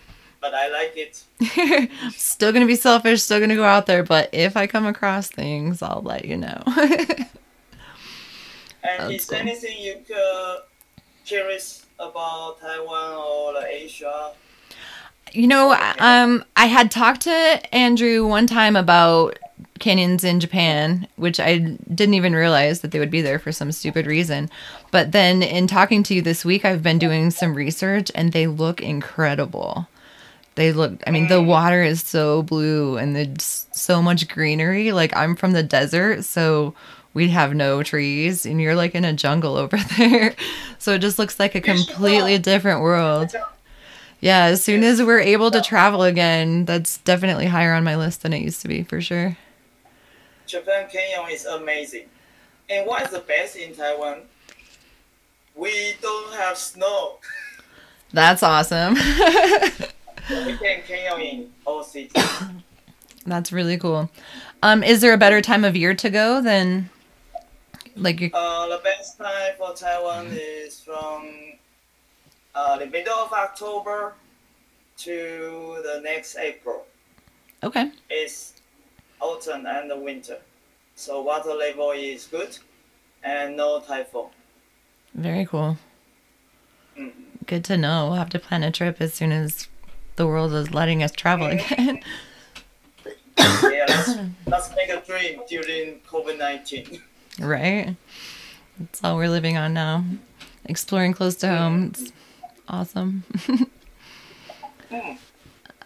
but 0.40 0.54
I 0.54 0.68
like 0.68 0.96
it. 0.96 1.22
still 2.16 2.52
gonna 2.52 2.66
be 2.66 2.76
selfish, 2.76 3.22
still 3.22 3.40
gonna 3.40 3.54
go 3.56 3.64
out 3.64 3.86
there, 3.86 4.02
but 4.02 4.30
if 4.32 4.56
I 4.56 4.66
come 4.66 4.86
across 4.86 5.28
things, 5.28 5.82
I'll 5.82 6.02
let 6.02 6.24
you 6.24 6.36
know. 6.36 6.62
And 8.82 9.10
That's 9.10 9.12
is 9.14 9.28
cool. 9.28 9.38
anything 9.38 9.78
you 9.78 10.02
uh, 10.16 10.56
curious 11.24 11.86
about 11.98 12.60
Taiwan 12.60 13.14
or 13.16 13.54
like 13.54 13.66
Asia? 13.70 14.32
you 15.32 15.46
know, 15.46 15.72
um, 15.98 16.44
I 16.56 16.66
had 16.66 16.90
talked 16.90 17.22
to 17.22 17.30
Andrew 17.74 18.26
one 18.26 18.46
time 18.46 18.76
about 18.76 19.38
canyons 19.78 20.24
in 20.24 20.40
Japan, 20.40 21.06
which 21.16 21.40
I 21.40 21.58
didn't 21.58 22.14
even 22.14 22.34
realize 22.34 22.80
that 22.80 22.90
they 22.90 22.98
would 22.98 23.10
be 23.10 23.22
there 23.22 23.38
for 23.38 23.52
some 23.52 23.72
stupid 23.72 24.06
reason. 24.06 24.50
But 24.90 25.12
then 25.12 25.42
in 25.42 25.66
talking 25.66 26.02
to 26.04 26.14
you 26.14 26.22
this 26.22 26.44
week, 26.44 26.64
I've 26.64 26.82
been 26.82 26.98
doing 26.98 27.30
some 27.30 27.54
research 27.54 28.10
and 28.14 28.32
they 28.32 28.46
look 28.46 28.80
incredible. 28.80 29.88
They 30.54 30.72
look, 30.72 31.02
I 31.06 31.10
mean, 31.10 31.28
the 31.28 31.42
water 31.42 31.82
is 31.82 32.02
so 32.02 32.42
blue 32.42 32.98
and 32.98 33.16
there's 33.16 33.66
so 33.72 34.02
much 34.02 34.28
greenery. 34.28 34.92
Like, 34.92 35.16
I'm 35.16 35.34
from 35.34 35.52
the 35.52 35.62
desert, 35.62 36.24
so 36.24 36.74
we'd 37.14 37.30
have 37.30 37.54
no 37.54 37.82
trees, 37.82 38.46
and 38.46 38.60
you're 38.60 38.74
like 38.74 38.94
in 38.94 39.04
a 39.04 39.12
jungle 39.12 39.56
over 39.58 39.78
there. 39.98 40.34
So 40.78 40.94
it 40.94 40.98
just 40.98 41.18
looks 41.18 41.38
like 41.38 41.54
a 41.54 41.60
completely 41.60 42.38
different 42.38 42.80
world. 42.80 43.32
Yeah, 44.20 44.44
as 44.44 44.62
soon 44.62 44.84
as 44.84 45.02
we're 45.02 45.20
able 45.20 45.50
to 45.50 45.60
travel 45.60 46.04
again, 46.04 46.64
that's 46.64 46.98
definitely 46.98 47.46
higher 47.46 47.72
on 47.72 47.82
my 47.82 47.96
list 47.96 48.22
than 48.22 48.32
it 48.32 48.42
used 48.42 48.62
to 48.62 48.68
be 48.68 48.84
for 48.84 49.00
sure. 49.00 49.36
Japan 50.52 50.86
Canyon 50.92 51.30
is 51.30 51.46
amazing. 51.46 52.04
And 52.68 52.86
what 52.86 53.02
is 53.04 53.10
the 53.10 53.20
best 53.20 53.56
in 53.56 53.74
Taiwan? 53.74 54.18
We 55.56 55.94
don't 56.02 56.34
have 56.34 56.58
snow. 56.58 57.18
That's 58.12 58.42
awesome. 58.42 58.96
We 60.30 60.56
can 60.56 60.82
canyon 60.86 61.20
in 61.20 61.52
all 61.64 61.82
cities. 61.82 62.12
that's 63.26 63.50
really 63.50 63.76
cool. 63.76 64.08
Um, 64.62 64.84
is 64.84 65.00
there 65.00 65.12
a 65.12 65.18
better 65.18 65.40
time 65.40 65.64
of 65.64 65.74
year 65.74 65.94
to 65.94 66.08
go 66.08 66.40
than 66.40 66.90
like 67.96 68.20
you 68.20 68.30
Uh, 68.32 68.68
the 68.68 68.80
best 68.84 69.18
time 69.18 69.54
for 69.58 69.74
Taiwan 69.74 70.28
is 70.30 70.80
from 70.80 71.28
uh, 72.54 72.78
the 72.78 72.86
middle 72.86 73.18
of 73.18 73.32
October 73.32 74.14
to 74.98 75.82
the 75.82 76.00
next 76.04 76.36
April. 76.36 76.86
Okay. 77.64 77.90
It's 78.08 78.61
autumn 79.22 79.66
and 79.66 79.90
the 79.90 79.96
winter. 79.96 80.38
So 80.94 81.22
water 81.22 81.54
level 81.54 81.92
is 81.92 82.26
good 82.26 82.58
and 83.22 83.56
no 83.56 83.80
typhoon. 83.80 84.26
Very 85.14 85.46
cool. 85.46 85.78
Mm. 86.98 87.12
Good 87.46 87.64
to 87.64 87.76
know. 87.76 88.06
We'll 88.06 88.16
have 88.18 88.30
to 88.30 88.38
plan 88.38 88.62
a 88.62 88.70
trip 88.70 89.00
as 89.00 89.14
soon 89.14 89.32
as 89.32 89.68
the 90.16 90.26
world 90.26 90.52
is 90.52 90.74
letting 90.74 91.02
us 91.02 91.12
travel 91.12 91.46
again. 91.46 92.00
Yeah, 93.38 93.86
let's, 93.88 94.10
let's 94.46 94.76
make 94.76 94.88
a 94.90 95.00
dream 95.00 95.40
during 95.48 96.00
COVID 96.08 96.38
19. 96.38 97.00
right? 97.40 97.96
That's 98.78 99.02
all 99.02 99.16
we're 99.16 99.30
living 99.30 99.56
on 99.56 99.72
now. 99.74 100.04
Exploring 100.66 101.12
close 101.14 101.34
to 101.36 101.48
home. 101.48 101.86
It's 101.94 102.12
awesome. 102.68 103.24
if 104.90 105.31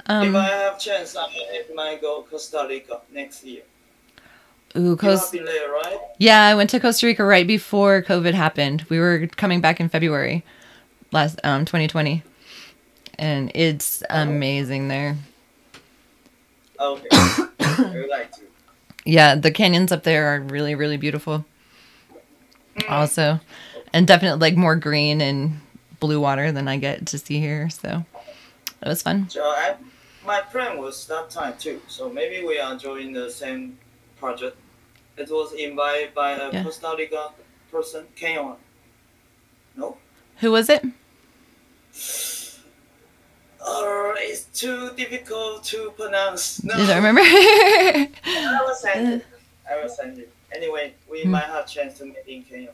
um, 0.08 0.36
I 0.36 0.46
have 0.48 0.78
chance, 0.78 1.16
I 1.16 1.64
might 1.74 2.00
go 2.00 2.22
Costa 2.30 2.66
Rica 2.68 3.00
next 3.12 3.44
year. 3.44 3.62
ooh, 4.76 4.80
You 4.82 4.90
have 4.90 4.98
Coast. 5.00 5.32
been 5.32 5.44
there, 5.44 5.70
right? 5.70 5.98
Yeah, 6.18 6.42
I 6.46 6.54
went 6.54 6.70
to 6.70 6.80
Costa 6.80 7.06
Rica 7.06 7.24
right 7.24 7.46
before 7.46 8.02
COVID 8.02 8.34
happened. 8.34 8.86
We 8.88 8.98
were 8.98 9.26
coming 9.36 9.60
back 9.60 9.80
in 9.80 9.88
February. 9.88 10.44
last 11.12 11.40
um 11.44 11.64
2020, 11.64 12.22
and 13.18 13.50
it's 13.54 14.02
amazing 14.10 14.88
there. 14.88 15.16
Okay. 16.78 17.08
I 17.12 18.06
like 18.10 18.32
to. 18.32 18.42
Yeah, 19.04 19.34
the 19.36 19.50
canyons 19.50 19.92
up 19.92 20.02
there 20.02 20.26
are 20.34 20.40
really 20.40 20.74
really 20.74 20.96
beautiful. 20.96 21.44
Also, 22.88 23.40
and 23.92 24.06
definitely 24.06 24.40
like 24.40 24.56
more 24.56 24.76
green 24.76 25.20
and 25.22 25.60
blue 26.00 26.20
water 26.20 26.52
than 26.52 26.68
I 26.68 26.76
get 26.76 27.06
to 27.06 27.18
see 27.18 27.40
here. 27.40 27.70
So 27.70 28.04
it 28.82 28.88
was 28.88 29.00
fun. 29.02 29.28
So 29.30 29.42
I, 29.42 29.76
my 30.26 30.40
plan 30.42 30.78
was 30.78 31.06
that 31.06 31.30
time 31.30 31.54
too. 31.58 31.80
So 31.88 32.10
maybe 32.10 32.44
we 32.46 32.58
are 32.58 32.76
joining 32.76 33.12
the 33.12 33.30
same 33.30 33.78
project. 34.18 34.56
It 35.16 35.30
was 35.30 35.52
invited 35.54 36.14
by 36.14 36.32
a 36.32 36.52
Yeah. 36.52 36.62
Costa 36.64 36.94
Rica 36.98 37.30
person, 37.70 38.06
Kenyon. 38.16 38.56
No? 39.76 39.96
Who 40.40 40.50
was 40.52 40.68
it? 40.68 40.84
Oh, 43.68 44.14
it's 44.18 44.44
too 44.58 44.90
difficult 44.96 45.64
to 45.64 45.90
pronounce. 45.96 46.62
No. 46.62 46.76
Did 46.76 46.90
I 46.94 46.96
remember? 46.96 47.20
I 47.24 48.60
will 48.64 48.74
send 48.74 49.08
it. 49.14 49.26
I 49.68 49.82
will 49.82 49.88
send 49.88 50.18
it. 50.18 50.32
Anyway, 50.54 50.94
we 51.10 51.22
Hmm. 51.22 51.30
might 51.32 51.44
have 51.46 51.66
chance 51.66 51.98
to 51.98 52.04
meet 52.04 52.16
in 52.26 52.42
Kenya. 52.44 52.72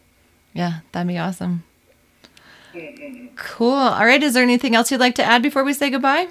yeah, 0.52 0.80
that'd 0.92 1.08
be 1.08 1.16
awesome. 1.18 1.64
Mm-mm. 2.74 3.34
Cool. 3.36 3.70
All 3.72 4.04
right. 4.04 4.22
Is 4.22 4.34
there 4.34 4.42
anything 4.42 4.74
else 4.74 4.90
you'd 4.90 5.00
like 5.00 5.14
to 5.16 5.22
add 5.24 5.42
before 5.42 5.62
we 5.64 5.72
say 5.74 5.90
goodbye? 5.90 6.28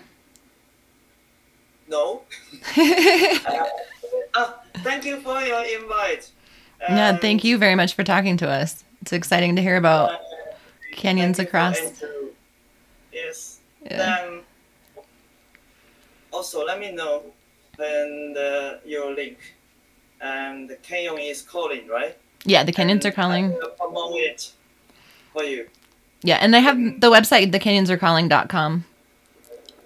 No. 1.91 2.21
Ah, 4.33 4.61
thank 4.77 5.03
you 5.03 5.19
for 5.19 5.41
your 5.41 5.61
invite. 5.65 6.31
yeah, 6.79 7.17
thank 7.17 7.43
you 7.43 7.57
very 7.57 7.75
much 7.75 7.95
for 7.95 8.03
talking 8.03 8.37
to 8.37 8.47
us. 8.49 8.85
It's 9.01 9.11
exciting 9.11 9.57
to 9.57 9.61
hear 9.61 9.75
about 9.75 10.11
uh, 10.11 10.17
canyons 10.93 11.35
thank 11.35 11.47
you 11.47 11.51
for 11.51 11.57
across. 11.57 12.03
Yes. 13.11 13.59
Yeah. 13.83 13.97
Then 13.97 14.39
also 16.31 16.65
let 16.65 16.79
me 16.79 16.93
know 16.93 17.23
when 17.75 18.31
the, 18.33 18.79
your 18.85 19.13
link 19.13 19.37
and 20.21 20.69
the 20.69 20.77
canyon 20.77 21.17
is 21.19 21.41
calling, 21.41 21.89
right? 21.89 22.17
Yeah, 22.45 22.63
the 22.63 22.71
canyons 22.71 23.05
are 23.05 23.11
calling. 23.11 23.51
Will 23.51 24.15
it 24.15 24.53
for 25.33 25.43
you. 25.43 25.67
Yeah, 26.23 26.37
and 26.37 26.55
I 26.55 26.59
have 26.59 26.77
the 26.77 27.11
website, 27.11 27.51
thecanyonsarecalling.com. 27.51 28.85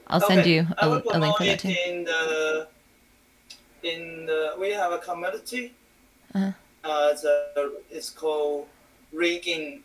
I'll 0.07 0.21
send 0.21 0.45
you 0.45 0.67
I 0.77 0.85
a, 0.85 0.89
a 0.89 1.19
link 1.19 1.37
for 1.37 1.45
that 1.45 1.53
it 1.55 1.59
too. 1.59 1.75
in 1.87 2.03
the 2.03 2.67
in 3.83 4.25
the 4.25 4.53
we 4.59 4.71
have 4.71 4.91
a 4.91 4.99
community. 4.99 5.73
Uh-huh. 6.33 6.51
Uh, 6.83 7.13
the, 7.13 7.73
it's 7.89 8.09
called 8.11 8.67
rigging, 9.11 9.81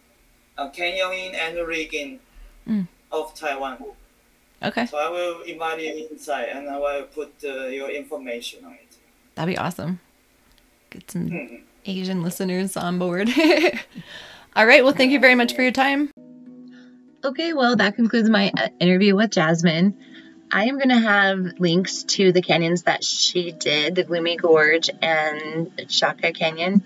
uh, 0.58 0.68
canyoning 0.70 1.34
and 1.34 1.56
rigging 1.66 2.20
Mm. 2.68 2.86
of 3.10 3.34
Taiwan. 3.34 3.78
Okay, 4.62 4.84
So 4.84 4.98
I 4.98 5.08
will 5.08 5.40
invite 5.42 5.80
you 5.80 6.08
inside 6.10 6.48
and 6.54 6.68
I 6.68 6.78
will 6.78 7.04
put 7.04 7.32
uh, 7.42 7.66
your 7.68 7.88
information 7.90 8.64
on 8.66 8.72
it. 8.74 8.96
that'd 9.34 9.52
be 9.52 9.56
awesome. 9.56 9.98
Get 10.90 11.10
some 11.10 11.30
Mhm. 11.30 11.62
Asian 11.86 12.22
listeners 12.22 12.76
on 12.76 12.98
board. 12.98 13.30
All 14.56 14.66
right, 14.66 14.84
well, 14.84 14.92
thank 14.92 15.10
you 15.10 15.18
very 15.20 15.34
much 15.34 15.54
for 15.54 15.62
your 15.62 15.72
time. 15.72 16.10
Okay, 17.24 17.54
well, 17.54 17.74
that 17.76 17.96
concludes 17.96 18.28
my 18.28 18.52
uh, 18.58 18.68
interview 18.78 19.16
with 19.16 19.30
Jasmine. 19.30 19.96
I 20.52 20.64
am 20.64 20.78
going 20.78 20.88
to 20.88 20.98
have 20.98 21.60
links 21.60 22.02
to 22.02 22.32
the 22.32 22.42
canyons 22.42 22.82
that 22.82 23.04
she 23.04 23.52
did, 23.52 23.94
the 23.94 24.02
Gloomy 24.02 24.36
Gorge 24.36 24.90
and 25.00 25.70
Shaka 25.88 26.32
Canyon. 26.32 26.84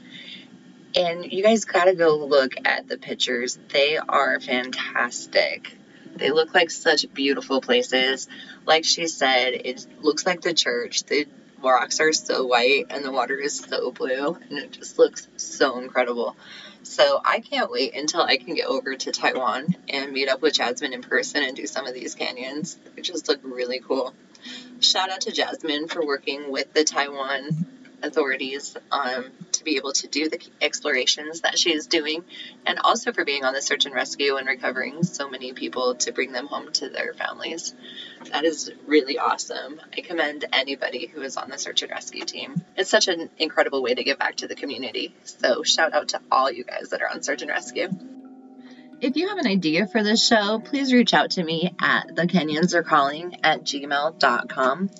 And 0.94 1.32
you 1.32 1.42
guys 1.42 1.64
got 1.64 1.84
to 1.86 1.94
go 1.94 2.16
look 2.16 2.52
at 2.66 2.86
the 2.88 2.98
pictures. 2.98 3.58
They 3.70 3.96
are 3.96 4.38
fantastic. 4.38 5.78
They 6.14 6.30
look 6.30 6.54
like 6.54 6.70
such 6.70 7.12
beautiful 7.14 7.62
places. 7.62 8.28
Like 8.66 8.84
she 8.84 9.06
said, 9.06 9.54
it 9.54 9.86
looks 10.02 10.26
like 10.26 10.42
the 10.42 10.52
church. 10.52 11.04
The 11.04 11.26
rocks 11.62 12.00
are 12.00 12.12
so 12.12 12.44
white 12.44 12.88
and 12.90 13.02
the 13.02 13.12
water 13.12 13.36
is 13.36 13.58
so 13.58 13.90
blue, 13.90 14.36
and 14.50 14.58
it 14.58 14.72
just 14.72 14.98
looks 14.98 15.26
so 15.38 15.78
incredible. 15.78 16.36
So 16.84 17.20
I 17.24 17.40
can't 17.40 17.70
wait 17.70 17.96
until 17.96 18.20
I 18.20 18.36
can 18.36 18.54
get 18.54 18.66
over 18.66 18.94
to 18.94 19.10
Taiwan 19.10 19.74
and 19.88 20.12
meet 20.12 20.28
up 20.28 20.42
with 20.42 20.54
Jasmine 20.54 20.92
in 20.92 21.02
person 21.02 21.42
and 21.42 21.56
do 21.56 21.66
some 21.66 21.86
of 21.86 21.94
these 21.94 22.14
canyons. 22.14 22.78
They 22.94 23.02
just 23.02 23.26
look 23.26 23.40
really 23.42 23.80
cool. 23.80 24.14
Shout 24.80 25.10
out 25.10 25.22
to 25.22 25.32
Jasmine 25.32 25.88
for 25.88 26.04
working 26.04 26.50
with 26.52 26.72
the 26.74 26.84
Taiwan 26.84 27.66
authorities 28.02 28.76
um, 28.92 29.32
be 29.64 29.76
able 29.76 29.92
to 29.92 30.08
do 30.08 30.28
the 30.28 30.38
explorations 30.60 31.40
that 31.40 31.58
she 31.58 31.72
is 31.72 31.86
doing, 31.86 32.24
and 32.66 32.78
also 32.78 33.12
for 33.12 33.24
being 33.24 33.44
on 33.44 33.54
the 33.54 33.62
search 33.62 33.86
and 33.86 33.94
rescue 33.94 34.36
and 34.36 34.46
recovering 34.46 35.02
so 35.02 35.28
many 35.28 35.52
people 35.52 35.96
to 35.96 36.12
bring 36.12 36.32
them 36.32 36.46
home 36.46 36.72
to 36.72 36.88
their 36.88 37.14
families. 37.14 37.74
That 38.30 38.44
is 38.44 38.70
really 38.86 39.18
awesome. 39.18 39.80
I 39.96 40.00
commend 40.00 40.44
anybody 40.52 41.06
who 41.06 41.22
is 41.22 41.36
on 41.36 41.50
the 41.50 41.58
search 41.58 41.82
and 41.82 41.90
rescue 41.90 42.24
team. 42.24 42.62
It's 42.76 42.90
such 42.90 43.08
an 43.08 43.30
incredible 43.38 43.82
way 43.82 43.94
to 43.94 44.04
give 44.04 44.18
back 44.18 44.36
to 44.36 44.46
the 44.46 44.54
community. 44.54 45.14
So, 45.24 45.62
shout 45.62 45.94
out 45.94 46.08
to 46.08 46.20
all 46.30 46.50
you 46.50 46.64
guys 46.64 46.90
that 46.90 47.02
are 47.02 47.08
on 47.08 47.22
search 47.22 47.42
and 47.42 47.50
rescue. 47.50 47.88
If 49.00 49.16
you 49.16 49.28
have 49.28 49.38
an 49.38 49.46
idea 49.46 49.86
for 49.86 50.02
this 50.02 50.26
show, 50.26 50.60
please 50.60 50.92
reach 50.92 51.12
out 51.12 51.32
to 51.32 51.44
me 51.44 51.74
at 51.78 52.14
the 52.14 52.26
canyons 52.26 52.74
are 52.74 52.82
calling 52.82 53.36
at 53.44 53.62
gmail.com. 53.62 54.90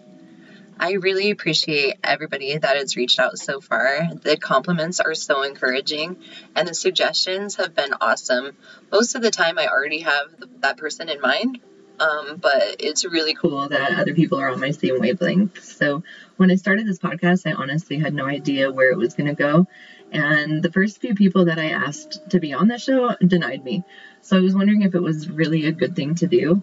I 0.79 0.93
really 0.93 1.31
appreciate 1.31 1.95
everybody 2.03 2.57
that 2.59 2.77
has 2.77 2.97
reached 2.97 3.19
out 3.19 3.39
so 3.39 3.61
far. 3.61 4.09
The 4.23 4.37
compliments 4.37 5.01
are 5.01 5.15
so 5.15 5.43
encouraging, 5.43 6.17
and 6.57 6.67
the 6.67 6.75
suggestions 6.75 7.57
have 7.57 7.75
been 7.75 7.95
awesome. 8.01 8.57
Most 8.91 9.15
of 9.15 9.23
the 9.23 9.31
time, 9.31 9.59
I 9.59 9.69
already 9.69 10.01
have 10.01 10.35
that 10.61 10.77
person 10.77 11.09
in 11.09 11.21
mind, 11.21 11.61
um, 12.01 12.39
but 12.39 12.77
it's 12.81 13.05
really 13.05 13.35
cool 13.35 13.69
that 13.69 13.99
other 13.99 14.15
people 14.15 14.41
are 14.41 14.51
on 14.51 14.61
my 14.61 14.73
same 14.73 15.01
wavelength. 15.01 15.63
So, 15.63 16.03
when 16.37 16.51
I 16.51 16.57
started 16.57 16.87
this 16.87 16.99
podcast, 16.99 17.47
I 17.47 17.55
honestly 17.55 17.99
had 17.99 18.13
no 18.13 18.27
idea 18.27 18.73
where 18.73 18.91
it 18.91 18.99
was 18.99 19.15
going 19.15 19.29
to 19.29 19.35
go. 19.35 19.69
And 20.11 20.63
the 20.63 20.73
first 20.73 21.01
few 21.01 21.15
people 21.15 21.47
that 21.47 21.59
I 21.59 21.71
asked 21.71 22.31
to 22.31 22.41
be 22.41 22.53
on 22.53 22.69
the 22.69 22.79
show 22.79 23.15
denied 23.25 23.65
me. 23.65 23.85
So, 24.23 24.37
I 24.37 24.41
was 24.41 24.55
wondering 24.55 24.83
if 24.83 24.95
it 24.95 25.03
was 25.03 25.31
really 25.31 25.67
a 25.67 25.73
good 25.73 25.95
thing 25.95 26.17
to 26.17 26.27
do. 26.27 26.63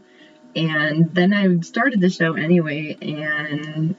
And 0.56 1.14
then 1.14 1.34
I 1.34 1.60
started 1.62 2.02
the 2.02 2.10
show 2.10 2.34
anyway, 2.34 2.98
and 3.02 3.96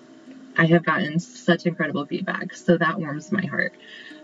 I 0.57 0.66
have 0.66 0.84
gotten 0.84 1.18
such 1.18 1.66
incredible 1.66 2.05
feedback. 2.07 2.55
So 2.55 2.76
that 2.76 2.98
warms 2.98 3.32
my 3.32 3.44
heart. 3.46 3.74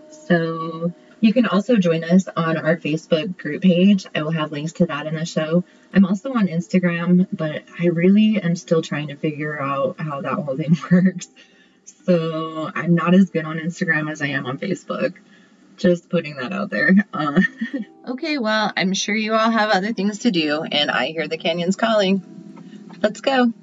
So 0.09 0.93
you 1.21 1.33
can 1.33 1.45
also 1.47 1.75
join 1.77 2.03
us 2.03 2.27
on 2.35 2.57
our 2.57 2.77
Facebook 2.77 3.37
group 3.37 3.61
page. 3.61 4.05
I 4.15 4.21
will 4.21 4.31
have 4.31 4.51
links 4.51 4.73
to 4.73 4.85
that 4.85 5.05
in 5.07 5.15
the 5.15 5.25
show. 5.25 5.63
I'm 5.93 6.05
also 6.05 6.33
on 6.33 6.47
Instagram, 6.47 7.27
but 7.31 7.63
I 7.79 7.87
really 7.87 8.41
am 8.41 8.55
still 8.55 8.81
trying 8.81 9.07
to 9.07 9.15
figure 9.15 9.59
out 9.59 9.99
how 9.99 10.21
that 10.21 10.33
whole 10.33 10.55
thing 10.55 10.77
works. 10.91 11.27
So 12.05 12.71
I'm 12.73 12.95
not 12.95 13.13
as 13.13 13.31
good 13.31 13.45
on 13.45 13.59
Instagram 13.59 14.09
as 14.11 14.21
I 14.21 14.27
am 14.27 14.45
on 14.45 14.59
Facebook. 14.59 15.15
Just 15.79 16.09
putting 16.09 16.35
that 16.35 16.51
out 16.51 16.69
there. 16.69 16.93
Uh, 17.13 17.41
okay, 18.07 18.37
well, 18.37 18.71
I'm 18.75 18.93
sure 18.93 19.15
you 19.15 19.33
all 19.33 19.49
have 19.49 19.69
other 19.69 19.93
things 19.93 20.19
to 20.19 20.31
do, 20.31 20.61
and 20.63 20.91
I 20.91 21.07
hear 21.07 21.27
the 21.27 21.37
canyons 21.37 21.75
calling. 21.75 22.21
Let's 23.01 23.21
go. 23.21 23.53